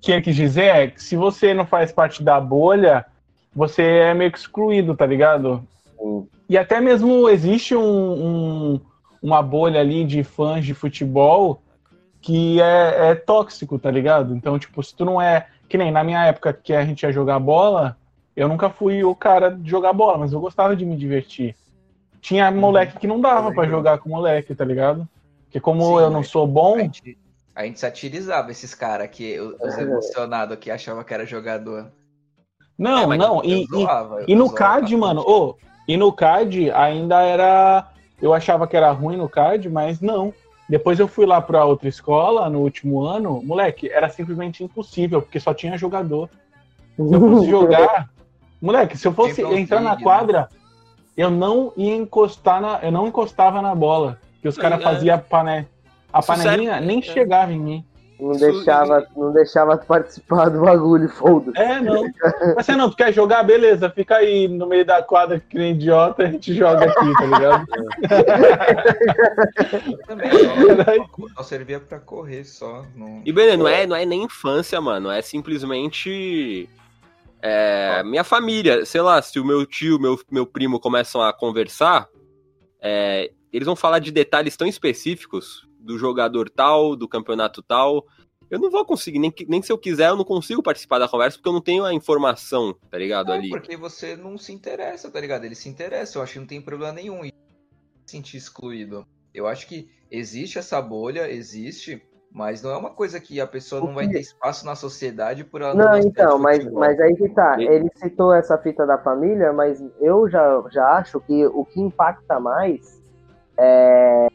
que 0.01 0.13
ele 0.13 0.23
quis 0.23 0.35
dizer 0.35 0.65
é 0.65 0.87
que 0.89 1.03
se 1.03 1.17
você 1.17 1.55
não 1.55 1.67
faz 1.67 1.93
parte 1.93 2.23
da 2.23 2.41
bolha, 2.41 3.07
você 3.55 3.83
é 3.83 4.15
meio 4.15 4.33
que 4.33 4.39
excluído, 4.39 4.97
tá 4.97 5.07
ligado? 5.07 5.63
Sim. 5.99 6.29
E 6.49 6.59
até 6.59 6.81
mesmo 6.81 7.29
existe 7.29 7.77
um, 7.77 7.83
um, 7.83 8.81
uma 9.23 9.41
bolha 9.43 9.81
ali 9.81 10.05
de 10.05 10.25
fãs 10.25 10.65
de 10.65 10.75
futebol 10.75 11.63
que 12.21 12.61
é, 12.61 13.11
é, 13.11 13.15
tóxico, 13.15 13.79
tá 13.79 13.91
ligado? 13.91 14.35
Então, 14.35 14.59
tipo, 14.59 14.83
se 14.83 14.95
tu 14.95 15.05
não 15.05 15.21
é. 15.21 15.47
Que 15.69 15.79
nem 15.79 15.93
na 15.93 16.03
minha 16.03 16.27
época 16.27 16.53
que 16.53 16.75
a 16.75 16.85
gente 16.85 17.05
ia 17.05 17.13
jogar 17.13 17.39
bola, 17.39 17.97
eu 18.35 18.49
nunca 18.49 18.69
fui 18.69 19.05
o 19.05 19.15
cara 19.15 19.51
de 19.51 19.71
jogar 19.71 19.93
bola, 19.93 20.19
mas 20.19 20.33
eu 20.33 20.41
gostava 20.41 20.75
de 20.75 20.85
me 20.85 20.97
divertir. 20.97 21.55
Tinha 22.21 22.51
uhum. 22.51 22.57
moleque 22.57 22.99
que 22.99 23.07
não 23.07 23.21
dava 23.21 23.53
para 23.53 23.69
jogar 23.69 23.99
com 23.99 24.09
moleque, 24.09 24.55
tá 24.55 24.65
ligado? 24.65 25.09
Porque 25.45 25.61
como 25.61 25.83
Sim, 25.83 26.05
eu 26.05 26.11
não 26.11 26.23
sou 26.23 26.47
bom. 26.47 26.77
A 26.77 26.83
gente, 26.83 27.19
a 27.55 27.65
gente 27.65 27.81
satirizava 27.81 28.51
esses 28.51 28.75
caras 28.75 29.09
que 29.11 29.41
os 29.41 29.79
é. 29.79 29.83
emocionados 29.83 30.57
que 30.59 30.71
achavam 30.71 31.03
que 31.03 31.15
era 31.15 31.27
jogador. 31.27 31.91
Não, 32.79 33.13
é, 33.13 33.17
não, 33.17 33.45
e, 33.45 33.67
zoava, 33.67 34.23
e, 34.27 34.33
e, 34.33 34.35
no 34.35 34.51
CAD, 34.51 34.97
mano, 34.97 35.23
oh, 35.27 35.55
e 35.87 35.97
no 35.97 36.13
CAD 36.13 36.71
ainda 36.71 37.21
era. 37.23 37.89
Eu 38.23 38.33
achava 38.33 38.67
que 38.67 38.77
era 38.77 38.91
ruim 38.91 39.17
no 39.17 39.29
CAD, 39.29 39.69
mas 39.69 40.01
não. 40.01 40.33
Depois 40.69 41.01
eu 41.01 41.09
fui 41.09 41.27
lá 41.27 41.43
pra 41.43 41.65
outra 41.65 41.89
escola 41.89 42.49
no 42.49 42.61
último 42.61 43.03
ano, 43.03 43.43
moleque, 43.43 43.91
era 43.91 44.09
simplesmente 44.09 44.63
impossível, 44.63 45.21
porque 45.21 45.41
só 45.41 45.53
tinha 45.53 45.77
jogador. 45.77 46.31
Se 46.95 47.03
eu 47.03 47.21
fosse 47.21 47.51
jogar. 47.51 48.09
Moleque, 48.63 48.97
se 48.97 49.09
eu 49.09 49.13
fosse 49.13 49.43
entrar 49.43 49.81
na 49.81 49.97
né? 49.97 50.03
quadra, 50.03 50.49
eu 51.21 51.31
não 51.31 51.73
ia 51.77 51.95
encostar 51.95 52.63
na. 52.63 52.81
Eu 52.83 52.91
não 52.91 53.07
encostava 53.07 53.61
na 53.61 53.75
bola. 53.75 54.19
Que 54.41 54.49
os 54.49 54.57
caras 54.57 54.81
é. 54.81 54.83
faziam 54.83 55.19
pané. 55.19 55.67
A 56.11 56.23
panelinha 56.23 56.81
nem 56.81 57.01
é. 57.01 57.03
chegava 57.03 57.53
em 57.53 57.59
mim. 57.59 57.85
Não 58.19 58.33
deixava, 58.33 59.07
não 59.17 59.33
deixava 59.33 59.79
participar 59.79 60.51
do 60.51 60.61
bagulho, 60.61 61.09
foda 61.09 61.53
É, 61.57 61.81
não. 61.81 62.05
Mas 62.55 62.67
você 62.67 62.77
não, 62.77 62.91
tu 62.91 62.97
quer 62.97 63.15
jogar? 63.15 63.43
Beleza, 63.43 63.89
fica 63.89 64.17
aí 64.17 64.47
no 64.47 64.67
meio 64.67 64.85
da 64.85 65.03
quadra 65.03 65.41
que 65.41 65.57
nem 65.57 65.73
idiota, 65.73 66.25
a 66.25 66.27
gente 66.27 66.53
joga 66.53 66.85
aqui, 66.85 67.13
tá 67.15 67.25
ligado? 67.25 67.67
também, 70.07 70.31
só, 71.35 71.43
servia 71.43 71.81
pra 71.81 71.99
correr 71.99 72.45
só. 72.45 72.83
Não... 72.95 73.23
E, 73.25 73.33
beleza, 73.33 73.57
não 73.57 73.69
é, 73.69 73.87
não 73.87 73.97
é 73.97 74.05
nem 74.05 74.25
infância, 74.25 74.79
mano, 74.83 75.11
é 75.11 75.23
simplesmente... 75.23 76.69
É, 77.43 78.03
minha 78.05 78.25
família, 78.25 78.85
sei 78.85 79.01
lá, 79.01 79.21
se 79.23 79.39
o 79.41 79.45
meu 79.45 79.65
tio, 79.65 79.99
meu, 79.99 80.19
meu 80.31 80.47
primo 80.47 80.79
começam 80.79 81.23
a 81.23 81.33
conversar, 81.33 82.09
é, 82.81 83.33
eles 83.53 83.67
vão 83.67 83.77
falar 83.77 83.99
de 83.99 84.11
detalhes 84.11 84.57
tão 84.57 84.67
específicos 84.67 85.67
do 85.79 85.99
jogador 85.99 86.51
tal, 86.51 86.95
do 86.95 87.09
campeonato 87.09 87.63
tal. 87.63 88.07
Eu 88.51 88.59
não 88.59 88.71
vou 88.71 88.85
conseguir, 88.85 89.19
nem, 89.19 89.33
nem 89.49 89.63
se 89.63 89.73
eu 89.73 89.79
quiser, 89.79 90.09
eu 90.09 90.17
não 90.17 90.25
consigo 90.25 90.63
participar 90.63 90.99
da 90.99 91.09
conversa 91.09 91.39
porque 91.39 91.49
eu 91.49 91.53
não 91.53 91.61
tenho 91.61 91.85
a 91.85 91.95
informação, 91.95 92.75
tá 92.91 92.99
ligado? 92.99 93.33
ali. 93.33 93.49
Porque 93.49 93.77
você 93.77 94.17
não 94.17 94.37
se 94.37 94.53
interessa, 94.53 95.11
tá 95.11 95.21
ligado? 95.21 95.45
Ele 95.45 95.55
se 95.55 95.69
interessa, 95.69 96.19
eu 96.19 96.23
acho 96.23 96.35
que 96.35 96.39
não 96.41 96.47
tem 96.47 96.61
problema 96.61 96.93
nenhum 96.93 97.25
em 97.25 97.33
sentir 98.05 98.37
excluído. 98.37 99.07
Eu 99.33 99.47
acho 99.47 99.69
que 99.69 99.89
existe 100.11 100.59
essa 100.59 100.83
bolha, 100.83 101.31
existe, 101.31 102.03
mas 102.33 102.63
não 102.63 102.71
é 102.71 102.77
uma 102.77 102.91
coisa 102.91 103.19
que 103.21 103.41
a 103.41 103.47
pessoa 103.47 103.81
não 103.81 103.95
vai 103.95 104.09
ter 104.09 104.21
espaço 104.21 104.65
na 104.65 104.77
sociedade 104.77 105.45
por 105.45 105.63
ela 105.63 105.75
não. 105.75 105.91
Não, 105.93 105.99
então, 105.99 106.39
mas, 106.39 106.65
mas 106.73 106.99
aí 107.01 107.15
que 107.17 107.29
tá. 107.31 107.61
Ele 107.61 107.91
citou 107.97 108.33
essa 108.33 108.57
fita 108.59 108.87
da 108.87 108.99
família, 108.99 109.53
mas 109.53 109.83
eu 110.01 110.29
já, 110.29 110.63
já 110.71 110.87
acho 110.99 111.21
que 111.21 111.47
o 111.47 111.65
que 111.65 111.81
impacta 111.81 112.39
mais 112.39 113.01
é 113.57 114.29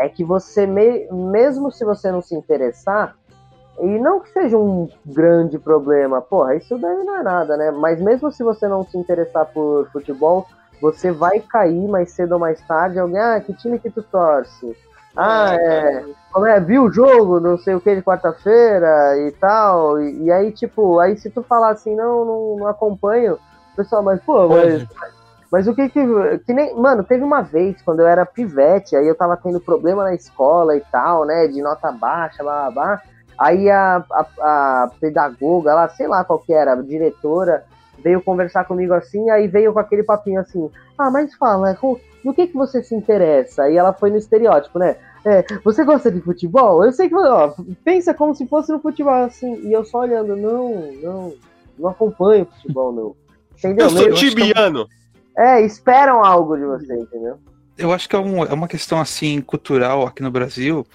é 0.00 0.08
que 0.08 0.24
você, 0.24 0.66
me, 0.66 1.06
mesmo 1.12 1.70
se 1.70 1.84
você 1.84 2.10
não 2.10 2.22
se 2.22 2.34
interessar, 2.34 3.16
e 3.78 3.98
não 3.98 4.20
que 4.20 4.30
seja 4.30 4.56
um 4.56 4.88
grande 5.04 5.58
problema, 5.58 6.22
porra, 6.22 6.54
isso 6.54 6.78
daí 6.78 7.04
não 7.04 7.16
é 7.16 7.22
nada, 7.22 7.56
né? 7.56 7.70
Mas 7.70 8.00
mesmo 8.00 8.32
se 8.32 8.42
você 8.42 8.66
não 8.66 8.82
se 8.82 8.96
interessar 8.96 9.44
por 9.52 9.90
futebol, 9.90 10.46
você 10.80 11.10
vai 11.10 11.40
cair 11.40 11.86
mais 11.86 12.12
cedo 12.12 12.32
ou 12.32 12.38
mais 12.38 12.60
tarde. 12.66 12.98
Alguém, 12.98 13.20
ah, 13.20 13.40
que 13.40 13.52
time 13.52 13.78
que 13.78 13.90
tu 13.90 14.02
torce? 14.02 14.74
Ah, 15.14 15.54
é. 15.54 16.04
Como 16.32 16.46
é? 16.46 16.60
Viu 16.60 16.84
o 16.84 16.92
jogo, 16.92 17.40
não 17.40 17.58
sei 17.58 17.74
o 17.74 17.80
que, 17.80 17.94
de 17.96 18.02
quarta-feira 18.02 19.18
e 19.18 19.32
tal. 19.32 20.00
E, 20.00 20.24
e, 20.24 20.32
aí, 20.32 20.52
tipo, 20.52 20.98
aí 20.98 21.16
se 21.16 21.28
tu 21.30 21.42
falar 21.42 21.70
assim, 21.70 21.94
não, 21.96 22.24
não, 22.24 22.56
não 22.58 22.66
acompanho, 22.66 23.38
pessoal, 23.76 24.02
mas, 24.02 24.20
pô, 24.22 24.48
mas 24.48 24.86
Mas 25.50 25.66
o 25.66 25.74
que 25.74 25.88
que. 25.88 26.00
que 26.46 26.54
nem, 26.54 26.74
mano, 26.76 27.02
teve 27.02 27.24
uma 27.24 27.42
vez, 27.42 27.82
quando 27.82 28.00
eu 28.00 28.06
era 28.06 28.24
pivete, 28.24 28.94
aí 28.94 29.06
eu 29.06 29.16
tava 29.16 29.36
tendo 29.36 29.60
problema 29.60 30.04
na 30.04 30.14
escola 30.14 30.76
e 30.76 30.80
tal, 30.92 31.24
né? 31.24 31.48
De 31.48 31.60
nota 31.60 31.90
baixa, 31.90 32.42
blá 32.42 32.70
blá 32.70 32.70
blá. 32.70 33.02
Aí 33.36 33.68
a, 33.70 34.04
a, 34.12 34.26
a 34.40 34.90
pedagoga 35.00 35.74
lá, 35.74 35.88
sei 35.88 36.06
lá 36.06 36.22
qual 36.24 36.38
que 36.38 36.52
era, 36.52 36.74
a 36.74 36.82
diretora, 36.82 37.64
veio 38.02 38.22
conversar 38.22 38.64
comigo 38.64 38.92
assim, 38.94 39.30
aí 39.30 39.46
veio 39.46 39.72
com 39.72 39.78
aquele 39.78 40.02
papinho 40.02 40.40
assim, 40.40 40.70
ah, 40.98 41.10
mas 41.10 41.34
fala, 41.34 41.76
no 42.24 42.34
que 42.34 42.46
que 42.46 42.54
você 42.54 42.82
se 42.82 42.94
interessa? 42.94 43.68
E 43.68 43.76
ela 43.76 43.92
foi 43.92 44.10
no 44.10 44.16
estereótipo, 44.16 44.78
né? 44.78 44.96
É, 45.24 45.44
você 45.62 45.84
gosta 45.84 46.10
de 46.10 46.20
futebol? 46.20 46.84
Eu 46.84 46.92
sei 46.92 47.08
que, 47.08 47.14
ó, 47.14 47.52
pensa 47.84 48.14
como 48.14 48.34
se 48.34 48.46
fosse 48.46 48.72
no 48.72 48.80
futebol, 48.80 49.24
assim, 49.24 49.60
e 49.66 49.72
eu 49.72 49.84
só 49.84 50.00
olhando, 50.00 50.34
não, 50.34 50.92
não, 51.02 51.34
não 51.78 51.90
acompanho 51.90 52.46
futebol, 52.46 52.92
não. 52.92 53.16
Entendeu? 53.58 53.86
Eu 53.86 53.90
sou 53.90 54.12
tibiano. 54.14 54.88
É, 55.36 55.60
esperam 55.62 56.24
algo 56.24 56.56
de 56.56 56.64
você, 56.64 56.94
entendeu? 56.94 57.38
Eu 57.76 57.92
acho 57.92 58.08
que 58.08 58.16
é, 58.16 58.18
um, 58.18 58.44
é 58.44 58.52
uma 58.52 58.68
questão 58.68 59.00
assim 59.00 59.40
cultural 59.40 60.06
aqui 60.06 60.22
no 60.22 60.30
Brasil 60.30 60.86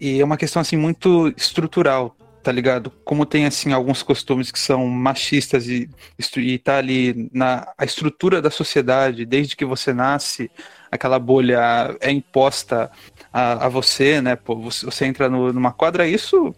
e 0.00 0.20
é 0.20 0.24
uma 0.24 0.36
questão 0.36 0.60
assim 0.60 0.76
muito 0.76 1.32
estrutural, 1.36 2.16
tá 2.46 2.52
ligado? 2.52 2.92
Como 3.04 3.26
tem 3.26 3.44
assim 3.44 3.72
alguns 3.72 4.04
costumes 4.04 4.52
que 4.52 4.58
são 4.60 4.86
machistas 4.86 5.66
e, 5.66 5.90
e 6.36 6.58
tá 6.58 6.78
ali 6.78 7.28
na 7.32 7.72
a 7.76 7.84
estrutura 7.84 8.40
da 8.40 8.52
sociedade 8.52 9.26
desde 9.26 9.56
que 9.56 9.64
você 9.64 9.92
nasce, 9.92 10.48
aquela 10.88 11.18
bolha 11.18 11.96
é 12.00 12.08
imposta 12.08 12.88
a, 13.32 13.66
a 13.66 13.68
você, 13.68 14.20
né? 14.20 14.36
Pô, 14.36 14.54
você, 14.54 14.86
você 14.86 15.06
entra 15.06 15.28
no, 15.28 15.52
numa 15.52 15.72
quadra, 15.72 16.06
isso 16.06 16.54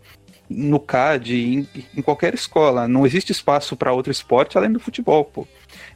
no 0.47 0.79
CAD, 0.79 1.35
em, 1.35 1.69
em 1.97 2.03
qualquer 2.03 2.35
escola, 2.35 2.87
não 2.87 3.07
existe 3.07 3.33
espaço 3.33 3.75
para 3.75 3.91
outro 3.91 4.13
esporte 4.13 4.59
além 4.59 4.71
do 4.71 4.81
futebol, 4.81 5.25
pô 5.25 5.49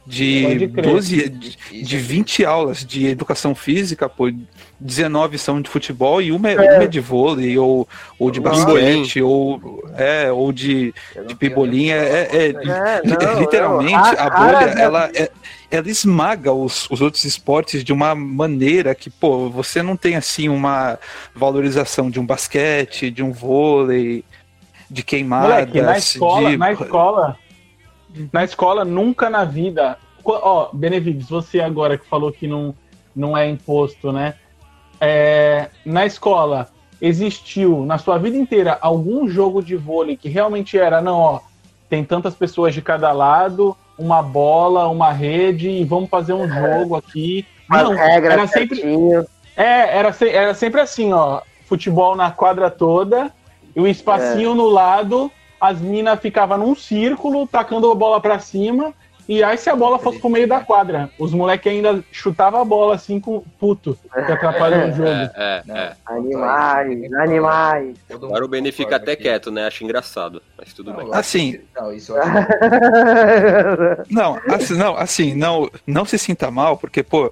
de 0.05 0.67
12, 0.67 1.29
de, 1.29 1.81
de 1.81 1.97
20 1.97 2.45
aulas 2.45 2.85
de 2.85 3.07
educação 3.07 3.55
física, 3.55 4.09
pô, 4.09 4.29
19 4.79 5.37
são 5.37 5.61
de 5.61 5.69
futebol 5.69 6.21
e 6.21 6.31
uma, 6.31 6.49
é. 6.49 6.55
uma 6.55 6.83
é 6.83 6.87
de 6.87 6.99
vôlei, 6.99 7.57
ou, 7.57 7.87
ou 8.19 8.29
de 8.29 8.41
basquete, 8.41 9.21
ou, 9.21 9.81
é, 9.95 10.29
ou 10.29 10.51
de, 10.51 10.93
de 11.25 11.35
pibolinha. 11.35 11.95
É, 11.95 12.29
é, 12.31 12.49
é 12.49 13.01
não, 13.05 13.39
literalmente, 13.39 13.93
não. 13.93 14.19
a 14.19 14.29
bolha, 14.29 14.81
ela, 14.81 15.09
é, 15.15 15.31
ela 15.71 15.89
esmaga 15.89 16.51
os, 16.51 16.89
os 16.91 16.99
outros 16.99 17.23
esportes 17.23 17.81
de 17.81 17.93
uma 17.93 18.13
maneira 18.13 18.93
que, 18.93 19.09
pô, 19.09 19.49
você 19.49 19.81
não 19.81 19.95
tem, 19.95 20.17
assim, 20.17 20.49
uma 20.49 20.99
valorização 21.33 22.09
de 22.09 22.19
um 22.19 22.25
basquete, 22.25 23.09
de 23.09 23.23
um 23.23 23.31
vôlei, 23.31 24.25
de 24.89 25.01
queimadas. 25.01 25.49
Moleque, 25.49 25.81
na 25.81 25.97
escola, 25.97 26.49
de... 26.49 26.57
na 26.57 26.73
escola 26.73 27.37
na 28.31 28.43
escola, 28.43 28.85
nunca 28.85 29.29
na 29.29 29.43
vida. 29.43 29.97
Ó, 30.23 30.69
Benevides, 30.73 31.29
você 31.29 31.59
agora 31.59 31.97
que 31.97 32.05
falou 32.07 32.31
que 32.31 32.47
não, 32.47 32.73
não 33.15 33.37
é 33.37 33.47
imposto, 33.47 34.11
né? 34.11 34.35
É, 34.99 35.69
na 35.85 36.05
escola, 36.05 36.69
existiu 37.01 37.85
na 37.85 37.97
sua 37.97 38.17
vida 38.17 38.37
inteira 38.37 38.77
algum 38.79 39.27
jogo 39.27 39.61
de 39.61 39.75
vôlei 39.75 40.15
que 40.15 40.29
realmente 40.29 40.77
era, 40.77 41.01
não, 41.01 41.19
ó, 41.19 41.39
tem 41.89 42.03
tantas 42.03 42.33
pessoas 42.33 42.73
de 42.73 42.81
cada 42.81 43.11
lado, 43.11 43.75
uma 43.97 44.23
bola, 44.23 44.87
uma 44.87 45.11
rede, 45.11 45.69
e 45.69 45.83
vamos 45.83 46.09
fazer 46.09 46.33
um 46.33 46.47
jogo 46.47 46.95
aqui. 46.95 47.45
Não, 47.69 47.93
era 47.93 48.47
sempre. 48.47 48.81
É, 49.55 49.97
era, 49.97 50.15
era 50.21 50.53
sempre 50.53 50.81
assim, 50.81 51.13
ó. 51.13 51.41
Futebol 51.65 52.15
na 52.15 52.31
quadra 52.31 52.69
toda, 52.69 53.31
e 53.75 53.79
o 53.79 53.87
espacinho 53.87 54.51
é. 54.51 54.55
no 54.55 54.67
lado 54.67 55.31
as 55.63 55.79
minas 55.79 56.19
ficavam 56.19 56.57
num 56.57 56.75
círculo, 56.75 57.47
tacando 57.47 57.89
a 57.89 57.95
bola 57.95 58.19
para 58.19 58.37
cima, 58.37 58.93
e 59.29 59.41
aí 59.41 59.57
se 59.57 59.69
a 59.69 59.75
bola 59.77 59.97
fosse 59.97 60.19
pro 60.19 60.29
meio 60.29 60.45
da 60.45 60.59
quadra, 60.59 61.09
os 61.17 61.33
moleques 61.33 61.71
ainda 61.71 62.03
chutavam 62.11 62.59
a 62.59 62.65
bola 62.65 62.95
assim 62.95 63.17
com 63.17 63.39
puto, 63.57 63.97
que 64.13 64.31
atrapalha 64.33 64.87
o 64.87 64.91
jogo. 64.91 65.07
É, 65.07 65.31
é, 65.37 65.63
é. 65.69 65.93
Animais, 66.05 67.13
animais. 67.13 67.95
Agora 68.11 68.43
o 68.43 68.47
Beni 68.49 68.73
fica 68.73 68.97
até 68.97 69.15
quieto, 69.15 69.49
né? 69.51 69.65
Acho 69.65 69.85
engraçado, 69.85 70.41
mas 70.57 70.73
tudo 70.73 70.91
não, 70.91 70.97
bem. 70.97 71.09
Assim. 71.13 71.61
Não, 71.73 71.93
isso 71.93 72.13
acho... 72.17 72.29
não, 74.11 74.37
assim, 74.49 74.77
não, 74.77 74.97
assim, 74.97 75.33
não, 75.33 75.71
não 75.87 76.03
se 76.03 76.17
sinta 76.17 76.51
mal, 76.51 76.75
porque, 76.75 77.01
pô, 77.01 77.31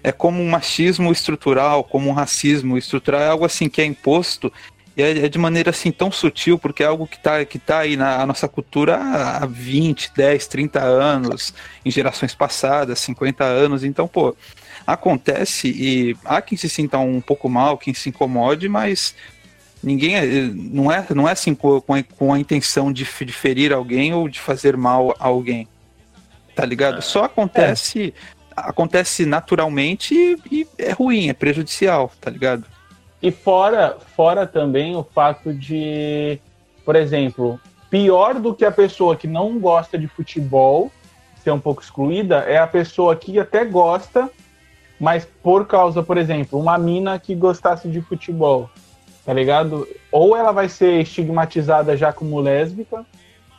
é 0.00 0.12
como 0.12 0.40
um 0.40 0.48
machismo 0.48 1.10
estrutural, 1.10 1.82
como 1.82 2.08
um 2.08 2.12
racismo 2.12 2.78
estrutural, 2.78 3.20
é 3.20 3.28
algo 3.30 3.44
assim 3.44 3.68
que 3.68 3.82
é 3.82 3.84
imposto 3.84 4.52
e 4.96 5.02
é, 5.02 5.24
é, 5.24 5.28
de 5.28 5.38
maneira 5.38 5.70
assim 5.70 5.90
tão 5.90 6.10
sutil, 6.10 6.58
porque 6.58 6.82
é 6.82 6.86
algo 6.86 7.06
que 7.06 7.16
está 7.16 7.44
que 7.44 7.58
tá 7.58 7.80
aí 7.80 7.96
na 7.96 8.24
nossa 8.24 8.46
cultura 8.46 8.96
há 8.96 9.44
20, 9.44 10.12
10, 10.14 10.46
30 10.46 10.80
anos, 10.80 11.52
em 11.84 11.90
gerações 11.90 12.34
passadas, 12.34 13.00
50 13.00 13.44
anos. 13.44 13.82
Então, 13.82 14.06
pô, 14.06 14.36
acontece 14.86 15.68
e 15.68 16.16
há 16.24 16.40
quem 16.40 16.56
se 16.56 16.68
sinta 16.68 16.98
um 16.98 17.20
pouco 17.20 17.48
mal, 17.48 17.76
quem 17.76 17.92
se 17.92 18.08
incomode, 18.08 18.68
mas 18.68 19.16
ninguém 19.82 20.16
é, 20.16 20.24
não 20.52 20.92
é, 20.92 21.04
não 21.10 21.28
é 21.28 21.32
assim 21.32 21.54
com, 21.54 21.76
a, 21.76 22.02
com 22.16 22.32
a 22.32 22.38
intenção 22.38 22.92
de, 22.92 23.04
de 23.04 23.32
ferir 23.32 23.72
alguém 23.72 24.14
ou 24.14 24.28
de 24.28 24.40
fazer 24.40 24.76
mal 24.76 25.14
a 25.18 25.26
alguém. 25.26 25.66
Tá 26.54 26.64
ligado? 26.64 27.02
Só 27.02 27.24
acontece. 27.24 28.14
É. 28.30 28.34
Acontece 28.56 29.26
naturalmente 29.26 30.14
e, 30.14 30.38
e 30.60 30.66
é 30.78 30.92
ruim, 30.92 31.28
é 31.28 31.32
prejudicial, 31.32 32.12
tá 32.20 32.30
ligado? 32.30 32.64
E 33.24 33.30
fora, 33.30 33.96
fora 34.14 34.46
também 34.46 34.94
o 34.94 35.02
fato 35.02 35.50
de, 35.54 36.38
por 36.84 36.94
exemplo, 36.94 37.58
pior 37.88 38.34
do 38.34 38.54
que 38.54 38.66
a 38.66 38.70
pessoa 38.70 39.16
que 39.16 39.26
não 39.26 39.58
gosta 39.58 39.96
de 39.96 40.06
futebol 40.06 40.92
ser 41.42 41.50
um 41.50 41.58
pouco 41.58 41.80
excluída 41.80 42.40
é 42.40 42.58
a 42.58 42.66
pessoa 42.66 43.16
que 43.16 43.38
até 43.38 43.64
gosta, 43.64 44.30
mas 45.00 45.26
por 45.42 45.66
causa, 45.66 46.02
por 46.02 46.18
exemplo, 46.18 46.60
uma 46.60 46.76
mina 46.76 47.18
que 47.18 47.34
gostasse 47.34 47.88
de 47.88 48.02
futebol, 48.02 48.68
tá 49.24 49.32
ligado? 49.32 49.88
Ou 50.12 50.36
ela 50.36 50.52
vai 50.52 50.68
ser 50.68 51.00
estigmatizada 51.00 51.96
já 51.96 52.12
como 52.12 52.38
lésbica, 52.40 53.06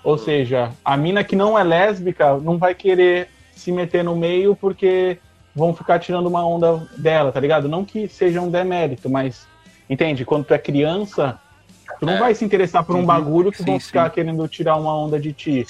ou 0.04 0.16
seja, 0.16 0.70
a 0.86 0.96
mina 0.96 1.24
que 1.24 1.36
não 1.36 1.58
é 1.58 1.64
lésbica 1.64 2.38
não 2.38 2.60
vai 2.60 2.76
querer 2.76 3.30
se 3.56 3.72
meter 3.72 4.04
no 4.04 4.16
meio 4.16 4.56
porque 4.56 5.18
vão 5.56 5.74
ficar 5.74 5.98
tirando 5.98 6.28
uma 6.28 6.46
onda 6.46 6.88
dela, 6.96 7.32
tá 7.32 7.40
ligado? 7.40 7.68
Não 7.68 7.84
que 7.84 8.08
seja 8.08 8.40
um 8.40 8.52
demérito, 8.52 9.10
mas 9.10 9.48
Entende? 9.90 10.26
Quando 10.26 10.46
tu 10.46 10.54
é 10.54 10.58
criança, 10.58 11.40
tu 12.00 12.06
não 12.06 12.14
é. 12.14 12.20
vai 12.20 12.36
se 12.36 12.44
interessar 12.44 12.84
por 12.84 12.96
um 12.96 13.00
uhum. 13.00 13.06
bagulho 13.06 13.52
que 13.52 13.60
sim, 13.60 13.66
vão 13.66 13.80
ficar 13.80 14.10
sim. 14.10 14.16
querendo 14.16 14.48
tirar 14.48 14.76
uma 14.76 14.96
onda 14.96 15.20
de 15.20 15.34
ti. 15.34 15.68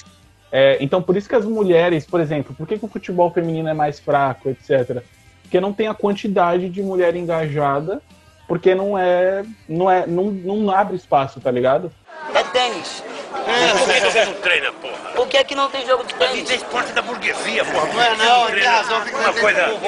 É, 0.50 0.78
então, 0.80 1.02
por 1.02 1.16
isso 1.16 1.28
que 1.28 1.34
as 1.34 1.44
mulheres, 1.44 2.06
por 2.06 2.20
exemplo, 2.20 2.54
por 2.54 2.66
que, 2.66 2.78
que 2.78 2.84
o 2.84 2.88
futebol 2.88 3.30
feminino 3.30 3.68
é 3.68 3.74
mais 3.74 3.98
fraco, 3.98 4.48
etc. 4.48 5.02
Porque 5.42 5.60
não 5.60 5.72
tem 5.72 5.88
a 5.88 5.94
quantidade 5.94 6.68
de 6.68 6.82
mulher 6.82 7.14
engajada, 7.14 8.00
porque 8.48 8.74
não 8.74 8.96
é. 8.96 9.44
não 9.68 9.90
é. 9.90 10.06
não, 10.06 10.24
não 10.30 10.70
abre 10.70 10.96
espaço, 10.96 11.40
tá 11.40 11.50
ligado? 11.50 11.92
É 12.34 12.42
tênis. 12.44 13.04
É, 13.46 13.78
por 13.78 13.92
que 13.92 14.00
você 14.00 14.24
não 14.24 14.34
treina, 14.34 14.72
porra? 14.72 15.10
Por 15.14 15.28
que, 15.28 15.36
é 15.36 15.44
que 15.44 15.54
não 15.54 15.70
tem 15.70 15.86
jogo 15.86 16.04
de 16.04 16.14
tênis? 16.14 16.34
Aqui 16.34 16.44
tem 16.44 16.56
esporte 16.56 16.92
da 16.92 17.02
burguesia, 17.02 17.64
porra. 17.64 17.86
Não 17.92 18.02
é 18.02 18.16
não, 18.16 18.46
tem 18.46 18.64
razão, 18.64 18.98
uma 18.98 19.32
coisa. 19.32 19.78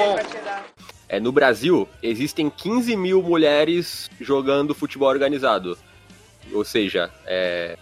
É, 1.09 1.19
no 1.19 1.31
Brasil, 1.31 1.89
existem 2.03 2.51
15 2.51 2.95
mil 2.95 3.23
mulheres 3.23 4.09
jogando 4.21 4.75
futebol 4.75 5.09
organizado. 5.09 5.75
Ou 6.53 6.63
seja, 6.63 7.09
é, 7.25 7.79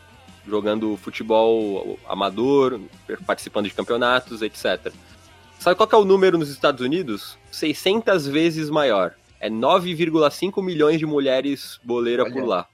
jogando 0.48 0.96
futebol 0.96 2.00
amador, 2.08 2.80
participando 3.26 3.66
de 3.66 3.74
campeonatos, 3.74 4.42
etc. 4.42 4.94
Sabe 5.60 5.76
qual 5.76 5.90
é 5.92 5.96
o 5.98 6.06
número 6.06 6.38
nos 6.38 6.50
Estados 6.50 6.80
Unidos? 6.80 7.38
600 7.52 8.28
vezes 8.28 8.70
maior. 8.70 9.14
É 9.42 9.50
9,5 9.50 10.64
milhões 10.64 10.98
de 10.98 11.06
mulheres 11.06 11.80
boleira 11.84 12.24
Olha. 12.24 12.32
por 12.32 12.46
lá. 12.46 12.68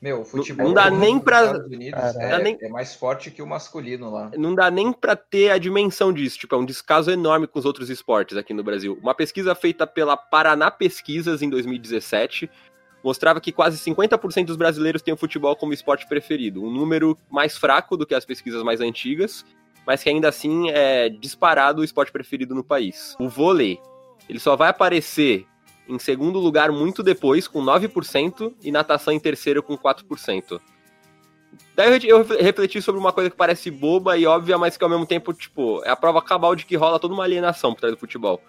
Meu, 0.00 0.20
o 0.20 0.24
futebol 0.24 0.66
não 0.66 0.74
dá 0.74 0.88
nem 0.90 1.18
pra. 1.18 1.58
Unidos 1.66 2.16
é, 2.16 2.40
nem... 2.40 2.56
é, 2.60 2.68
mais 2.68 2.94
forte 2.94 3.32
que 3.32 3.42
o 3.42 3.46
masculino 3.46 4.10
lá. 4.10 4.30
Não 4.36 4.54
dá 4.54 4.70
nem 4.70 4.92
pra 4.92 5.16
ter 5.16 5.50
a 5.50 5.58
dimensão 5.58 6.12
disso. 6.12 6.38
Tipo, 6.38 6.54
é 6.54 6.58
um 6.58 6.64
descaso 6.64 7.10
enorme 7.10 7.48
com 7.48 7.58
os 7.58 7.64
outros 7.64 7.90
esportes 7.90 8.36
aqui 8.36 8.54
no 8.54 8.62
Brasil. 8.62 8.96
Uma 9.02 9.14
pesquisa 9.14 9.56
feita 9.56 9.88
pela 9.88 10.16
Paraná 10.16 10.70
Pesquisas 10.70 11.42
em 11.42 11.50
2017 11.50 12.48
mostrava 13.02 13.40
que 13.40 13.50
quase 13.50 13.78
50% 13.78 14.46
dos 14.46 14.56
brasileiros 14.56 15.02
têm 15.02 15.14
o 15.14 15.16
futebol 15.16 15.56
como 15.56 15.72
esporte 15.72 16.06
preferido. 16.06 16.62
Um 16.62 16.70
número 16.70 17.18
mais 17.30 17.56
fraco 17.56 17.96
do 17.96 18.06
que 18.06 18.14
as 18.14 18.24
pesquisas 18.24 18.62
mais 18.62 18.80
antigas, 18.80 19.44
mas 19.86 20.02
que 20.02 20.08
ainda 20.08 20.28
assim 20.28 20.70
é 20.70 21.08
disparado 21.08 21.80
o 21.80 21.84
esporte 21.84 22.12
preferido 22.12 22.54
no 22.54 22.62
país. 22.62 23.16
O 23.18 23.28
vôlei, 23.28 23.80
ele 24.28 24.38
só 24.38 24.54
vai 24.54 24.68
aparecer 24.68 25.46
em 25.88 25.98
segundo 25.98 26.38
lugar 26.38 26.70
muito 26.70 27.02
depois, 27.02 27.48
com 27.48 27.64
9%, 27.64 28.54
e 28.62 28.70
natação 28.70 29.12
em 29.12 29.18
terceiro 29.18 29.62
com 29.62 29.76
4%. 29.76 30.60
Daí 31.74 32.06
eu 32.06 32.22
refleti 32.24 32.82
sobre 32.82 33.00
uma 33.00 33.12
coisa 33.12 33.30
que 33.30 33.36
parece 33.36 33.70
boba 33.70 34.16
e 34.16 34.26
óbvia, 34.26 34.58
mas 34.58 34.76
que 34.76 34.84
ao 34.84 34.90
mesmo 34.90 35.06
tempo, 35.06 35.32
tipo, 35.32 35.82
é 35.84 35.90
a 35.90 35.96
prova 35.96 36.20
cabal 36.20 36.54
de 36.54 36.66
que 36.66 36.76
rola 36.76 36.98
toda 36.98 37.14
uma 37.14 37.24
alienação 37.24 37.72
por 37.72 37.80
trás 37.80 37.94
do 37.94 37.98
futebol. 37.98 38.42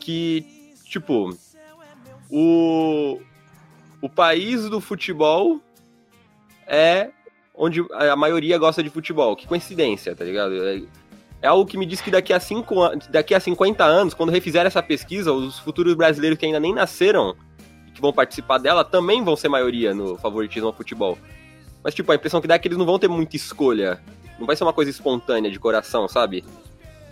Que, 0.00 0.46
tipo, 0.84 1.36
o, 2.30 3.20
o 4.00 4.08
país 4.08 4.68
do 4.68 4.80
futebol 4.80 5.60
é 6.66 7.10
onde 7.54 7.84
a 7.92 8.16
maioria 8.16 8.56
gosta 8.58 8.82
de 8.82 8.90
futebol. 8.90 9.36
Que 9.36 9.46
coincidência, 9.46 10.14
tá 10.14 10.24
ligado? 10.24 10.54
É, 11.42 11.48
algo 11.48 11.66
que 11.66 11.76
me 11.76 11.84
diz 11.84 12.00
que 12.00 12.10
daqui 12.10 12.32
a, 12.32 12.38
cinco, 12.38 12.76
daqui 13.10 13.34
a 13.34 13.40
50 13.40 13.82
anos, 13.82 14.14
quando 14.14 14.30
refizer 14.30 14.64
essa 14.64 14.80
pesquisa, 14.80 15.32
os 15.32 15.58
futuros 15.58 15.94
brasileiros 15.94 16.38
que 16.38 16.46
ainda 16.46 16.60
nem 16.60 16.72
nasceram, 16.72 17.34
que 17.92 18.00
vão 18.00 18.12
participar 18.12 18.58
dela, 18.58 18.84
também 18.84 19.24
vão 19.24 19.34
ser 19.34 19.48
maioria 19.48 19.92
no 19.92 20.16
favoritismo 20.16 20.68
ao 20.68 20.72
futebol. 20.72 21.18
Mas, 21.82 21.94
tipo, 21.94 22.12
a 22.12 22.14
impressão 22.14 22.40
que 22.40 22.46
dá 22.46 22.54
é 22.54 22.58
que 22.60 22.68
eles 22.68 22.78
não 22.78 22.86
vão 22.86 22.96
ter 22.96 23.08
muita 23.08 23.34
escolha. 23.34 24.00
Não 24.38 24.46
vai 24.46 24.54
ser 24.54 24.62
uma 24.62 24.72
coisa 24.72 24.90
espontânea, 24.90 25.50
de 25.50 25.58
coração, 25.58 26.06
sabe? 26.06 26.44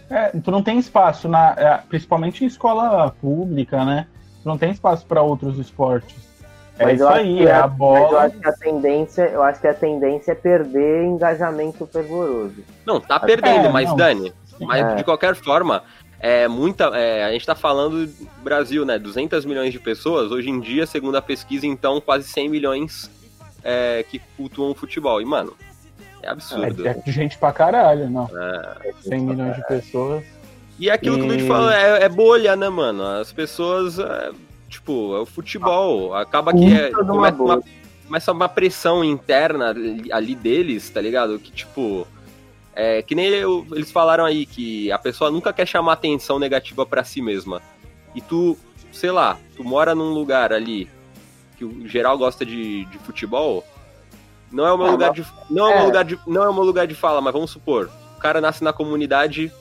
É, 0.09 0.29
tu 0.29 0.53
não 0.53 0.63
tem 0.63 0.79
espaço, 0.79 1.29
na, 1.29 1.55
é, 1.57 1.79
principalmente 1.89 2.45
em 2.45 2.47
escola 2.47 3.11
pública, 3.21 3.85
né? 3.85 4.07
Tu 4.43 4.49
não 4.49 4.57
tem 4.57 4.71
espaço 4.71 5.05
para 5.07 5.23
outros 5.23 5.59
esportes. 5.59 6.30
É 6.81 6.85
mas 6.85 6.95
isso 6.95 7.09
aí, 7.09 7.47
é 7.47 7.53
a 7.53 7.67
bola. 7.67 8.01
Mas 8.01 8.11
eu 8.11 8.19
acho 8.19 8.39
que 8.39 8.49
a 8.49 8.53
tendência, 8.53 9.23
eu 9.25 9.43
acho 9.43 9.61
que 9.61 9.69
a 9.69 9.75
tendência 9.75 10.33
é 10.33 10.35
perder 10.35 11.05
engajamento 11.05 11.87
fervoroso. 11.87 12.65
Não, 12.87 12.99
tá 12.99 13.21
perdendo, 13.21 13.67
é, 13.67 13.69
mas 13.69 13.91
não. 13.91 13.97
Dani, 13.97 14.33
mas 14.59 14.87
é. 14.87 14.95
de 14.95 15.05
qualquer 15.05 15.35
forma, 15.35 15.83
é 16.19 16.49
muita, 16.49 16.85
é, 16.95 17.23
a 17.25 17.33
gente 17.33 17.45
tá 17.45 17.55
falando 17.55 18.07
do 18.07 18.29
Brasil, 18.43 18.87
né, 18.87 18.99
200 18.99 19.45
milhões 19.45 19.75
de 19.75 19.79
pessoas, 19.79 20.33
hoje 20.33 20.49
em 20.49 20.59
dia, 20.59 20.87
segundo 20.87 21.17
a 21.17 21.23
pesquisa, 21.23 21.67
então, 21.67 22.01
quase 22.01 22.27
100 22.29 22.49
milhões 22.49 23.11
é, 23.63 24.03
que 24.09 24.19
cultuam 24.35 24.71
o 24.71 24.75
futebol. 24.75 25.21
E, 25.21 25.25
mano, 25.27 25.55
é 26.23 26.31
absurdo. 26.31 26.89
É, 26.89 26.97
é 27.07 27.13
gente 27.13 27.37
pra 27.37 27.53
caralho, 27.53 28.09
não. 28.09 28.25
É, 28.25 28.93
100 29.03 29.21
milhões 29.21 29.55
de 29.55 29.67
pessoas. 29.67 30.25
E 30.79 30.89
é 30.89 30.95
aquilo 30.95 31.17
e... 31.17 31.21
que 31.21 31.25
o 31.27 31.29
Luiz 31.29 31.47
fala, 31.47 31.79
é, 31.79 32.05
é 32.05 32.09
bolha, 32.09 32.57
né, 32.57 32.71
mano? 32.71 33.05
As 33.05 33.31
pessoas 33.31 33.99
é, 33.99 34.31
Tipo, 34.71 35.17
é 35.17 35.21
o 35.21 35.27
futebol. 35.27 36.15
Acaba 36.15 36.53
que 36.53 36.73
é, 36.73 36.91
começa, 36.93 37.43
uma, 37.43 37.63
começa 38.07 38.33
uma 38.33 38.49
pressão 38.49 39.05
interna 39.05 39.75
ali 40.13 40.35
deles, 40.37 40.89
tá 40.89 41.01
ligado? 41.01 41.39
Que, 41.41 41.51
tipo. 41.51 42.07
É, 42.73 43.03
que 43.03 43.17
nem 43.17 43.27
eu, 43.27 43.67
eles 43.73 43.91
falaram 43.91 44.25
aí 44.25 44.47
que 44.47 44.91
a 44.93 44.99
pessoa 44.99 45.29
nunca 45.29 45.53
quer 45.53 45.67
chamar 45.67 45.95
atenção 45.95 46.39
negativa 46.39 46.87
para 46.87 47.03
si 47.03 47.21
mesma. 47.21 47.61
E 48.15 48.21
tu, 48.21 48.57
sei 48.93 49.11
lá, 49.11 49.37
tu 49.57 49.65
mora 49.65 49.93
num 49.93 50.15
lugar 50.15 50.53
ali 50.53 50.89
que 51.59 51.65
o 51.65 51.89
geral 51.89 52.17
gosta 52.17 52.47
de, 52.47 52.85
de 52.87 52.99
futebol, 52.99 53.65
não 54.53 54.65
é 54.67 54.73
o 54.73 54.79
meu 54.79 54.87
ah, 54.87 54.91
lugar 54.93 55.13
de 55.13 55.27
não 55.51 55.69
é, 55.69 55.73
é. 55.73 55.77
meu 55.77 55.87
lugar 55.87 56.05
de 56.05 56.19
não 56.27 56.45
é 56.45 56.49
o 56.49 56.55
meu 56.55 56.63
lugar 56.63 56.87
de 56.87 56.95
fala, 56.95 57.21
mas 57.21 57.33
vamos 57.33 57.51
supor, 57.51 57.91
o 58.17 58.21
cara 58.21 58.41
nasce 58.41 58.65
na 58.65 58.73
comunidade, 58.73 59.53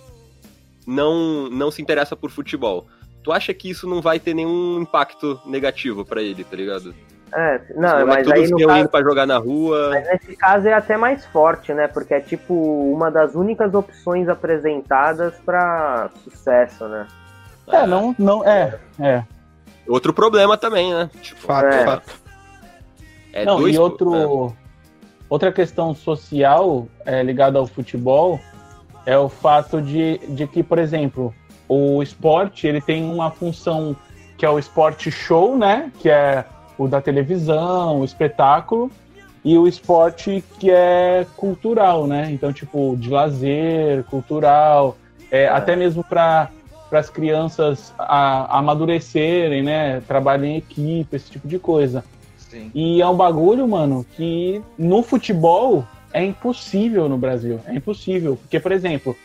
não 0.88 1.50
não 1.50 1.70
se 1.72 1.82
interessa 1.82 2.16
por 2.16 2.32
futebol 2.32 2.88
tu 3.30 3.32
acha 3.32 3.54
que 3.54 3.70
isso 3.70 3.88
não 3.88 4.02
vai 4.02 4.20
ter 4.20 4.34
nenhum 4.34 4.82
impacto 4.82 5.40
negativo 5.46 6.04
para 6.04 6.20
ele, 6.20 6.44
tá 6.44 6.56
ligado? 6.56 6.96
É, 7.32 7.62
não, 7.76 8.08
mas 8.08 8.28
aí 8.28 8.48
no 8.48 8.58
caso, 8.66 8.80
indo 8.80 8.90
pra 8.90 9.04
jogar 9.04 9.28
na 9.28 9.38
rua. 9.38 9.92
Mas 9.92 10.08
nesse 10.08 10.36
caso 10.36 10.68
é 10.68 10.74
até 10.74 10.98
mais 10.98 11.24
forte, 11.28 11.72
né? 11.72 11.88
Porque 11.88 12.16
é 12.16 12.20
tipo 12.20 12.56
uma 12.92 13.12
das 13.12 13.36
únicas 13.36 13.76
opções 13.76 14.28
apresentadas 14.28 15.36
para 15.46 16.10
sucesso, 16.24 16.88
né? 16.88 17.06
É, 17.68 17.86
não, 17.86 18.16
não, 18.18 18.44
é, 18.44 18.80
é. 19.00 19.24
Outro 19.88 20.12
problema 20.12 20.58
também, 20.58 20.92
né? 20.92 21.08
Tipo, 21.22 21.42
fato, 21.42 21.68
é. 21.68 21.86
fato. 21.86 22.12
É 23.32 23.46
não, 23.46 23.60
dois... 23.60 23.76
e 23.76 23.78
outro, 23.78 24.56
outra 25.30 25.52
questão 25.52 25.94
social 25.94 26.88
é, 27.06 27.22
ligada 27.22 27.60
ao 27.60 27.68
futebol 27.68 28.40
é 29.06 29.16
o 29.16 29.30
fato 29.30 29.80
de, 29.80 30.18
de 30.30 30.48
que, 30.48 30.64
por 30.64 30.80
exemplo, 30.80 31.32
o 31.70 32.02
esporte 32.02 32.66
ele 32.66 32.82
tem 32.82 33.04
uma 33.04 33.30
função 33.30 33.96
que 34.36 34.46
é 34.46 34.50
o 34.50 34.58
esporte 34.58 35.12
show, 35.12 35.56
né? 35.56 35.92
Que 36.00 36.10
é 36.10 36.44
o 36.78 36.88
da 36.88 37.00
televisão, 37.00 38.00
o 38.00 38.06
espetáculo, 38.06 38.90
e 39.44 39.58
o 39.58 39.68
esporte 39.68 40.44
que 40.58 40.72
é 40.72 41.26
cultural, 41.38 42.08
né? 42.08 42.30
Então, 42.32 42.52
tipo, 42.52 42.96
de 42.98 43.10
lazer, 43.10 44.04
cultural, 44.06 44.98
é, 45.30 45.44
é. 45.44 45.50
até 45.50 45.76
mesmo 45.76 46.04
para 46.04 46.50
as 46.92 47.10
crianças 47.10 47.94
a, 47.98 48.58
amadurecerem, 48.58 49.62
né? 49.62 50.02
Trabalhar 50.08 50.48
em 50.48 50.58
equipe, 50.58 51.16
esse 51.16 51.30
tipo 51.30 51.48
de 51.48 51.60
coisa. 51.60 52.04
Sim. 52.38 52.72
E 52.74 53.02
é 53.02 53.08
um 53.08 53.16
bagulho, 53.16 53.68
mano, 53.68 54.06
que 54.16 54.62
no 54.78 55.04
futebol 55.04 55.86
é 56.12 56.24
impossível 56.24 57.08
no 57.08 57.18
Brasil. 57.18 57.60
É 57.66 57.76
impossível. 57.76 58.38
Porque, 58.38 58.60
por 58.60 58.72
exemplo, 58.72 59.16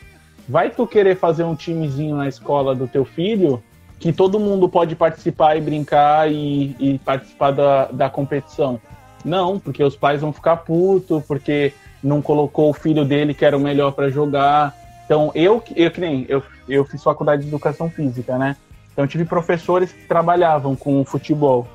Vai 0.47 0.69
tu 0.69 0.85
querer 0.85 1.17
fazer 1.17 1.43
um 1.43 1.55
timezinho 1.55 2.15
na 2.15 2.27
escola 2.27 2.75
do 2.75 2.87
teu 2.87 3.03
filho 3.03 3.61
que 3.99 4.13
todo 4.13 4.39
mundo 4.39 4.69
pode 4.69 4.95
participar 4.95 5.55
e 5.55 5.61
brincar 5.61 6.31
e, 6.31 6.75
e 6.79 6.99
participar 6.99 7.51
da, 7.51 7.85
da 7.85 8.09
competição? 8.09 8.79
Não, 9.23 9.59
porque 9.59 9.83
os 9.83 9.95
pais 9.95 10.21
vão 10.21 10.31
ficar 10.31 10.57
putos, 10.57 11.23
porque 11.25 11.73
não 12.03 12.21
colocou 12.21 12.69
o 12.69 12.73
filho 12.73 13.03
dele 13.03 13.33
que 13.33 13.43
era 13.43 13.57
o 13.57 13.59
melhor 13.59 13.91
para 13.93 14.09
jogar. 14.09 14.75
Então, 15.05 15.31
eu, 15.33 15.63
eu 15.75 15.89
que 15.89 15.99
nem, 15.99 16.25
eu, 16.29 16.43
eu 16.69 16.85
fiz 16.85 17.01
faculdade 17.01 17.41
de 17.41 17.47
educação 17.47 17.89
física, 17.89 18.37
né? 18.37 18.55
Então, 18.93 19.07
tive 19.07 19.25
professores 19.25 19.91
que 19.91 20.07
trabalhavam 20.07 20.75
com 20.75 21.03
futebol. 21.03 21.67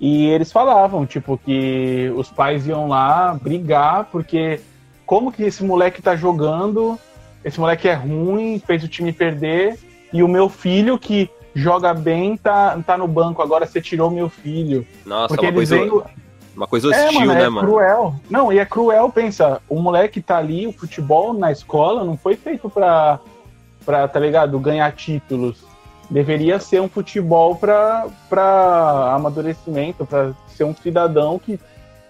E 0.00 0.26
eles 0.28 0.50
falavam, 0.50 1.04
tipo, 1.04 1.36
que 1.36 2.10
os 2.16 2.30
pais 2.30 2.66
iam 2.66 2.88
lá 2.88 3.34
brigar, 3.34 4.06
porque 4.10 4.60
como 5.04 5.30
que 5.30 5.42
esse 5.42 5.62
moleque 5.62 6.00
tá 6.00 6.16
jogando 6.16 6.98
esse 7.44 7.58
moleque 7.58 7.88
é 7.88 7.94
ruim, 7.94 8.60
fez 8.64 8.84
o 8.84 8.88
time 8.88 9.12
perder, 9.12 9.78
e 10.12 10.22
o 10.22 10.28
meu 10.28 10.48
filho 10.48 10.98
que 10.98 11.30
joga 11.54 11.92
bem 11.94 12.36
tá, 12.36 12.78
tá 12.86 12.96
no 12.96 13.08
banco, 13.08 13.42
agora 13.42 13.66
você 13.66 13.80
tirou 13.80 14.10
meu 14.10 14.28
filho. 14.28 14.86
Nossa, 15.04 15.28
Porque 15.28 15.46
uma 15.46 15.52
coisa, 15.52 15.76
veio... 15.76 16.04
uma 16.56 16.66
coisa 16.66 16.88
hostil, 16.88 17.08
é, 17.08 17.12
mano, 17.12 17.34
né, 17.34 17.42
é 17.42 17.48
mano? 17.48 17.68
cruel. 17.68 18.14
Não, 18.28 18.52
e 18.52 18.58
é 18.58 18.64
cruel, 18.64 19.10
pensa, 19.10 19.60
o 19.68 19.80
moleque 19.80 20.20
tá 20.20 20.36
ali, 20.36 20.66
o 20.66 20.72
futebol 20.72 21.32
na 21.32 21.50
escola 21.50 22.04
não 22.04 22.16
foi 22.16 22.36
feito 22.36 22.68
pra, 22.68 23.18
pra 23.84 24.06
tá 24.06 24.20
ligado, 24.20 24.58
ganhar 24.58 24.92
títulos. 24.92 25.64
Deveria 26.08 26.58
ser 26.58 26.80
um 26.80 26.88
futebol 26.88 27.54
pra, 27.54 28.08
pra 28.28 29.12
amadurecimento, 29.14 30.04
pra 30.04 30.32
ser 30.48 30.64
um 30.64 30.74
cidadão 30.74 31.38
que, 31.38 31.58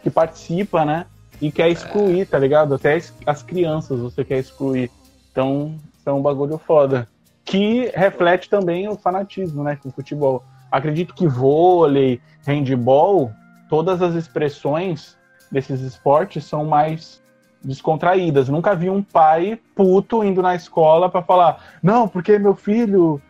que 0.03 0.09
participa, 0.09 0.87
né? 0.87 1.07
E 1.41 1.51
quer 1.53 1.69
excluir, 1.69 2.23
é. 2.23 2.25
tá 2.25 2.39
ligado? 2.39 2.75
Até 2.75 2.99
as 3.27 3.43
crianças 3.43 4.01
você 4.01 4.25
quer 4.25 4.39
excluir. 4.39 4.91
Então, 5.31 5.77
é 6.05 6.13
um 6.13 6.23
bagulho 6.23 6.59
foda. 6.59 7.09
Que 7.45 7.91
reflete 7.95 8.49
também 8.49 8.89
o 8.89 8.97
fanatismo, 8.97 9.63
né, 9.63 9.77
com 9.77 9.89
o 9.89 9.93
futebol. 9.93 10.45
Acredito 10.71 11.15
que 11.15 11.27
vôlei, 11.27 12.21
handball, 12.47 13.33
todas 13.69 14.01
as 14.03 14.15
expressões 14.15 15.17
desses 15.51 15.81
esportes 15.81 16.45
são 16.45 16.65
mais 16.65 17.21
descontraídas. 17.63 18.49
Nunca 18.49 18.75
vi 18.75 18.89
um 18.89 19.03
pai 19.03 19.59
puto 19.75 20.25
indo 20.25 20.41
na 20.41 20.55
escola 20.55 21.09
para 21.11 21.23
falar: 21.23 21.65
"Não, 21.83 22.09
porque 22.09 22.39
meu 22.39 22.55
filho 22.55 23.21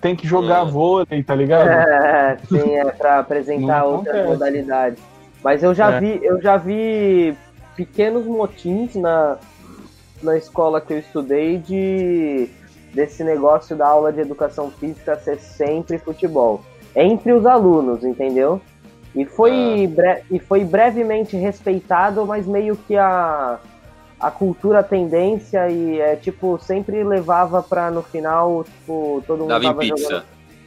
tem 0.00 0.16
que 0.16 0.26
jogar 0.26 0.64
hum. 0.64 0.70
vôlei", 0.70 1.22
tá 1.22 1.34
ligado? 1.34 1.68
É, 1.68 2.38
sim, 2.48 2.76
é 2.76 2.84
para 2.92 3.18
apresentar 3.18 3.84
outras 3.84 4.26
modalidades. 4.26 5.02
Mas 5.44 5.62
eu 5.62 5.74
já 5.74 5.92
é. 5.92 6.00
vi, 6.00 6.20
eu 6.22 6.40
já 6.40 6.56
vi 6.56 7.36
pequenos 7.76 8.26
motins 8.26 8.94
na 8.96 9.36
na 10.22 10.36
escola 10.36 10.80
que 10.80 10.92
eu 10.92 10.98
estudei 10.98 11.58
de 11.58 12.48
desse 12.92 13.22
negócio 13.22 13.76
da 13.76 13.86
aula 13.86 14.10
de 14.10 14.20
educação 14.20 14.70
física 14.70 15.16
ser 15.16 15.38
sempre 15.38 15.98
futebol 15.98 16.62
entre 16.94 17.32
os 17.32 17.44
alunos, 17.44 18.02
entendeu? 18.02 18.60
E 19.14 19.24
foi, 19.26 19.92
ah. 19.98 20.20
e 20.30 20.38
foi 20.38 20.64
brevemente 20.64 21.36
respeitado, 21.36 22.24
mas 22.24 22.46
meio 22.46 22.74
que 22.74 22.96
a, 22.96 23.58
a 24.18 24.30
cultura, 24.30 24.80
a 24.80 24.82
tendência 24.82 25.68
e 25.68 26.00
é 26.00 26.16
tipo 26.16 26.58
sempre 26.58 27.04
levava 27.04 27.62
para 27.62 27.90
no 27.90 28.02
final 28.02 28.64
tipo 28.64 29.22
todo 29.26 29.40
mundo 29.40 29.48
dava 29.48 29.64
em 29.64 29.74
pizza. 29.74 30.02
Jogando... 30.02 30.24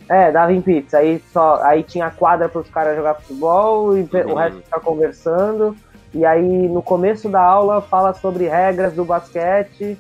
É, 0.10 0.32
dava 0.32 0.54
em 0.54 0.62
pizza. 0.62 0.98
Aí 0.98 1.22
só 1.32 1.62
aí 1.64 1.84
tinha 1.84 2.10
quadra 2.10 2.50
para 2.50 2.62
os 2.62 2.70
caras 2.70 2.96
jogar 2.96 3.16
futebol 3.16 3.96
e 3.96 4.02
uhum. 4.02 4.32
o 4.32 4.36
resto 4.36 4.62
ficar 4.62 4.80
conversando. 4.80 5.76
E 6.14 6.26
aí 6.26 6.68
no 6.68 6.82
começo 6.82 7.30
da 7.30 7.42
aula 7.42 7.82
fala 7.82 8.14
sobre 8.14 8.48
regras 8.48 8.94
do 8.94 9.06
basquete 9.06 9.98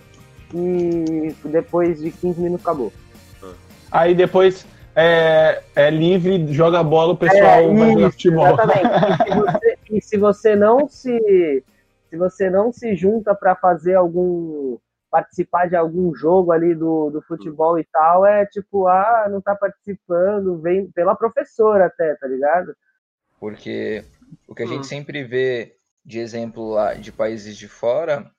e 0.53 1.35
depois 1.45 1.99
de 1.99 2.11
15 2.11 2.41
minutos 2.41 2.65
acabou. 2.65 2.91
Aí 3.91 4.15
depois 4.15 4.65
é, 4.95 5.61
é 5.75 5.89
livre, 5.89 6.51
joga 6.51 6.83
bola, 6.83 7.13
o 7.13 7.17
pessoal 7.17 7.59
é, 7.59 7.73
vai 7.73 7.93
jogar 7.93 8.11
futebol. 8.11 8.47
Exatamente. 8.47 8.89
E 9.27 9.31
se, 9.31 9.37
você, 9.37 9.77
e 9.91 10.01
se 10.01 10.17
você 10.17 10.55
não 10.55 10.89
se 10.89 11.63
se 12.09 12.17
você 12.17 12.49
não 12.49 12.73
se 12.73 12.95
junta 12.95 13.35
para 13.35 13.55
fazer 13.55 13.93
algum 13.93 14.77
participar 15.11 15.67
de 15.67 15.75
algum 15.75 16.13
jogo 16.13 16.51
ali 16.51 16.75
do, 16.75 17.09
do 17.09 17.21
futebol 17.23 17.79
e 17.79 17.83
tal, 17.83 18.25
é 18.25 18.45
tipo, 18.45 18.87
ah, 18.87 19.27
não 19.29 19.41
tá 19.41 19.55
participando, 19.55 20.59
vem 20.59 20.89
pela 20.91 21.15
professora 21.15 21.87
até, 21.87 22.13
tá 22.15 22.27
ligado? 22.27 22.75
Porque 23.39 24.03
o 24.47 24.53
que 24.53 24.63
a 24.63 24.67
gente 24.67 24.81
hum. 24.81 24.83
sempre 24.83 25.23
vê 25.23 25.75
de 26.05 26.19
exemplo 26.19 26.69
lá 26.69 26.93
de 26.93 27.11
países 27.11 27.57
de 27.57 27.67
fora, 27.67 28.31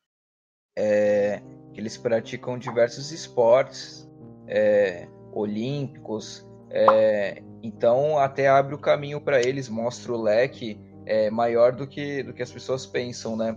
é, 0.77 1.43
eles 1.75 1.97
praticam 1.97 2.59
diversos 2.59 3.13
esportes 3.13 4.11
é, 4.47 5.09
olímpicos, 5.33 6.47
é, 6.71 7.43
então 7.63 8.19
até 8.19 8.49
abre 8.49 8.75
o 8.75 8.79
caminho 8.79 9.21
para 9.21 9.41
eles, 9.41 9.69
mostra 9.69 10.13
o 10.13 10.21
leque 10.21 10.81
é, 11.07 11.31
maior 11.31 11.73
do 11.73 11.87
que, 11.87 12.23
do 12.23 12.33
que 12.33 12.43
as 12.43 12.53
pessoas 12.53 12.87
pensam, 12.87 13.37
né? 13.37 13.57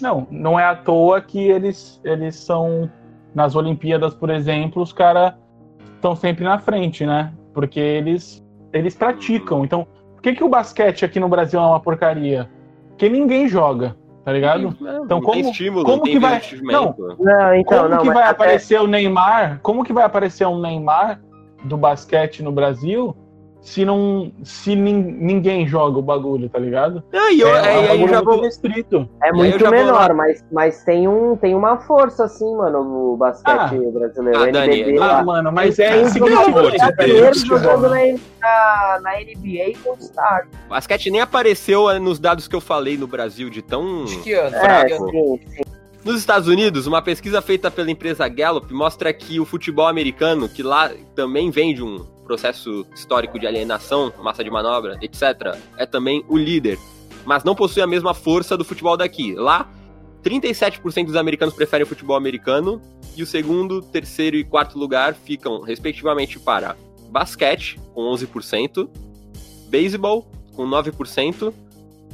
Não, 0.00 0.26
não 0.30 0.58
é 0.58 0.64
à 0.64 0.74
toa 0.74 1.20
que 1.20 1.48
eles, 1.48 2.00
eles 2.04 2.36
são 2.36 2.90
nas 3.34 3.54
Olimpíadas, 3.54 4.14
por 4.14 4.30
exemplo, 4.30 4.82
os 4.82 4.92
caras 4.92 5.34
estão 5.94 6.14
sempre 6.14 6.44
na 6.44 6.58
frente, 6.58 7.04
né? 7.04 7.32
Porque 7.52 7.80
eles, 7.80 8.44
eles 8.72 8.94
praticam. 8.94 9.64
Então, 9.64 9.86
por 10.14 10.22
que, 10.22 10.34
que 10.34 10.44
o 10.44 10.48
basquete 10.48 11.04
aqui 11.04 11.20
no 11.20 11.28
Brasil 11.28 11.60
é 11.60 11.62
uma 11.62 11.80
porcaria? 11.80 12.48
Porque 13.00 13.08
ninguém 13.08 13.48
joga, 13.48 13.96
tá 14.26 14.30
ligado? 14.30 14.76
Então, 15.02 15.22
como, 15.22 15.40
estímulo, 15.40 15.86
como 15.86 16.02
que 16.02 16.18
vai. 16.18 16.38
Não, 16.60 16.94
não, 17.18 17.54
então, 17.54 17.78
como 17.78 17.88
não, 17.88 18.02
que 18.02 18.08
vai 18.08 18.24
até... 18.24 18.30
aparecer 18.30 18.78
o 18.78 18.86
Neymar? 18.86 19.58
Como 19.62 19.82
que 19.82 19.90
vai 19.90 20.04
aparecer 20.04 20.46
um 20.46 20.60
Neymar 20.60 21.18
do 21.64 21.78
basquete 21.78 22.42
no 22.42 22.52
Brasil 22.52 23.16
se 23.60 23.84
não 23.84 24.32
se 24.42 24.74
ninguém 24.74 25.66
joga 25.66 25.98
o 25.98 26.02
bagulho, 26.02 26.48
tá 26.48 26.58
ligado? 26.58 27.02
E 27.12 27.40
eu, 27.40 27.48
é, 27.48 27.96
é, 27.96 28.02
é, 28.02 28.08
já 28.08 28.22
vou 28.22 28.40
restrito. 28.40 29.08
É 29.22 29.32
muito 29.32 29.70
menor, 29.70 30.14
mas, 30.14 30.44
mas 30.50 30.82
tem, 30.82 31.06
um, 31.06 31.36
tem 31.36 31.54
uma 31.54 31.78
força 31.78 32.24
assim, 32.24 32.56
mano, 32.56 33.12
o 33.12 33.16
basquete 33.16 33.76
ah, 33.76 33.90
brasileiro. 33.92 34.42
Ah, 34.42 34.50
Dani, 34.50 34.98
ah, 34.98 35.22
mano, 35.22 35.52
mas 35.52 35.78
é 35.78 36.00
insignificante. 36.02 37.46
jogando 37.46 37.88
na, 37.88 37.98
na, 38.40 39.00
na 39.02 39.10
NBA 39.20 39.78
com 39.84 39.96
Star. 40.00 40.48
Basquete 40.68 41.10
nem 41.10 41.20
apareceu 41.20 41.98
nos 42.00 42.18
dados 42.18 42.48
que 42.48 42.56
eu 42.56 42.60
falei 42.60 42.96
no 42.96 43.06
Brasil 43.06 43.50
de 43.50 43.62
tão 43.62 44.04
que 44.22 44.32
ano? 44.32 44.56
É, 44.56 44.88
sim, 44.88 45.40
sim. 45.48 45.62
Nos 46.02 46.18
Estados 46.18 46.48
Unidos, 46.48 46.86
uma 46.86 47.02
pesquisa 47.02 47.42
feita 47.42 47.70
pela 47.70 47.90
empresa 47.90 48.26
Gallup 48.26 48.72
mostra 48.72 49.12
que 49.12 49.38
o 49.38 49.44
futebol 49.44 49.86
americano, 49.86 50.48
que 50.48 50.62
lá 50.62 50.90
também 51.14 51.50
vem 51.50 51.74
de 51.74 51.82
um 51.82 52.06
processo 52.30 52.86
histórico 52.94 53.40
de 53.40 53.46
alienação, 53.48 54.12
massa 54.22 54.44
de 54.44 54.50
manobra, 54.50 54.96
etc., 55.02 55.58
é 55.76 55.84
também 55.84 56.24
o 56.28 56.38
líder, 56.38 56.78
mas 57.24 57.42
não 57.42 57.56
possui 57.56 57.82
a 57.82 57.88
mesma 57.88 58.14
força 58.14 58.56
do 58.56 58.64
futebol 58.64 58.96
daqui. 58.96 59.34
Lá, 59.34 59.68
37% 60.22 61.06
dos 61.06 61.16
americanos 61.16 61.56
preferem 61.56 61.82
o 61.82 61.88
futebol 61.88 62.16
americano 62.16 62.80
e 63.16 63.22
o 63.24 63.26
segundo, 63.26 63.82
terceiro 63.82 64.36
e 64.36 64.44
quarto 64.44 64.78
lugar 64.78 65.14
ficam, 65.14 65.60
respectivamente, 65.60 66.38
para 66.38 66.76
basquete, 67.10 67.80
com 67.92 68.02
11%, 68.02 68.88
beisebol, 69.68 70.24
com 70.54 70.64
9%, 70.64 71.52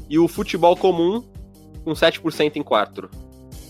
e 0.08 0.18
o 0.18 0.26
futebol 0.26 0.74
comum, 0.78 1.22
com 1.84 1.92
7% 1.92 2.56
em 2.56 2.62
quarto. 2.62 3.10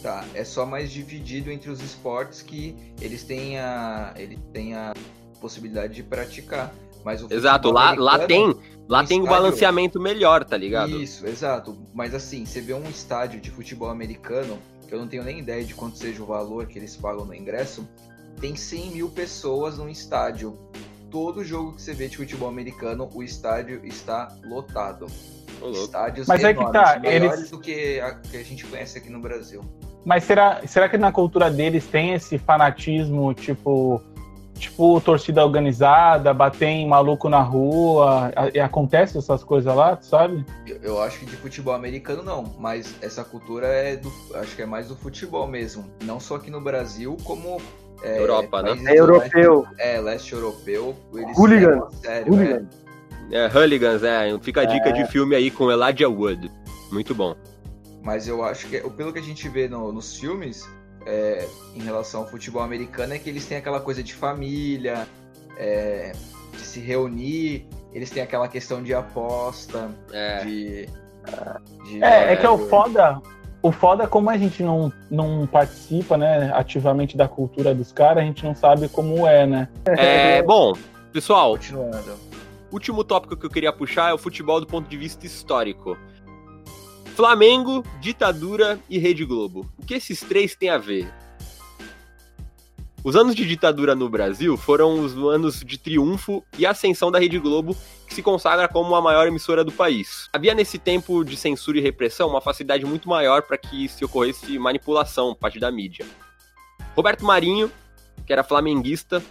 Tá, 0.00 0.24
é 0.32 0.44
só 0.44 0.64
mais 0.64 0.92
dividido 0.92 1.50
entre 1.50 1.70
os 1.70 1.82
esportes 1.82 2.40
que 2.40 2.76
eles 3.00 3.24
têm 3.24 3.58
a, 3.58 4.14
ele 4.16 4.38
tem 4.52 4.74
a 4.74 4.94
possibilidade 5.36 5.94
de 5.94 6.02
praticar. 6.02 6.72
Mas 7.04 7.22
o 7.22 7.32
exato, 7.32 7.70
lá, 7.70 7.94
lá 7.94 8.26
tem, 8.26 8.52
lá 8.88 9.04
tem 9.04 9.22
um 9.22 9.26
balanceamento 9.26 10.00
melhor, 10.00 10.44
tá 10.44 10.56
ligado? 10.56 11.00
Isso, 11.00 11.24
exato. 11.26 11.76
Mas 11.94 12.14
assim, 12.14 12.44
você 12.44 12.60
vê 12.60 12.74
um 12.74 12.88
estádio 12.88 13.40
de 13.40 13.50
futebol 13.50 13.88
americano, 13.88 14.58
que 14.88 14.94
eu 14.94 14.98
não 14.98 15.06
tenho 15.06 15.22
nem 15.22 15.38
ideia 15.38 15.64
de 15.64 15.72
quanto 15.72 15.96
seja 15.96 16.20
o 16.22 16.26
valor 16.26 16.66
que 16.66 16.78
eles 16.78 16.96
pagam 16.96 17.24
no 17.24 17.32
ingresso, 17.32 17.88
tem 18.40 18.56
100 18.56 18.90
mil 18.90 19.08
pessoas 19.08 19.78
no 19.78 19.88
estádio. 19.88 20.58
Todo 21.10 21.44
jogo 21.44 21.74
que 21.74 21.82
você 21.82 21.94
vê 21.94 22.08
de 22.08 22.16
futebol 22.16 22.48
americano, 22.48 23.08
o 23.14 23.22
estádio 23.22 23.80
está 23.84 24.34
lotado. 24.44 25.06
Estádios 25.72 26.26
Mas 26.26 26.40
enormes, 26.40 26.60
é 26.60 26.66
que 26.66 26.72
tá, 26.72 26.98
melhores 26.98 27.38
eles... 27.38 27.50
do 27.50 27.58
que 27.58 28.00
a, 28.00 28.14
que 28.14 28.36
a 28.36 28.42
gente 28.42 28.66
conhece 28.66 28.98
aqui 28.98 29.08
no 29.08 29.20
Brasil. 29.20 29.62
Mas 30.04 30.24
será, 30.24 30.60
será 30.66 30.88
que 30.88 30.98
na 30.98 31.10
cultura 31.10 31.50
deles 31.50 31.86
tem 31.86 32.12
esse 32.12 32.38
fanatismo, 32.38 33.32
tipo, 33.32 34.02
tipo, 34.58 35.00
torcida 35.00 35.44
organizada, 35.44 36.32
bater 36.32 36.66
em 36.66 36.88
maluco 36.88 37.28
na 37.28 37.40
rua, 37.40 38.32
e 38.54 38.60
acontece 38.60 39.18
essas 39.18 39.44
coisas 39.44 39.74
lá, 39.74 39.98
sabe? 40.00 40.44
Eu, 40.66 40.76
eu, 40.82 41.02
acho 41.02 41.20
que 41.20 41.26
de 41.26 41.36
futebol 41.36 41.74
americano 41.74 42.22
não, 42.22 42.44
mas 42.58 42.94
essa 43.02 43.24
cultura 43.24 43.66
é 43.66 43.96
do, 43.96 44.12
acho 44.34 44.56
que 44.56 44.62
é 44.62 44.66
mais 44.66 44.88
do 44.88 44.96
futebol 44.96 45.46
mesmo, 45.46 45.84
não 46.04 46.18
só 46.18 46.36
aqui 46.36 46.50
no 46.50 46.60
Brasil, 46.60 47.16
como 47.24 47.60
é, 48.02 48.18
Europa, 48.18 48.62
né? 48.62 48.76
É 48.86 48.98
europeu. 48.98 49.60
Leste, 49.60 49.80
é, 49.80 50.00
leste 50.00 50.32
europeu. 50.32 50.96
Hooligan. 51.36 51.88
Sério, 52.02 52.32
Hooligan. 52.32 52.68
É. 53.30 53.38
é, 53.38 53.46
Hooligans, 53.48 54.02
é. 54.02 54.38
Fica 54.40 54.62
a 54.62 54.64
dica 54.64 54.90
é. 54.90 54.92
de 54.92 55.06
filme 55.06 55.34
aí 55.34 55.50
com 55.50 55.70
Elijah 55.70 56.08
Wood. 56.08 56.50
Muito 56.92 57.14
bom. 57.14 57.34
Mas 58.02 58.28
eu 58.28 58.44
acho 58.44 58.68
que, 58.68 58.78
pelo 58.90 59.12
que 59.12 59.18
a 59.18 59.22
gente 59.22 59.48
vê 59.48 59.68
no, 59.68 59.92
nos 59.92 60.16
filmes, 60.16 60.68
é, 61.06 61.48
em 61.74 61.80
relação 61.80 62.22
ao 62.22 62.26
futebol 62.26 62.60
americano 62.60 63.14
é 63.14 63.18
que 63.18 63.30
eles 63.30 63.46
têm 63.46 63.56
aquela 63.56 63.80
coisa 63.80 64.02
de 64.02 64.12
família, 64.12 65.06
é, 65.56 66.12
de 66.52 66.60
se 66.60 66.80
reunir, 66.80 67.66
eles 67.92 68.10
têm 68.10 68.22
aquela 68.22 68.48
questão 68.48 68.82
de 68.82 68.92
aposta, 68.92 69.88
é. 70.12 70.44
de, 70.44 70.88
de. 71.84 72.02
é, 72.02 72.32
é 72.32 72.36
que 72.36 72.44
é 72.44 72.50
o 72.50 72.58
foda. 72.58 73.22
O 73.62 73.72
foda 73.72 74.04
é 74.04 74.06
como 74.06 74.30
a 74.30 74.36
gente 74.36 74.62
não, 74.62 74.92
não 75.10 75.46
participa, 75.46 76.16
né, 76.16 76.52
ativamente 76.54 77.16
da 77.16 77.26
cultura 77.26 77.74
dos 77.74 77.90
caras, 77.90 78.22
a 78.22 78.26
gente 78.26 78.44
não 78.44 78.54
sabe 78.54 78.88
como 78.88 79.26
é, 79.26 79.46
né? 79.46 79.68
É, 79.86 80.42
bom, 80.44 80.74
pessoal. 81.12 81.52
Continuando. 81.52 82.14
Último 82.70 83.02
tópico 83.02 83.36
que 83.36 83.46
eu 83.46 83.50
queria 83.50 83.72
puxar 83.72 84.10
é 84.10 84.12
o 84.12 84.18
futebol 84.18 84.60
do 84.60 84.66
ponto 84.66 84.88
de 84.88 84.96
vista 84.96 85.24
histórico. 85.24 85.96
Flamengo, 87.16 87.82
ditadura 87.98 88.78
e 88.90 88.98
Rede 88.98 89.24
Globo. 89.24 89.66
O 89.78 89.86
que 89.86 89.94
esses 89.94 90.20
três 90.20 90.54
têm 90.54 90.68
a 90.68 90.76
ver? 90.76 91.10
Os 93.02 93.16
anos 93.16 93.34
de 93.34 93.46
ditadura 93.46 93.94
no 93.94 94.06
Brasil 94.06 94.54
foram 94.54 95.00
os 95.00 95.16
anos 95.16 95.60
de 95.60 95.78
triunfo 95.78 96.44
e 96.58 96.66
ascensão 96.66 97.10
da 97.10 97.18
Rede 97.18 97.38
Globo, 97.38 97.74
que 98.06 98.14
se 98.14 98.22
consagra 98.22 98.68
como 98.68 98.94
a 98.94 99.00
maior 99.00 99.26
emissora 99.26 99.64
do 99.64 99.72
país. 99.72 100.28
Havia 100.30 100.52
nesse 100.52 100.78
tempo 100.78 101.24
de 101.24 101.38
censura 101.38 101.78
e 101.78 101.80
repressão 101.80 102.28
uma 102.28 102.42
facilidade 102.42 102.84
muito 102.84 103.08
maior 103.08 103.40
para 103.40 103.56
que 103.56 103.88
se 103.88 104.04
ocorresse 104.04 104.58
manipulação 104.58 105.32
por 105.32 105.40
parte 105.40 105.58
da 105.58 105.72
mídia. 105.72 106.04
Roberto 106.94 107.24
Marinho, 107.24 107.72
que 108.26 108.32
era 108.32 108.44
flamenguista, 108.44 109.24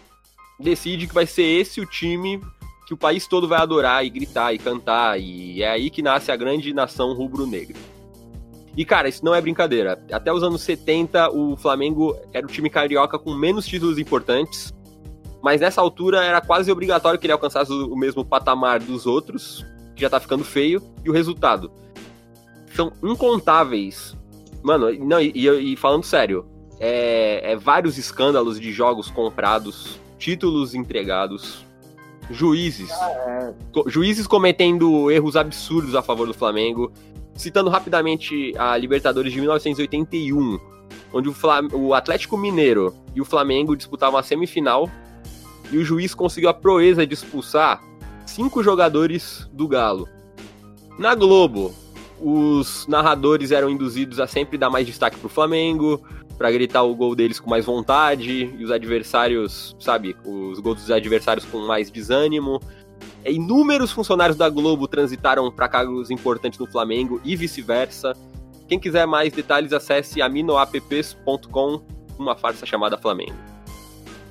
decide 0.60 1.06
que 1.06 1.14
vai 1.14 1.28
ser 1.28 1.44
esse 1.44 1.80
o 1.80 1.86
time 1.86 2.42
que 2.86 2.94
o 2.94 2.98
país 2.98 3.28
todo 3.28 3.48
vai 3.48 3.60
adorar 3.60 4.06
e 4.06 4.10
gritar 4.10 4.54
e 4.54 4.60
cantar, 4.60 5.20
e 5.20 5.64
é 5.64 5.70
aí 5.70 5.90
que 5.90 6.02
nasce 6.02 6.32
a 6.32 6.36
grande 6.36 6.74
nação 6.74 7.14
rubro-negra. 7.14 7.78
E 8.78 8.84
cara, 8.84 9.08
isso 9.08 9.24
não 9.24 9.34
é 9.34 9.42
brincadeira. 9.42 10.04
Até 10.12 10.32
os 10.32 10.44
anos 10.44 10.62
70, 10.62 11.32
o 11.32 11.56
Flamengo 11.56 12.16
era 12.34 12.46
o 12.46 12.50
time 12.50 12.70
carioca 12.70 13.18
com 13.18 13.34
menos 13.34 13.66
títulos 13.66 13.98
importantes, 13.98 14.74
mas 15.42 15.62
nessa 15.62 15.82
altura 15.82 16.24
era 16.24 16.42
quase 16.42 16.72
obrigatório 16.72 17.20
que 17.20 17.26
ele 17.26 17.34
alcançasse 17.34 17.72
o 17.72 17.96
mesmo 17.96 18.26
patamar 18.26 18.80
dos 18.80 19.06
outros, 19.06 19.66
que 19.96 20.02
já 20.02 20.10
tá 20.10 20.20
ficando 20.20 20.44
feio, 20.44 20.82
e 21.04 21.10
o 21.10 21.14
resultado. 21.14 21.72
São 22.74 22.92
incontáveis. 23.02 24.16
Mano, 24.62 24.92
não, 25.06 25.22
e, 25.22 25.74
e 25.74 25.76
falando 25.78 26.04
sério, 26.04 26.46
é, 26.80 27.52
é 27.52 27.56
vários 27.56 27.98
escândalos 27.98 28.60
de 28.60 28.72
jogos 28.72 29.10
comprados, 29.10 30.00
títulos 30.18 30.76
entregados, 30.76 31.66
juízes. 32.30 32.92
Ah, 32.92 33.10
é. 33.28 33.54
Juízes 33.88 34.28
cometendo 34.28 35.12
erros 35.12 35.36
absurdos 35.36 35.96
a 35.96 36.02
favor 36.02 36.28
do 36.28 36.34
Flamengo. 36.34 36.92
Citando 37.36 37.70
rapidamente 37.70 38.54
a 38.58 38.78
Libertadores 38.78 39.34
de 39.34 39.40
1981, 39.40 40.58
onde 41.12 41.28
o, 41.28 41.34
Flam 41.34 41.68
o 41.74 41.94
Atlético 41.94 42.38
Mineiro 42.38 42.96
e 43.14 43.20
o 43.20 43.26
Flamengo 43.26 43.76
disputavam 43.76 44.18
a 44.18 44.24
semifinal 44.24 44.90
e 45.72 45.78
o 45.78 45.84
juiz 45.84 46.14
conseguiu 46.14 46.50
a 46.50 46.54
proeza 46.54 47.06
de 47.06 47.14
expulsar 47.14 47.84
cinco 48.26 48.64
jogadores 48.64 49.50
do 49.52 49.68
Galo. 49.68 50.08
Na 50.98 51.14
Globo, 51.14 51.74
os 52.22 52.88
narradores 52.88 53.52
eram 53.52 53.70
induzidos 53.70 54.20
a 54.20 54.28
sempre 54.28 54.58
dar 54.58 54.70
mais 54.70 54.86
destaque 54.86 55.18
pro 55.18 55.28
Flamengo, 55.28 56.02
para 56.38 56.52
gritar 56.52 56.84
o 56.84 56.96
gol 56.96 57.16
deles 57.16 57.40
com 57.40 57.50
mais 57.50 57.66
vontade, 57.66 58.54
e 58.58 58.64
os 58.64 58.72
adversários, 58.72 59.76
sabe, 59.80 60.16
os 60.26 60.60
gols 60.60 60.82
dos 60.82 60.92
adversários 60.92 61.46
com 61.46 61.60
mais 61.60 61.90
desânimo. 61.90 62.60
É, 63.24 63.32
inúmeros 63.32 63.92
funcionários 63.92 64.38
da 64.38 64.50
Globo 64.50 64.88
transitaram 64.88 65.52
para 65.52 65.68
cargos 65.68 66.12
importantes 66.12 66.60
no 66.60 66.68
Flamengo 66.68 67.20
e 67.24 67.36
vice-versa. 67.36 68.14
Quem 68.68 68.80
quiser 68.80 69.06
mais 69.06 69.32
detalhes, 69.32 69.74
acesse 69.74 70.22
aminoapps.com, 70.22 71.82
uma 72.18 72.36
farsa 72.36 72.66
chamada 72.66 72.98
Flamengo. 72.98 73.36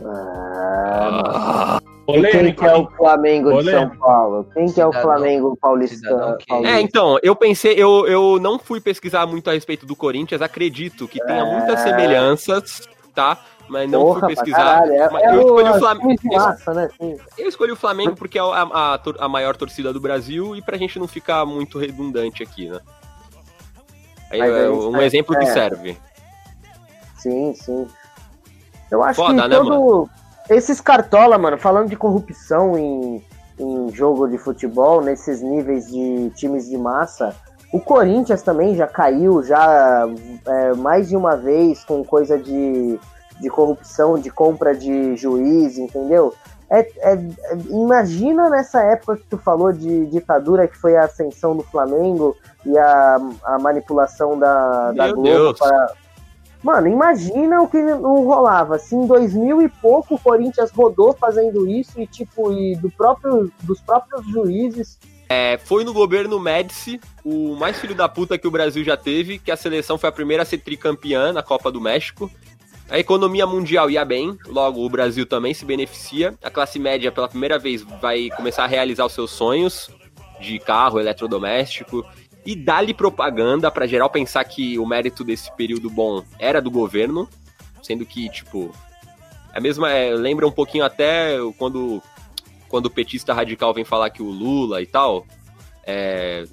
Ah, 0.04 1.80
quem 2.06 2.54
que 2.54 2.64
é 2.64 2.76
o 2.76 2.90
Flamengo 2.90 3.62
de 3.62 3.70
São 3.70 3.90
Paulo? 3.96 4.46
Quem 4.52 4.66
que 4.66 4.80
é 4.80 4.86
o 4.86 4.92
Flamengo 4.92 5.56
paulistano? 5.60 6.36
É, 6.64 6.80
então, 6.80 7.18
eu 7.22 7.34
pensei, 7.34 7.74
eu, 7.74 8.06
eu 8.06 8.38
não 8.40 8.58
fui 8.58 8.80
pesquisar 8.80 9.26
muito 9.26 9.48
a 9.48 9.52
respeito 9.52 9.86
do 9.86 9.96
Corinthians, 9.96 10.42
acredito 10.42 11.08
que 11.08 11.24
tenha 11.24 11.44
muitas 11.44 11.80
é. 11.80 11.84
semelhanças, 11.84 12.82
tá? 13.14 13.38
Mas 13.68 13.90
não 13.90 14.02
Porra, 14.02 14.20
fui 14.20 14.28
pesquisar. 14.28 14.86
É, 14.86 15.10
mas 15.10 15.22
é 15.22 15.34
eu, 15.34 15.40
escolhi 15.40 15.70
o 15.70 15.78
Flamengo, 15.78 16.20
massa, 16.24 16.74
né? 16.74 16.88
eu 17.38 17.48
escolhi 17.48 17.72
o 17.72 17.76
Flamengo 17.76 18.14
porque 18.14 18.38
é 18.38 18.42
a, 18.42 18.44
a, 18.44 19.00
a, 19.20 19.28
maior 19.28 19.56
torcida 19.56 19.92
do 19.92 20.00
Brasil 20.00 20.54
e 20.54 20.60
pra 20.60 20.76
gente 20.76 20.98
não 20.98 21.08
ficar 21.08 21.46
muito 21.46 21.78
redundante 21.78 22.42
aqui, 22.42 22.68
né? 22.68 22.80
Aí, 24.30 24.40
é, 24.40 24.68
um 24.68 25.00
exemplo 25.00 25.36
que 25.38 25.44
é. 25.44 25.52
serve. 25.52 25.96
Sim, 27.16 27.54
sim. 27.54 27.86
Eu 28.90 29.02
acho 29.02 29.16
Foda, 29.16 29.42
que 29.42 29.48
né, 29.48 29.56
todo... 29.56 29.70
Mano? 29.70 30.10
Esses 30.48 30.80
cartola, 30.80 31.38
mano, 31.38 31.58
falando 31.58 31.88
de 31.88 31.96
corrupção 31.96 32.76
em, 32.76 33.24
em 33.58 33.90
jogo 33.90 34.28
de 34.28 34.36
futebol, 34.36 35.00
nesses 35.00 35.40
níveis 35.40 35.86
de 35.86 36.30
times 36.30 36.68
de 36.68 36.76
massa, 36.76 37.34
o 37.72 37.80
Corinthians 37.80 38.42
também 38.42 38.76
já 38.76 38.86
caiu, 38.86 39.42
já 39.42 40.06
é, 40.46 40.74
mais 40.74 41.08
de 41.08 41.16
uma 41.16 41.36
vez 41.36 41.84
com 41.84 42.04
coisa 42.04 42.38
de, 42.38 42.98
de 43.40 43.50
corrupção, 43.50 44.18
de 44.18 44.30
compra 44.30 44.74
de 44.74 45.16
juiz, 45.16 45.78
entendeu? 45.78 46.32
É, 46.70 46.80
é, 46.80 47.18
imagina 47.68 48.48
nessa 48.48 48.82
época 48.82 49.16
que 49.16 49.24
tu 49.24 49.38
falou 49.38 49.72
de 49.72 50.06
ditadura, 50.06 50.68
que 50.68 50.76
foi 50.76 50.96
a 50.96 51.04
ascensão 51.04 51.56
do 51.56 51.62
Flamengo 51.62 52.36
e 52.64 52.76
a, 52.78 53.16
a 53.44 53.58
manipulação 53.58 54.38
da, 54.38 54.92
da 54.92 55.12
Globo 55.12 55.58
para. 55.58 56.03
Mano, 56.64 56.88
imagina 56.88 57.60
o 57.60 57.68
que 57.68 57.82
não 57.82 58.24
rolava. 58.24 58.76
Assim, 58.76 58.96
em 58.96 59.06
2000 59.06 59.60
e 59.60 59.68
pouco, 59.68 60.14
o 60.14 60.18
Corinthians 60.18 60.70
rodou 60.70 61.12
fazendo 61.12 61.68
isso 61.68 62.00
e, 62.00 62.06
tipo, 62.06 62.50
e 62.50 62.74
do 62.76 62.90
próprio, 62.90 63.52
dos 63.62 63.82
próprios 63.82 64.26
juízes. 64.26 64.98
É, 65.28 65.58
foi 65.58 65.84
no 65.84 65.92
governo 65.92 66.40
Médici, 66.40 66.98
o 67.22 67.54
mais 67.54 67.78
filho 67.78 67.94
da 67.94 68.08
puta 68.08 68.38
que 68.38 68.48
o 68.48 68.50
Brasil 68.50 68.82
já 68.82 68.96
teve, 68.96 69.38
que 69.38 69.50
a 69.50 69.56
seleção 69.56 69.98
foi 69.98 70.08
a 70.08 70.12
primeira 70.12 70.42
a 70.42 70.46
ser 70.46 70.58
tricampeã 70.58 71.34
na 71.34 71.42
Copa 71.42 71.70
do 71.70 71.82
México. 71.82 72.30
A 72.88 72.98
economia 72.98 73.46
mundial 73.46 73.90
ia 73.90 74.04
bem, 74.04 74.38
logo 74.46 74.84
o 74.84 74.88
Brasil 74.88 75.26
também 75.26 75.52
se 75.52 75.66
beneficia. 75.66 76.34
A 76.42 76.50
classe 76.50 76.78
média, 76.78 77.12
pela 77.12 77.28
primeira 77.28 77.58
vez, 77.58 77.82
vai 78.00 78.30
começar 78.36 78.64
a 78.64 78.68
realizar 78.68 79.04
os 79.04 79.12
seus 79.12 79.30
sonhos 79.30 79.90
de 80.40 80.58
carro, 80.58 80.98
eletrodoméstico. 80.98 82.06
E 82.46 82.54
dá-lhe 82.54 82.92
propaganda 82.92 83.70
para 83.70 83.86
geral 83.86 84.10
pensar 84.10 84.44
que 84.44 84.78
o 84.78 84.86
mérito 84.86 85.24
desse 85.24 85.50
período 85.56 85.88
bom 85.88 86.22
era 86.38 86.60
do 86.60 86.70
governo, 86.70 87.28
sendo 87.82 88.04
que, 88.04 88.28
tipo, 88.28 88.70
é 89.52 89.60
mesma. 89.60 89.90
É, 89.90 90.14
lembra 90.14 90.46
um 90.46 90.52
pouquinho 90.52 90.84
até 90.84 91.36
quando, 91.56 92.02
quando 92.68 92.86
o 92.86 92.90
petista 92.90 93.32
radical 93.32 93.72
vem 93.72 93.84
falar 93.84 94.10
que 94.10 94.22
o 94.22 94.30
Lula 94.30 94.82
e 94.82 94.86
tal. 94.86 95.26
É, 95.86 96.44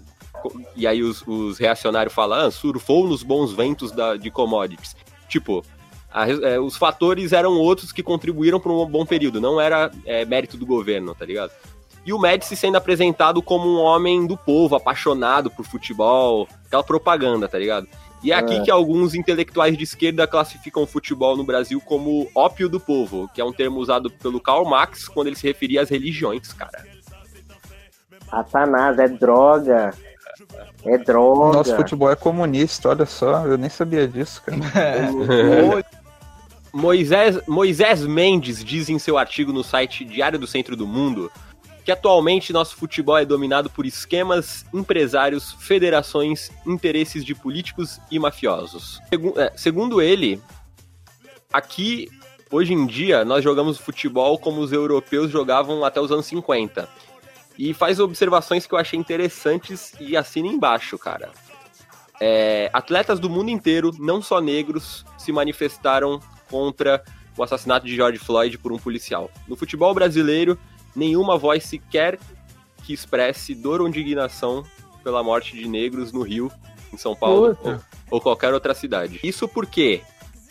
e 0.75 0.87
aí 0.87 1.03
os, 1.03 1.25
os 1.27 1.57
reacionários 1.57 2.13
falam, 2.13 2.47
ah, 2.47 2.51
surfou 2.51 3.07
nos 3.07 3.23
bons 3.23 3.51
ventos 3.51 3.91
da, 3.91 4.15
de 4.15 4.31
commodities. 4.31 4.95
Tipo, 5.27 5.63
a, 6.11 6.29
é, 6.29 6.59
os 6.59 6.77
fatores 6.77 7.31
eram 7.31 7.53
outros 7.53 7.91
que 7.91 8.03
contribuíram 8.03 8.59
para 8.59 8.71
um 8.71 8.85
bom 8.85 9.05
período, 9.05 9.39
não 9.41 9.59
era 9.59 9.91
é, 10.05 10.25
mérito 10.25 10.57
do 10.57 10.65
governo, 10.65 11.15
tá 11.15 11.25
ligado? 11.25 11.51
E 12.05 12.11
o 12.11 12.19
Médici 12.19 12.55
sendo 12.55 12.77
apresentado 12.77 13.41
como 13.41 13.67
um 13.69 13.79
homem 13.79 14.25
do 14.25 14.35
povo, 14.35 14.75
apaixonado 14.75 15.51
por 15.51 15.65
futebol, 15.65 16.47
aquela 16.65 16.83
propaganda, 16.83 17.47
tá 17.47 17.59
ligado? 17.59 17.87
E 18.23 18.31
é 18.31 18.35
aqui 18.35 18.55
é. 18.55 18.61
que 18.61 18.71
alguns 18.71 19.15
intelectuais 19.15 19.75
de 19.77 19.83
esquerda 19.83 20.27
classificam 20.27 20.83
o 20.83 20.87
futebol 20.87 21.35
no 21.35 21.43
Brasil 21.43 21.81
como 21.81 22.29
ópio 22.35 22.69
do 22.69 22.79
povo, 22.79 23.29
que 23.33 23.41
é 23.41 23.45
um 23.45 23.53
termo 23.53 23.79
usado 23.79 24.09
pelo 24.11 24.39
Karl 24.39 24.65
Marx 24.65 25.07
quando 25.07 25.27
ele 25.27 25.35
se 25.35 25.47
referia 25.47 25.81
às 25.81 25.89
religiões, 25.89 26.53
cara. 26.53 26.85
Satanás, 28.29 28.97
é 28.99 29.07
droga. 29.07 29.93
É 30.85 30.97
droga. 30.97 31.57
Nosso 31.57 31.75
futebol 31.75 32.11
é 32.11 32.15
comunista, 32.15 32.89
olha 32.89 33.05
só, 33.05 33.45
eu 33.45 33.57
nem 33.57 33.69
sabia 33.69 34.07
disso, 34.07 34.41
cara. 34.43 34.61
Moisés, 36.73 37.39
Moisés 37.47 38.05
Mendes 38.05 38.63
diz 38.63 38.87
em 38.87 38.97
seu 38.97 39.17
artigo 39.17 39.51
no 39.51 39.63
site 39.63 40.05
Diário 40.05 40.39
do 40.39 40.47
Centro 40.47 40.75
do 40.75 40.87
Mundo 40.87 41.29
que 41.83 41.91
atualmente 41.91 42.53
nosso 42.53 42.75
futebol 42.75 43.17
é 43.17 43.25
dominado 43.25 43.69
por 43.69 43.85
esquemas, 43.85 44.65
empresários, 44.73 45.53
federações, 45.53 46.51
interesses 46.65 47.25
de 47.25 47.33
políticos 47.33 47.99
e 48.09 48.19
mafiosos. 48.19 49.01
É, 49.37 49.51
segundo 49.55 50.01
ele, 50.01 50.41
aqui, 51.51 52.09
hoje 52.51 52.73
em 52.73 52.85
dia, 52.85 53.25
nós 53.25 53.43
jogamos 53.43 53.77
futebol 53.77 54.37
como 54.37 54.61
os 54.61 54.71
europeus 54.71 55.31
jogavam 55.31 55.83
até 55.83 55.99
os 55.99 56.11
anos 56.11 56.25
50. 56.27 56.87
E 57.57 57.73
faz 57.73 57.99
observações 57.99 58.65
que 58.65 58.73
eu 58.73 58.79
achei 58.79 58.97
interessantes 58.97 59.93
e 59.99 60.15
assina 60.15 60.47
embaixo, 60.47 60.97
cara. 60.97 61.31
É, 62.19 62.69
atletas 62.71 63.19
do 63.19 63.29
mundo 63.29 63.49
inteiro, 63.49 63.91
não 63.99 64.21
só 64.21 64.39
negros, 64.39 65.03
se 65.17 65.31
manifestaram 65.31 66.19
contra 66.49 67.03
o 67.35 67.43
assassinato 67.43 67.85
de 67.85 67.95
George 67.95 68.19
Floyd 68.19 68.57
por 68.59 68.71
um 68.71 68.77
policial. 68.77 69.31
No 69.47 69.55
futebol 69.55 69.93
brasileiro, 69.93 70.57
nenhuma 70.95 71.37
voz 71.37 71.63
sequer 71.63 72.19
que 72.83 72.93
expresse 72.93 73.53
dor 73.53 73.81
ou 73.81 73.87
indignação 73.87 74.63
pela 75.03 75.23
morte 75.23 75.55
de 75.55 75.67
negros 75.67 76.11
no 76.11 76.21
Rio, 76.21 76.51
em 76.93 76.97
São 76.97 77.15
Paulo 77.15 77.57
ou, 77.63 77.79
ou, 78.09 78.21
qualquer 78.21 78.53
outra 78.53 78.73
cidade. 78.73 79.19
Isso 79.23 79.47
porque 79.47 80.01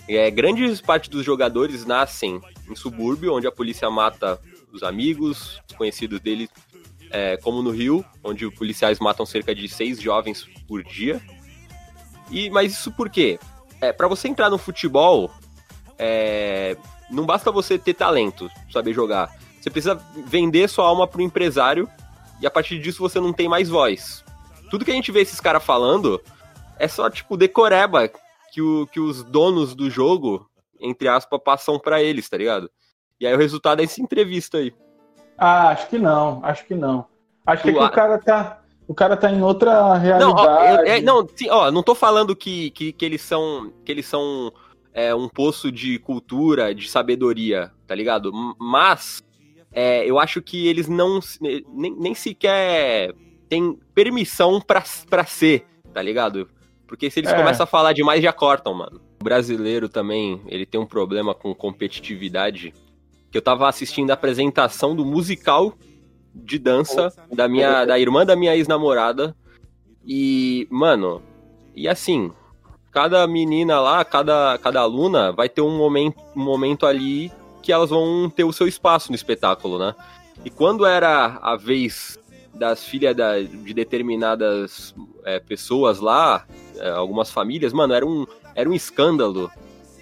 é, 0.09 0.31
grande 0.31 0.65
parte 0.83 1.11
dos 1.11 1.25
jogadores 1.25 1.85
nascem 1.85 2.41
em 2.69 2.75
subúrbio, 2.75 3.35
onde 3.35 3.47
a 3.47 3.53
polícia 3.53 3.89
mata 3.91 4.41
os 4.73 4.83
amigos, 4.83 5.61
os 5.69 5.77
conhecidos 5.77 6.21
dele, 6.21 6.49
é, 7.11 7.37
como 7.37 7.63
no 7.63 7.71
Rio, 7.71 8.05
onde 8.23 8.47
os 8.47 8.55
policiais 8.55 8.99
matam 8.99 9.27
cerca 9.27 9.55
de 9.55 9.69
seis 9.69 10.01
jovens 10.01 10.47
por 10.67 10.83
dia. 10.83 11.21
E, 12.31 12.49
mas 12.51 12.73
isso 12.73 12.93
por 12.93 13.11
quê? 13.11 13.39
É, 13.81 13.93
para 13.93 14.09
você 14.09 14.29
entrar 14.29 14.51
no 14.51 14.59
futebol, 14.59 15.31
é, 15.99 16.77
não 17.11 17.27
basta 17.27 17.51
você 17.51 17.79
ter 17.79 17.95
talento, 17.95 18.49
saber 18.73 18.95
jogar. 18.95 19.37
Você 19.61 19.71
precisa 19.71 20.01
vender 20.27 20.69
sua 20.69 20.87
alma 20.87 21.07
pro 21.07 21.21
empresário 21.21 21.89
e 22.41 22.47
a 22.47 22.51
partir 22.51 22.79
disso 22.79 23.01
você 23.01 23.21
não 23.21 23.33
tem 23.33 23.49
mais 23.49 23.69
voz. 23.69 24.25
Tudo 24.71 24.85
que 24.85 24.91
a 24.91 24.95
gente 24.95 25.13
vê 25.13 25.21
esses 25.21 25.41
caras 25.41 25.63
falando 25.63 26.21
é 26.79 26.89
só, 26.89 27.11
tipo, 27.11 27.37
decoreba 27.37 28.11
que, 28.53 28.63
o, 28.63 28.87
que 28.87 28.99
os 28.99 29.23
donos 29.23 29.75
do 29.75 29.91
jogo, 29.91 30.49
entre 30.81 31.09
aspas, 31.09 31.41
passam 31.45 31.79
para 31.79 32.03
eles, 32.03 32.29
tá 32.29 32.39
ligado? 32.39 32.71
E 33.21 33.27
aí 33.27 33.35
o 33.35 33.39
resultado 33.39 33.81
é 33.81 33.85
essa 33.85 34.01
entrevista 34.01 34.59
aí. 34.59 34.73
Ah, 35.37 35.69
acho 35.69 35.89
que 35.89 35.99
não, 35.99 36.41
acho 36.43 36.65
que 36.67 36.75
não. 36.75 37.05
Acho 37.47 37.63
que, 37.63 37.71
é 37.71 37.73
que 37.73 37.79
o 37.79 37.91
cara 37.91 38.19
tá. 38.19 38.63
O 38.89 38.95
cara 38.95 39.17
tá 39.17 39.31
em 39.31 39.43
outra 39.43 39.95
realidade. 39.95 40.25
Não, 40.25 40.33
ó, 40.35 40.61
é, 40.85 41.01
não, 41.01 41.27
sim, 41.35 41.49
ó, 41.51 41.71
não 41.71 41.83
tô 41.83 41.95
falando 41.95 42.35
que, 42.35 42.71
que, 42.71 42.93
que 42.93 43.05
eles 43.05 43.23
são. 43.23 43.73
que 43.85 43.93
eles 43.93 44.07
são 44.07 44.53
é, 44.93 45.15
um 45.15 45.29
poço 45.29 45.71
de 45.71 45.99
cultura, 45.99 46.75
de 46.75 46.89
sabedoria, 46.89 47.71
tá 47.87 47.95
ligado? 47.95 48.33
Mas 48.59 49.23
é, 49.73 50.05
eu 50.05 50.19
acho 50.19 50.43
que 50.43 50.67
eles 50.67 50.89
não 50.89 51.21
nem, 51.41 51.95
nem 51.97 52.15
sequer 52.15 53.15
têm 53.49 53.79
permissão 53.95 54.61
pra, 54.61 54.83
pra 55.09 55.25
ser, 55.25 55.65
tá 55.93 56.03
ligado? 56.03 56.49
Porque 56.87 57.11
se 57.11 57.21
eles 57.21 57.31
é. 57.31 57.37
começam 57.37 57.65
a 57.65 57.67
falar 57.67 57.93
demais, 57.93 58.23
já 58.23 58.33
cortam, 58.33 58.75
mano. 58.75 59.01
O 59.21 59.25
brasileiro 59.25 59.89
também, 59.89 60.41
ele 60.47 60.67
tem 60.67 60.81
um 60.81 60.87
problema 60.87 61.35
com 61.35 61.55
competitividade. 61.55 62.75
Que 63.31 63.39
eu 63.39 63.43
tava 63.43 63.69
assistindo 63.69 64.11
a 64.11 64.15
apresentação 64.15 64.95
do 64.97 65.05
musical 65.05 65.75
de 66.35 66.59
dança 66.59 67.13
da 67.33 67.49
minha 67.49 67.85
da 67.85 67.99
irmã 67.99 68.27
da 68.27 68.35
minha 68.35 68.57
ex-namorada. 68.57 69.37
E, 70.05 70.67
mano, 70.71 71.23
e 71.77 71.87
assim, 71.87 72.33
cada 72.91 73.25
menina 73.27 73.81
lá, 73.81 74.05
cada, 74.05 74.59
cada 74.59 74.81
aluna 74.81 75.31
vai 75.31 75.49
ter 75.49 75.61
um 75.61 75.77
momento, 75.77 76.21
um 76.35 76.43
momento 76.43 76.87
ali 76.87 77.31
que 77.63 77.73
elas 77.73 77.91
vão 77.91 78.31
ter 78.31 78.45
o 78.45 78.53
seu 78.53 78.67
espaço 78.67 79.11
no 79.11 79.17
espetáculo, 79.17 79.79
né? 79.79 79.95
E 80.45 80.51
quando 80.51 80.87
era 80.87 81.39
a 81.43 81.57
vez 81.57 82.19
das 82.55 82.85
filhas 82.85 83.15
da, 83.15 83.41
de 83.41 83.75
determinadas 83.75 84.95
é, 85.25 85.39
pessoas 85.39 86.01
lá, 86.01 86.47
é, 86.77 86.91
algumas 86.91 87.31
famílias, 87.31 87.73
mano, 87.73 87.95
era 87.95 88.07
um, 88.07 88.27
era 88.55 88.69
um 88.69 88.75
escândalo 88.75 89.51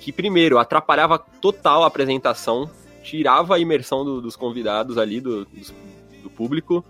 que, 0.01 0.13
primeiro, 0.13 0.59
atrapalhava 0.59 1.19
total 1.19 1.83
a 1.83 1.87
apresentação, 1.87 2.71
tirava 3.03 3.57
a 3.57 3.59
imersão 3.59 4.05
do, 4.05 4.21
dos 4.21 4.37
convidados 4.37 4.97
ali, 4.99 5.21
do, 5.21 5.45
do, 5.45 5.61
do 6.23 6.31
público, 6.31 6.85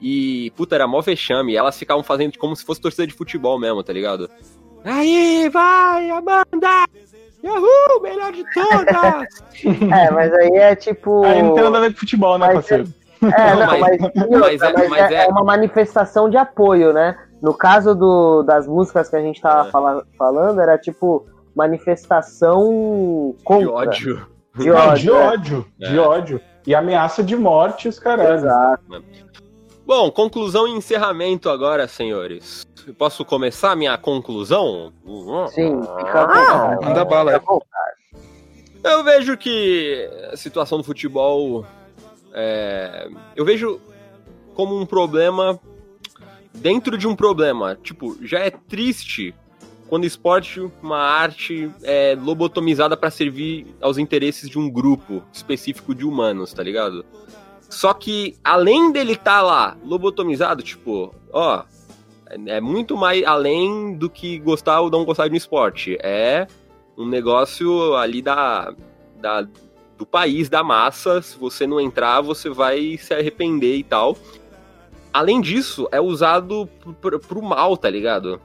e, 0.00 0.52
puta, 0.56 0.74
era 0.74 0.86
mó 0.86 1.00
vexame. 1.00 1.56
Elas 1.56 1.78
ficavam 1.78 2.02
fazendo 2.02 2.38
como 2.38 2.54
se 2.54 2.64
fosse 2.64 2.80
torcida 2.80 3.06
de 3.06 3.12
futebol 3.12 3.58
mesmo, 3.58 3.82
tá 3.82 3.92
ligado? 3.92 4.30
Aí, 4.84 5.48
vai, 5.48 6.10
Amanda! 6.10 6.86
Yahoo, 7.42 8.02
melhor 8.02 8.32
de 8.32 8.44
todas! 8.52 9.42
é, 9.92 10.10
mas 10.10 10.32
aí 10.32 10.56
é 10.56 10.74
tipo. 10.74 11.24
Aí 11.24 11.42
não 11.42 11.54
tem 11.54 11.64
nada 11.64 11.78
a 11.78 11.80
ver 11.82 11.92
com 11.92 12.00
futebol, 12.00 12.38
né, 12.38 12.46
mas, 12.46 12.54
parceiro? 12.54 12.88
É, 13.22 13.54
não, 13.54 13.66
não 14.30 14.40
mas, 14.40 14.60
mas, 14.60 14.62
é, 14.62 14.88
mas 14.88 15.10
é, 15.10 15.14
é, 15.14 15.24
é, 15.24 15.28
uma 15.28 15.44
manifestação 15.44 16.28
de 16.28 16.36
apoio, 16.36 16.92
né? 16.92 17.16
No 17.40 17.54
caso 17.54 17.94
do, 17.94 18.42
das 18.42 18.66
músicas 18.66 19.08
que 19.08 19.16
a 19.16 19.20
gente 19.20 19.40
tava 19.40 19.68
é. 19.68 19.70
fala, 19.70 20.04
falando, 20.16 20.60
era 20.60 20.76
tipo 20.76 21.26
manifestação 21.54 23.34
contra. 23.44 23.66
De 23.90 24.12
ódio. 24.12 24.26
De 24.56 24.70
ódio. 24.70 25.02
de 25.02 25.10
ódio. 25.10 25.66
É. 25.80 25.88
De 25.88 25.98
ódio. 25.98 26.40
E 26.66 26.74
ameaça 26.74 27.22
de 27.22 27.36
morte, 27.36 27.88
os 27.88 27.98
caras. 27.98 28.42
Exato. 28.42 29.04
Bom, 29.86 30.10
conclusão 30.10 30.68
e 30.68 30.72
encerramento 30.72 31.48
agora, 31.48 31.88
senhores. 31.88 32.67
Posso 32.96 33.24
começar 33.24 33.76
minha 33.76 33.96
conclusão? 33.98 34.92
Sim, 35.48 35.80
fica 35.82 36.22
ah, 36.22 36.78
Manda 36.80 37.04
bala. 37.04 37.42
Eu 38.82 39.04
vejo 39.04 39.36
que 39.36 40.08
a 40.32 40.36
situação 40.36 40.78
do 40.78 40.84
futebol. 40.84 41.66
É, 42.32 43.08
eu 43.34 43.44
vejo 43.44 43.80
como 44.54 44.78
um 44.78 44.86
problema 44.86 45.58
dentro 46.54 46.96
de 46.96 47.06
um 47.06 47.16
problema. 47.16 47.76
Tipo, 47.82 48.16
já 48.24 48.40
é 48.40 48.50
triste 48.50 49.34
quando 49.88 50.04
o 50.04 50.06
esporte, 50.06 50.60
uma 50.82 50.98
arte, 50.98 51.70
é 51.82 52.16
lobotomizada 52.20 52.96
para 52.96 53.10
servir 53.10 53.66
aos 53.80 53.96
interesses 53.96 54.48
de 54.48 54.58
um 54.58 54.70
grupo 54.70 55.22
específico 55.32 55.94
de 55.94 56.04
humanos, 56.04 56.52
tá 56.52 56.62
ligado? 56.62 57.04
Só 57.70 57.92
que, 57.94 58.36
além 58.44 58.92
dele 58.92 59.12
estar 59.12 59.38
tá 59.38 59.42
lá 59.42 59.76
lobotomizado, 59.84 60.62
tipo, 60.62 61.14
ó, 61.32 61.64
é 62.46 62.60
muito 62.60 62.96
mais 62.96 63.24
além 63.24 63.94
do 63.94 64.10
que 64.10 64.38
gostar 64.38 64.80
ou 64.80 64.90
não 64.90 65.04
gostar 65.04 65.28
de 65.28 65.34
um 65.34 65.36
esporte. 65.36 65.96
É 66.02 66.46
um 66.96 67.06
negócio 67.06 67.94
ali 67.94 68.20
da, 68.20 68.74
da 69.16 69.46
do 69.96 70.06
país, 70.06 70.48
da 70.48 70.62
massa. 70.62 71.20
Se 71.20 71.36
você 71.36 71.66
não 71.66 71.80
entrar, 71.80 72.20
você 72.20 72.48
vai 72.48 72.96
se 72.96 73.12
arrepender 73.12 73.76
e 73.76 73.82
tal. 73.82 74.16
Além 75.12 75.40
disso, 75.40 75.88
é 75.90 76.00
usado 76.00 76.68
pro, 77.00 77.18
pro 77.18 77.42
mal, 77.42 77.76
tá 77.76 77.90
ligado? 77.90 78.40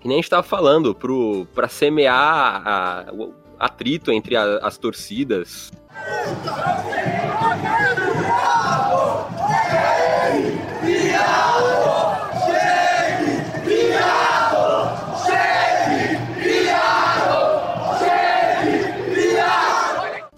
Que 0.00 0.08
nem 0.08 0.18
a 0.18 0.20
gente 0.20 0.30
tava 0.30 0.42
falando, 0.42 0.94
pro, 0.94 1.46
pra 1.54 1.68
semear 1.68 2.62
a, 2.66 3.06
o 3.12 3.34
atrito 3.58 4.12
entre 4.12 4.36
a, 4.36 4.58
as 4.58 4.78
torcidas. 4.78 5.72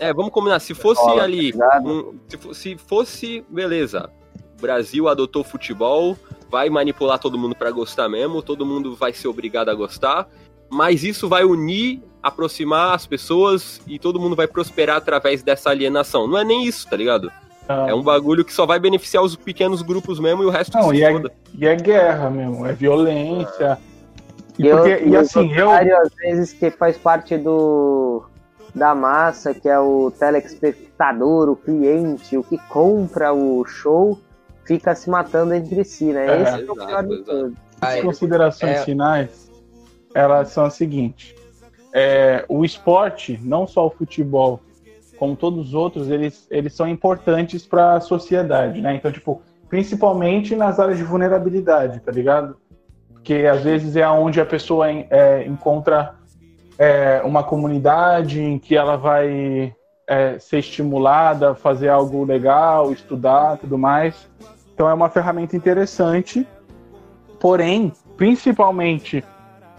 É, 0.04 0.12
vamos 0.12 0.32
combinar. 0.32 0.60
Se 0.60 0.74
fosse 0.74 1.00
Olá, 1.00 1.22
ali. 1.24 1.52
Um, 1.82 2.18
se, 2.28 2.54
se 2.54 2.76
fosse, 2.76 3.42
beleza. 3.48 4.10
O 4.58 4.60
Brasil 4.60 5.08
adotou 5.08 5.42
futebol, 5.42 6.16
vai 6.50 6.68
manipular 6.68 7.18
todo 7.18 7.38
mundo 7.38 7.54
para 7.54 7.70
gostar 7.70 8.06
mesmo, 8.08 8.42
todo 8.42 8.66
mundo 8.66 8.94
vai 8.94 9.14
ser 9.14 9.28
obrigado 9.28 9.70
a 9.70 9.74
gostar, 9.74 10.28
mas 10.70 11.02
isso 11.04 11.26
vai 11.26 11.42
unir, 11.44 12.02
aproximar 12.22 12.94
as 12.94 13.06
pessoas 13.06 13.80
e 13.86 13.98
todo 13.98 14.20
mundo 14.20 14.36
vai 14.36 14.46
prosperar 14.46 14.96
através 14.96 15.42
dessa 15.42 15.70
alienação. 15.70 16.26
Não 16.26 16.38
é 16.38 16.44
nem 16.44 16.64
isso, 16.64 16.86
tá 16.88 16.96
ligado? 16.96 17.32
Ah. 17.66 17.86
É 17.88 17.94
um 17.94 18.02
bagulho 18.02 18.44
que 18.44 18.52
só 18.52 18.66
vai 18.66 18.78
beneficiar 18.78 19.22
os 19.22 19.34
pequenos 19.34 19.80
grupos 19.80 20.20
mesmo 20.20 20.42
e 20.42 20.46
o 20.46 20.50
resto 20.50 20.76
Não, 20.76 20.92
e 20.92 21.02
é, 21.02 21.12
e 21.54 21.66
é, 21.66 21.76
guerra 21.76 22.28
mesmo, 22.28 22.66
é 22.66 22.74
violência. 22.74 23.78
E, 24.58 24.68
porque, 24.68 24.90
eu, 24.90 25.08
e 25.08 25.16
assim, 25.16 25.50
eu. 25.52 25.70
Às 25.70 26.14
vezes 26.14 26.52
que 26.52 26.70
faz 26.70 26.96
parte 26.98 27.36
do, 27.38 28.24
da 28.74 28.94
massa, 28.94 29.54
que 29.54 29.68
é 29.68 29.78
o 29.78 30.10
telespectador, 30.10 31.48
o 31.48 31.56
cliente, 31.56 32.36
o 32.36 32.42
que 32.42 32.58
compra 32.68 33.32
o 33.32 33.64
show, 33.64 34.18
fica 34.64 34.94
se 34.94 35.08
matando 35.08 35.54
entre 35.54 35.84
si, 35.84 36.06
né? 36.06 36.26
É, 36.26 36.42
Esse 36.42 36.62
é 36.62 36.70
o 36.70 36.74
pior 36.74 37.06
de 37.06 37.22
tudo. 37.22 37.54
As 37.80 38.00
considerações 38.00 38.78
é... 38.78 38.84
finais, 38.84 39.50
elas 40.14 40.48
são 40.48 40.64
as 40.64 40.74
seguintes. 40.74 41.34
É, 41.92 42.44
o 42.48 42.64
esporte, 42.64 43.38
não 43.42 43.66
só 43.66 43.86
o 43.86 43.90
futebol, 43.90 44.60
como 45.16 45.36
todos 45.36 45.68
os 45.68 45.74
outros, 45.74 46.10
eles, 46.10 46.46
eles 46.50 46.74
são 46.74 46.88
importantes 46.88 47.64
para 47.64 47.94
a 47.94 48.00
sociedade, 48.00 48.80
né? 48.80 48.96
Então, 48.96 49.12
tipo, 49.12 49.40
principalmente 49.68 50.56
nas 50.56 50.80
áreas 50.80 50.98
de 50.98 51.04
vulnerabilidade, 51.04 52.00
tá 52.00 52.10
ligado? 52.10 52.56
Porque 53.12 53.46
às 53.46 53.62
vezes 53.62 53.94
é 53.94 54.08
onde 54.08 54.40
a 54.40 54.46
pessoa 54.46 54.90
é, 54.90 55.46
encontra 55.46 56.16
é, 56.78 57.22
uma 57.24 57.42
comunidade 57.42 58.40
em 58.40 58.58
que 58.58 58.76
ela 58.76 58.96
vai 58.96 59.74
é, 60.06 60.38
ser 60.38 60.58
estimulada 60.58 61.52
a 61.52 61.54
fazer 61.54 61.88
algo 61.88 62.24
legal, 62.24 62.92
estudar, 62.92 63.58
tudo 63.58 63.78
mais. 63.78 64.28
Então 64.74 64.88
é 64.88 64.94
uma 64.94 65.08
ferramenta 65.08 65.56
interessante. 65.56 66.46
Porém, 67.40 67.92
principalmente 68.16 69.24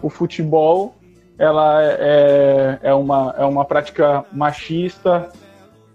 o 0.02 0.08
futebol, 0.08 0.94
ela 1.38 1.82
é, 1.82 2.78
é, 2.82 2.94
uma, 2.94 3.34
é 3.36 3.44
uma 3.44 3.64
prática 3.64 4.24
machista, 4.32 5.30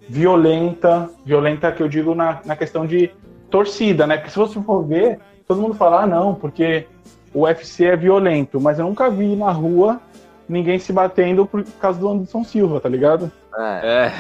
violenta, 0.08 1.10
violenta 1.26 1.72
que 1.72 1.82
eu 1.82 1.88
digo 1.88 2.14
na, 2.14 2.42
na 2.46 2.56
questão 2.56 2.86
de 2.86 3.12
torcida, 3.50 4.06
né? 4.06 4.18
Porque 4.18 4.32
se 4.32 4.38
você 4.38 4.62
for 4.62 4.84
ver, 4.84 5.20
todo 5.48 5.62
mundo 5.62 5.76
fala, 5.76 6.04
ah, 6.04 6.08
não, 6.08 6.36
porque 6.36 6.88
o 7.34 7.42
UFC 7.44 7.86
é 7.86 7.96
violento, 7.96 8.60
mas 8.60 8.78
eu 8.78 8.86
nunca 8.86 9.10
vi 9.10 9.36
na 9.36 9.52
rua 9.52 10.00
ninguém 10.48 10.80
se 10.80 10.92
batendo 10.92 11.46
por 11.46 11.64
causa 11.80 12.00
do 12.00 12.10
Anderson 12.10 12.44
Silva, 12.44 12.80
tá 12.80 12.90
ligado? 12.90 13.32
É. 13.58 14.12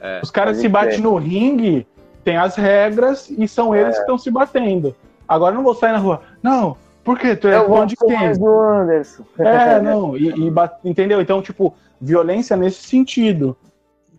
é. 0.00 0.20
Os 0.22 0.30
caras 0.30 0.58
se 0.58 0.68
batem 0.68 1.00
no 1.00 1.16
ringue, 1.16 1.86
tem 2.24 2.36
as 2.36 2.56
regras 2.56 3.30
e 3.30 3.46
são 3.48 3.74
eles 3.74 3.90
é. 3.90 3.92
que 3.92 4.00
estão 4.00 4.18
se 4.18 4.30
batendo. 4.30 4.94
Agora 5.26 5.54
não 5.54 5.62
vou 5.62 5.74
sair 5.74 5.92
na 5.92 5.98
rua. 5.98 6.22
Não, 6.42 6.76
por 7.04 7.18
quê? 7.18 7.34
Tu 7.34 7.48
é 7.48 7.56
eu 7.56 7.68
fã 7.68 7.86
de 7.86 7.96
quem? 7.96 8.32
Do 8.38 8.48
Anderson. 8.48 9.24
É, 9.38 9.80
não, 9.80 10.16
e, 10.16 10.28
e 10.28 10.52
entendeu? 10.84 11.20
Então, 11.20 11.42
tipo, 11.42 11.74
violência 12.00 12.56
nesse 12.56 12.82
sentido. 12.82 13.56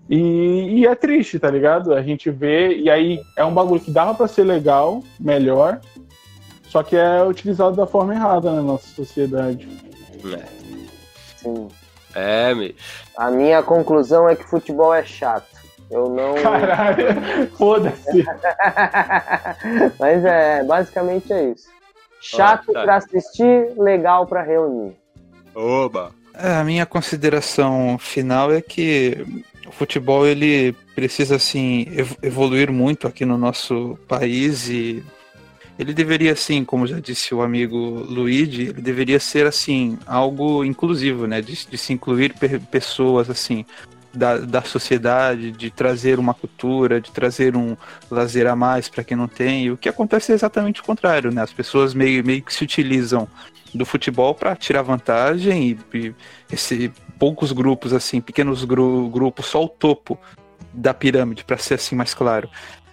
E, 0.09 0.79
e, 0.79 0.85
é 0.85 0.93
triste, 0.95 1.39
tá 1.39 1.49
ligado? 1.49 1.93
A 1.93 2.01
gente 2.01 2.29
vê, 2.29 2.75
e 2.75 2.89
aí 2.89 3.21
é 3.37 3.45
um 3.45 3.53
bagulho 3.53 3.79
que 3.79 3.89
dava 3.89 4.13
para 4.13 4.27
ser 4.27 4.43
legal, 4.43 5.01
melhor, 5.17 5.79
só 6.63 6.83
que 6.83 6.95
é 6.95 7.23
utilizado 7.23 7.75
da 7.75 7.87
forma 7.87 8.13
errada 8.13 8.51
na 8.51 8.61
nossa 8.61 8.87
sociedade. 8.87 9.67
É. 10.25 10.82
Sim. 11.43 11.67
É, 12.15 12.53
bicho. 12.53 12.75
A 13.17 13.29
minha 13.29 13.61
conclusão 13.61 14.27
é 14.27 14.35
que 14.35 14.43
futebol 14.43 14.93
é 14.93 15.03
chato. 15.03 15.53
Eu 15.91 16.09
não. 16.09 16.35
Caralho, 16.35 17.49
foda-se. 17.57 18.25
Mas 19.99 20.25
é, 20.25 20.63
basicamente 20.63 21.31
é 21.31 21.51
isso. 21.51 21.67
Chato 22.19 22.71
ah, 22.71 22.73
tá. 22.73 22.83
pra 22.83 22.95
assistir, 22.95 23.73
legal 23.77 24.25
pra 24.25 24.41
reunir. 24.41 24.95
Oba! 25.53 26.11
É, 26.33 26.55
a 26.55 26.63
minha 26.63 26.85
consideração 26.85 27.97
final 27.99 28.51
é 28.51 28.61
que 28.61 29.43
o 29.67 29.71
futebol 29.71 30.25
ele 30.25 30.73
precisa 30.95 31.35
assim 31.35 31.85
evoluir 32.23 32.71
muito 32.71 33.07
aqui 33.07 33.25
no 33.25 33.37
nosso 33.37 33.99
país 34.07 34.67
e 34.69 35.03
ele 35.77 35.93
deveria, 35.93 36.33
assim, 36.33 36.63
como 36.63 36.85
já 36.85 36.99
disse 36.99 37.33
o 37.33 37.41
amigo 37.41 37.77
Luigi, 37.77 38.63
ele 38.63 38.81
deveria 38.81 39.19
ser, 39.19 39.47
assim, 39.47 39.97
algo 40.05 40.63
inclusivo, 40.63 41.25
né? 41.25 41.41
De, 41.41 41.67
de 41.67 41.77
se 41.77 41.93
incluir 41.93 42.35
pessoas, 42.69 43.29
assim, 43.29 43.65
da, 44.13 44.37
da 44.37 44.61
sociedade, 44.61 45.51
de 45.51 45.71
trazer 45.71 46.19
uma 46.19 46.33
cultura, 46.33 47.01
de 47.01 47.11
trazer 47.11 47.55
um 47.55 47.75
lazer 48.09 48.47
a 48.47 48.55
mais 48.55 48.87
para 48.87 49.03
quem 49.03 49.17
não 49.17 49.27
tem. 49.27 49.65
E 49.65 49.71
o 49.71 49.77
que 49.77 49.89
acontece 49.89 50.31
é 50.31 50.35
exatamente 50.35 50.81
o 50.81 50.83
contrário, 50.83 51.31
né? 51.31 51.41
As 51.41 51.53
pessoas 51.53 51.93
meio, 51.93 52.23
meio 52.23 52.41
que 52.41 52.53
se 52.53 52.63
utilizam 52.63 53.27
do 53.73 53.85
futebol 53.85 54.35
para 54.35 54.55
tirar 54.55 54.83
vantagem 54.83 55.79
e, 55.93 55.97
e 55.97 56.15
esse 56.51 56.91
poucos 57.17 57.51
grupos, 57.51 57.93
assim, 57.93 58.21
pequenos 58.21 58.63
gru 58.63 59.09
grupos, 59.09 59.47
só 59.47 59.63
o 59.63 59.69
topo 59.69 60.19
da 60.73 60.93
pirâmide, 60.93 61.43
para 61.43 61.57
ser 61.57 61.75
assim 61.75 61.95
mais 61.95 62.13
claro, 62.13 62.49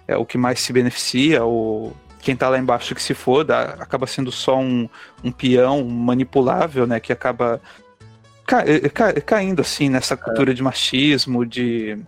é 0.07 0.16
o 0.16 0.24
que 0.24 0.39
mais 0.39 0.61
se 0.61 0.72
beneficia, 0.72 1.43
ou 1.43 1.95
quem 2.21 2.37
tá 2.37 2.49
lá 2.49 2.59
embaixo 2.59 2.95
que 2.95 3.03
se 3.03 3.14
foda 3.14 3.77
acaba 3.79 4.07
sendo 4.07 4.31
só 4.31 4.59
um, 4.59 4.89
um 5.25 5.33
peão 5.33 5.85
manipulável, 5.85 6.87
né? 6.87 7.01
Que 7.01 7.12
acaba 7.12 7.61
ca, 8.47 8.64
eh, 8.66 8.89
ca, 8.89 9.12
caindo 9.21 9.61
assim 9.61 9.89
nessa 9.89 10.16
cultura 10.16 10.53
de 10.53 10.62
machismo, 10.62 11.47
de 11.47 11.99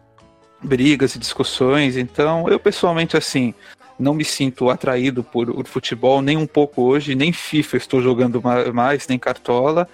brigas 0.62 1.14
e 1.14 1.18
discussões. 1.18 1.96
Então, 1.96 2.48
eu 2.48 2.58
pessoalmente, 2.58 3.16
assim, 3.16 3.54
não 3.98 4.14
me 4.14 4.24
sinto 4.24 4.70
atraído 4.70 5.22
por, 5.22 5.52
por 5.52 5.66
futebol 5.66 6.20
nem 6.22 6.36
um 6.36 6.46
pouco 6.46 6.82
hoje, 6.82 7.14
nem 7.14 7.32
FIFA 7.32 7.76
estou 7.76 8.02
jogando 8.02 8.42
mais, 8.72 9.06
nem 9.08 9.18
cartola. 9.18 9.88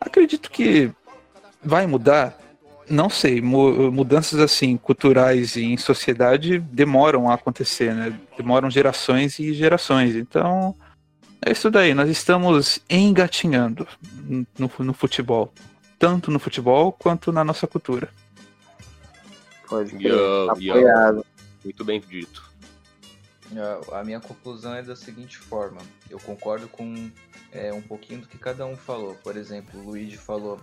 Acredito 0.00 0.50
que 0.50 0.90
vai 1.62 1.86
mudar 1.86 2.39
não 2.90 3.08
sei, 3.08 3.40
mudanças 3.40 4.40
assim 4.40 4.76
culturais 4.76 5.54
e 5.56 5.64
em 5.64 5.76
sociedade 5.76 6.58
demoram 6.58 7.30
a 7.30 7.34
acontecer, 7.34 7.94
né? 7.94 8.18
Demoram 8.36 8.68
gerações 8.68 9.38
e 9.38 9.54
gerações. 9.54 10.16
Então, 10.16 10.74
é 11.44 11.52
isso 11.52 11.70
daí. 11.70 11.94
Nós 11.94 12.10
estamos 12.10 12.80
engatinhando 12.90 13.86
no, 14.58 14.70
no 14.80 14.92
futebol, 14.92 15.52
tanto 15.98 16.30
no 16.30 16.38
futebol 16.38 16.92
quanto 16.92 17.30
na 17.30 17.44
nossa 17.44 17.66
cultura. 17.66 18.10
Pode 19.68 19.94
yo, 20.02 20.52
yo. 20.58 21.24
Muito 21.64 21.84
bem 21.84 22.00
dito. 22.00 22.50
A 23.92 24.04
minha 24.04 24.20
conclusão 24.20 24.74
é 24.74 24.82
da 24.82 24.96
seguinte 24.96 25.38
forma: 25.38 25.80
eu 26.10 26.18
concordo 26.18 26.66
com 26.68 27.10
é, 27.52 27.72
um 27.72 27.82
pouquinho 27.82 28.20
do 28.22 28.26
que 28.26 28.36
cada 28.36 28.66
um 28.66 28.76
falou. 28.76 29.14
Por 29.22 29.36
exemplo, 29.36 29.80
o 29.80 29.90
Luigi 29.90 30.16
falou 30.16 30.60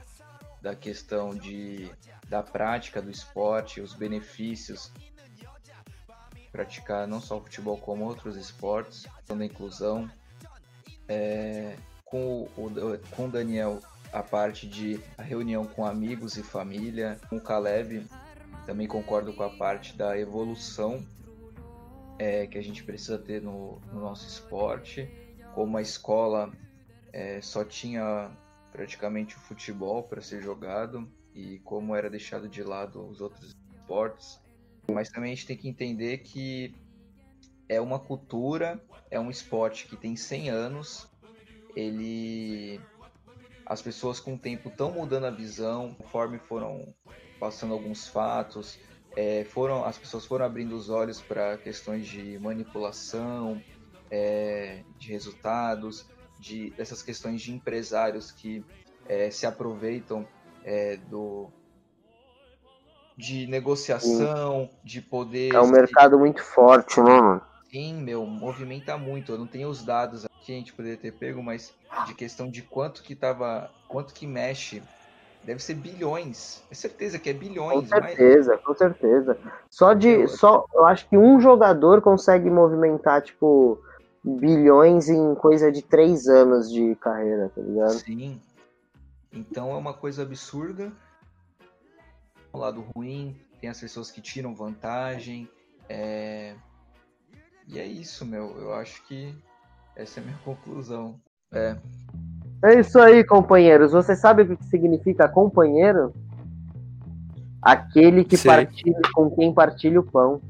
da 0.61 0.75
questão 0.75 1.35
de, 1.35 1.91
da 2.27 2.41
prática 2.41 3.01
do 3.01 3.09
esporte, 3.09 3.81
os 3.81 3.93
benefícios 3.93 4.91
praticar 6.51 7.07
não 7.07 7.21
só 7.21 7.37
o 7.37 7.41
futebol 7.41 7.77
como 7.77 8.03
outros 8.05 8.35
esportes, 8.35 9.05
da 9.27 9.45
inclusão. 9.45 10.09
É, 11.07 11.75
com, 12.03 12.43
o, 12.57 12.71
com 13.15 13.25
o 13.25 13.29
Daniel, 13.29 13.79
a 14.11 14.23
parte 14.23 14.67
de 14.67 14.99
a 15.17 15.21
reunião 15.21 15.65
com 15.65 15.85
amigos 15.85 16.37
e 16.37 16.43
família. 16.43 17.19
Com 17.29 17.37
o 17.37 17.41
Caleb, 17.41 18.05
também 18.65 18.87
concordo 18.87 19.33
com 19.33 19.43
a 19.43 19.49
parte 19.49 19.95
da 19.95 20.17
evolução 20.17 21.05
é, 22.17 22.47
que 22.47 22.57
a 22.57 22.63
gente 22.63 22.83
precisa 22.83 23.17
ter 23.17 23.41
no, 23.41 23.79
no 23.91 23.99
nosso 23.99 24.27
esporte. 24.27 25.09
Como 25.53 25.77
a 25.77 25.81
escola 25.81 26.51
é, 27.13 27.41
só 27.41 27.63
tinha 27.63 28.31
praticamente 28.77 29.35
o 29.35 29.39
futebol 29.39 30.03
para 30.03 30.21
ser 30.21 30.39
jogado 30.39 31.11
e 31.33 31.57
como 31.59 31.95
era 31.95 32.11
deixado 32.11 32.47
de 32.47 32.61
lado 32.61 33.03
os 33.07 33.21
outros 33.21 33.55
esportes. 33.73 34.39
Mas 34.91 35.09
também 35.09 35.31
a 35.31 35.35
gente 35.35 35.47
tem 35.47 35.57
que 35.57 35.67
entender 35.67 36.19
que 36.19 36.75
é 37.67 37.81
uma 37.81 37.97
cultura, 37.97 38.79
é 39.09 39.19
um 39.19 39.31
esporte 39.31 39.87
que 39.87 39.97
tem 39.97 40.15
100 40.15 40.49
anos, 40.51 41.07
ele 41.75 42.79
as 43.65 43.81
pessoas 43.81 44.19
com 44.19 44.35
o 44.35 44.37
tempo 44.37 44.69
estão 44.69 44.91
mudando 44.91 45.25
a 45.25 45.31
visão, 45.31 45.95
conforme 45.95 46.37
foram 46.37 46.93
passando 47.39 47.73
alguns 47.73 48.07
fatos, 48.07 48.79
é, 49.15 49.43
foram 49.43 49.83
as 49.83 49.97
pessoas 49.97 50.23
foram 50.23 50.45
abrindo 50.45 50.73
os 50.75 50.87
olhos 50.89 51.19
para 51.19 51.57
questões 51.57 52.05
de 52.05 52.37
manipulação, 52.37 53.59
é, 54.11 54.83
de 54.99 55.11
resultados, 55.11 56.07
de 56.39 56.71
dessas 56.71 57.01
questões 57.01 57.41
de 57.41 57.51
empresários 57.51 58.31
que 58.31 58.63
é, 59.07 59.29
se 59.29 59.45
aproveitam 59.45 60.27
é, 60.63 60.97
do 60.97 61.49
de 63.17 63.47
negociação, 63.47 64.69
Sim. 64.69 64.77
de 64.83 65.01
poder. 65.01 65.53
É 65.53 65.59
um 65.59 65.71
mercado 65.71 66.19
muito 66.19 66.43
forte, 66.43 67.01
né, 67.01 67.19
mano? 67.19 67.41
Sim, 67.71 68.01
meu, 68.01 68.25
movimenta 68.25 68.97
muito. 68.97 69.31
Eu 69.31 69.39
não 69.39 69.47
tenho 69.47 69.67
os 69.67 69.83
dados 69.83 70.23
aqui, 70.25 70.53
a 70.53 70.55
gente 70.55 70.71
poderia 70.71 70.97
ter 70.97 71.11
pego, 71.11 71.41
mas 71.41 71.73
de 72.05 72.13
questão 72.13 72.49
de 72.49 72.61
quanto 72.61 73.01
que 73.01 73.15
tava. 73.15 73.71
quanto 73.87 74.13
que 74.13 74.27
mexe. 74.27 74.83
Deve 75.43 75.63
ser 75.63 75.75
bilhões. 75.75 76.61
É 76.69 76.75
certeza 76.75 77.17
que 77.17 77.29
é 77.29 77.33
bilhões. 77.33 77.89
Com 77.89 78.01
certeza, 78.01 78.51
mas... 78.55 78.65
com 78.65 78.75
certeza. 78.75 79.37
Só 79.69 79.93
de. 79.93 80.27
Só, 80.27 80.65
eu 80.73 80.85
acho 80.85 81.07
que 81.07 81.17
um 81.17 81.39
jogador 81.39 82.01
consegue 82.01 82.49
movimentar, 82.49 83.21
tipo, 83.21 83.81
bilhões 84.35 85.07
em 85.07 85.33
coisa 85.35 85.71
de 85.71 85.81
três 85.81 86.27
anos 86.27 86.69
de 86.69 86.95
carreira, 86.95 87.49
tá 87.55 87.61
ligado? 87.61 87.93
Sim. 87.93 88.41
Então 89.31 89.71
é 89.71 89.77
uma 89.77 89.93
coisa 89.93 90.23
absurda. 90.23 90.91
O 92.51 92.57
lado 92.57 92.81
ruim, 92.93 93.39
tem 93.61 93.69
as 93.69 93.79
pessoas 93.79 94.11
que 94.11 94.21
tiram 94.21 94.53
vantagem. 94.53 95.49
É... 95.87 96.55
E 97.67 97.79
é 97.79 97.85
isso, 97.85 98.25
meu. 98.25 98.57
Eu 98.57 98.73
acho 98.73 99.05
que 99.07 99.33
essa 99.95 100.19
é 100.19 100.23
a 100.23 100.25
minha 100.25 100.37
conclusão. 100.43 101.19
É. 101.51 101.77
É 102.63 102.79
isso 102.79 102.99
aí, 102.99 103.23
companheiros. 103.23 103.91
Você 103.91 104.15
sabe 104.15 104.41
o 104.41 104.57
que 104.57 104.65
significa 104.65 105.29
companheiro? 105.29 106.13
Aquele 107.61 108.25
que 108.25 108.37
partilha 108.37 108.99
com 109.13 109.29
quem 109.29 109.53
partilha 109.53 109.99
o 109.99 110.03
pão. 110.03 110.41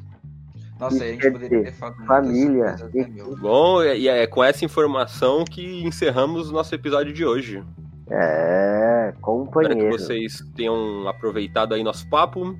Nossa, 0.79 1.03
a 1.03 1.07
gente 1.07 1.31
poderia 1.31 1.63
ter 1.63 1.73
falado 1.73 2.05
família. 2.05 2.75
Né, 2.93 3.07
Bom, 3.39 3.83
e 3.83 4.07
é 4.07 4.27
com 4.27 4.43
essa 4.43 4.63
informação 4.63 5.43
que 5.43 5.83
encerramos 5.83 6.49
o 6.49 6.53
nosso 6.53 6.73
episódio 6.75 7.11
de 7.13 7.25
hoje. 7.25 7.63
É, 8.09 9.13
companheiro. 9.21 9.77
Espero 9.77 9.91
que 9.91 10.03
vocês 10.03 10.43
tenham 10.55 11.07
aproveitado 11.07 11.73
aí 11.73 11.83
nosso 11.83 12.07
papo, 12.09 12.55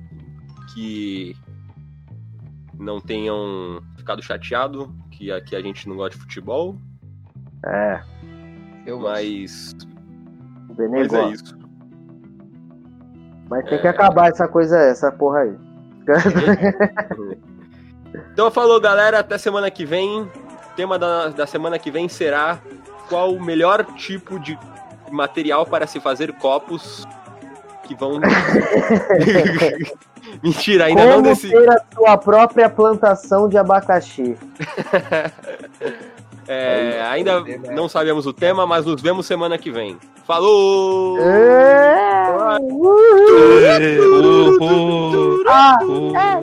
que 0.74 1.34
não 2.78 3.00
tenham 3.00 3.80
ficado 3.96 4.22
chateado 4.22 4.92
que 5.18 5.32
aqui 5.32 5.56
a 5.56 5.60
gente 5.60 5.88
não 5.88 5.96
gosta 5.96 6.16
de 6.16 6.22
futebol. 6.22 6.76
É. 7.66 8.00
Eu 8.86 9.00
mas. 9.00 9.74
Mas 10.78 11.12
é 11.12 11.28
isso. 11.30 11.58
Mas 13.50 13.64
tem 13.64 13.78
é... 13.78 13.80
que 13.80 13.88
acabar 13.88 14.28
essa 14.28 14.46
coisa, 14.46 14.78
essa 14.78 15.10
porra 15.10 15.40
aí. 15.40 15.56
então 18.32 18.50
falou, 18.50 18.80
galera. 18.80 19.20
Até 19.20 19.38
semana 19.38 19.70
que 19.70 19.84
vem. 19.84 20.22
O 20.22 20.30
tema 20.76 20.98
da, 20.98 21.28
da 21.28 21.46
semana 21.46 21.78
que 21.78 21.90
vem 21.90 22.08
será 22.08 22.58
qual 23.08 23.32
o 23.32 23.42
melhor 23.42 23.84
tipo 23.96 24.38
de 24.38 24.58
material 25.10 25.66
para 25.66 25.86
se 25.86 26.00
fazer 26.00 26.32
copos 26.34 27.06
que 27.84 27.94
vão. 27.94 28.20
Mentira, 30.42 30.86
ainda 30.86 31.02
Como 31.02 31.14
não 31.14 31.22
decidi. 31.22 31.52
ter 31.52 31.70
a 31.70 31.80
sua 31.94 32.18
própria 32.18 32.68
plantação 32.68 33.48
de 33.48 33.56
abacaxi. 33.58 34.36
É, 36.50 37.02
ainda 37.02 37.44
não 37.74 37.90
sabemos 37.90 38.26
o 38.26 38.32
tema, 38.32 38.66
mas 38.66 38.86
nos 38.86 39.02
vemos 39.02 39.26
semana 39.26 39.58
que 39.58 39.70
vem. 39.70 39.98
Falou! 40.26 41.18
É. 41.18 42.26
Uh, 42.30 42.58
uh, 42.72 44.62
uh, 44.62 45.44
ah, 45.46 45.78
é. 46.16 46.40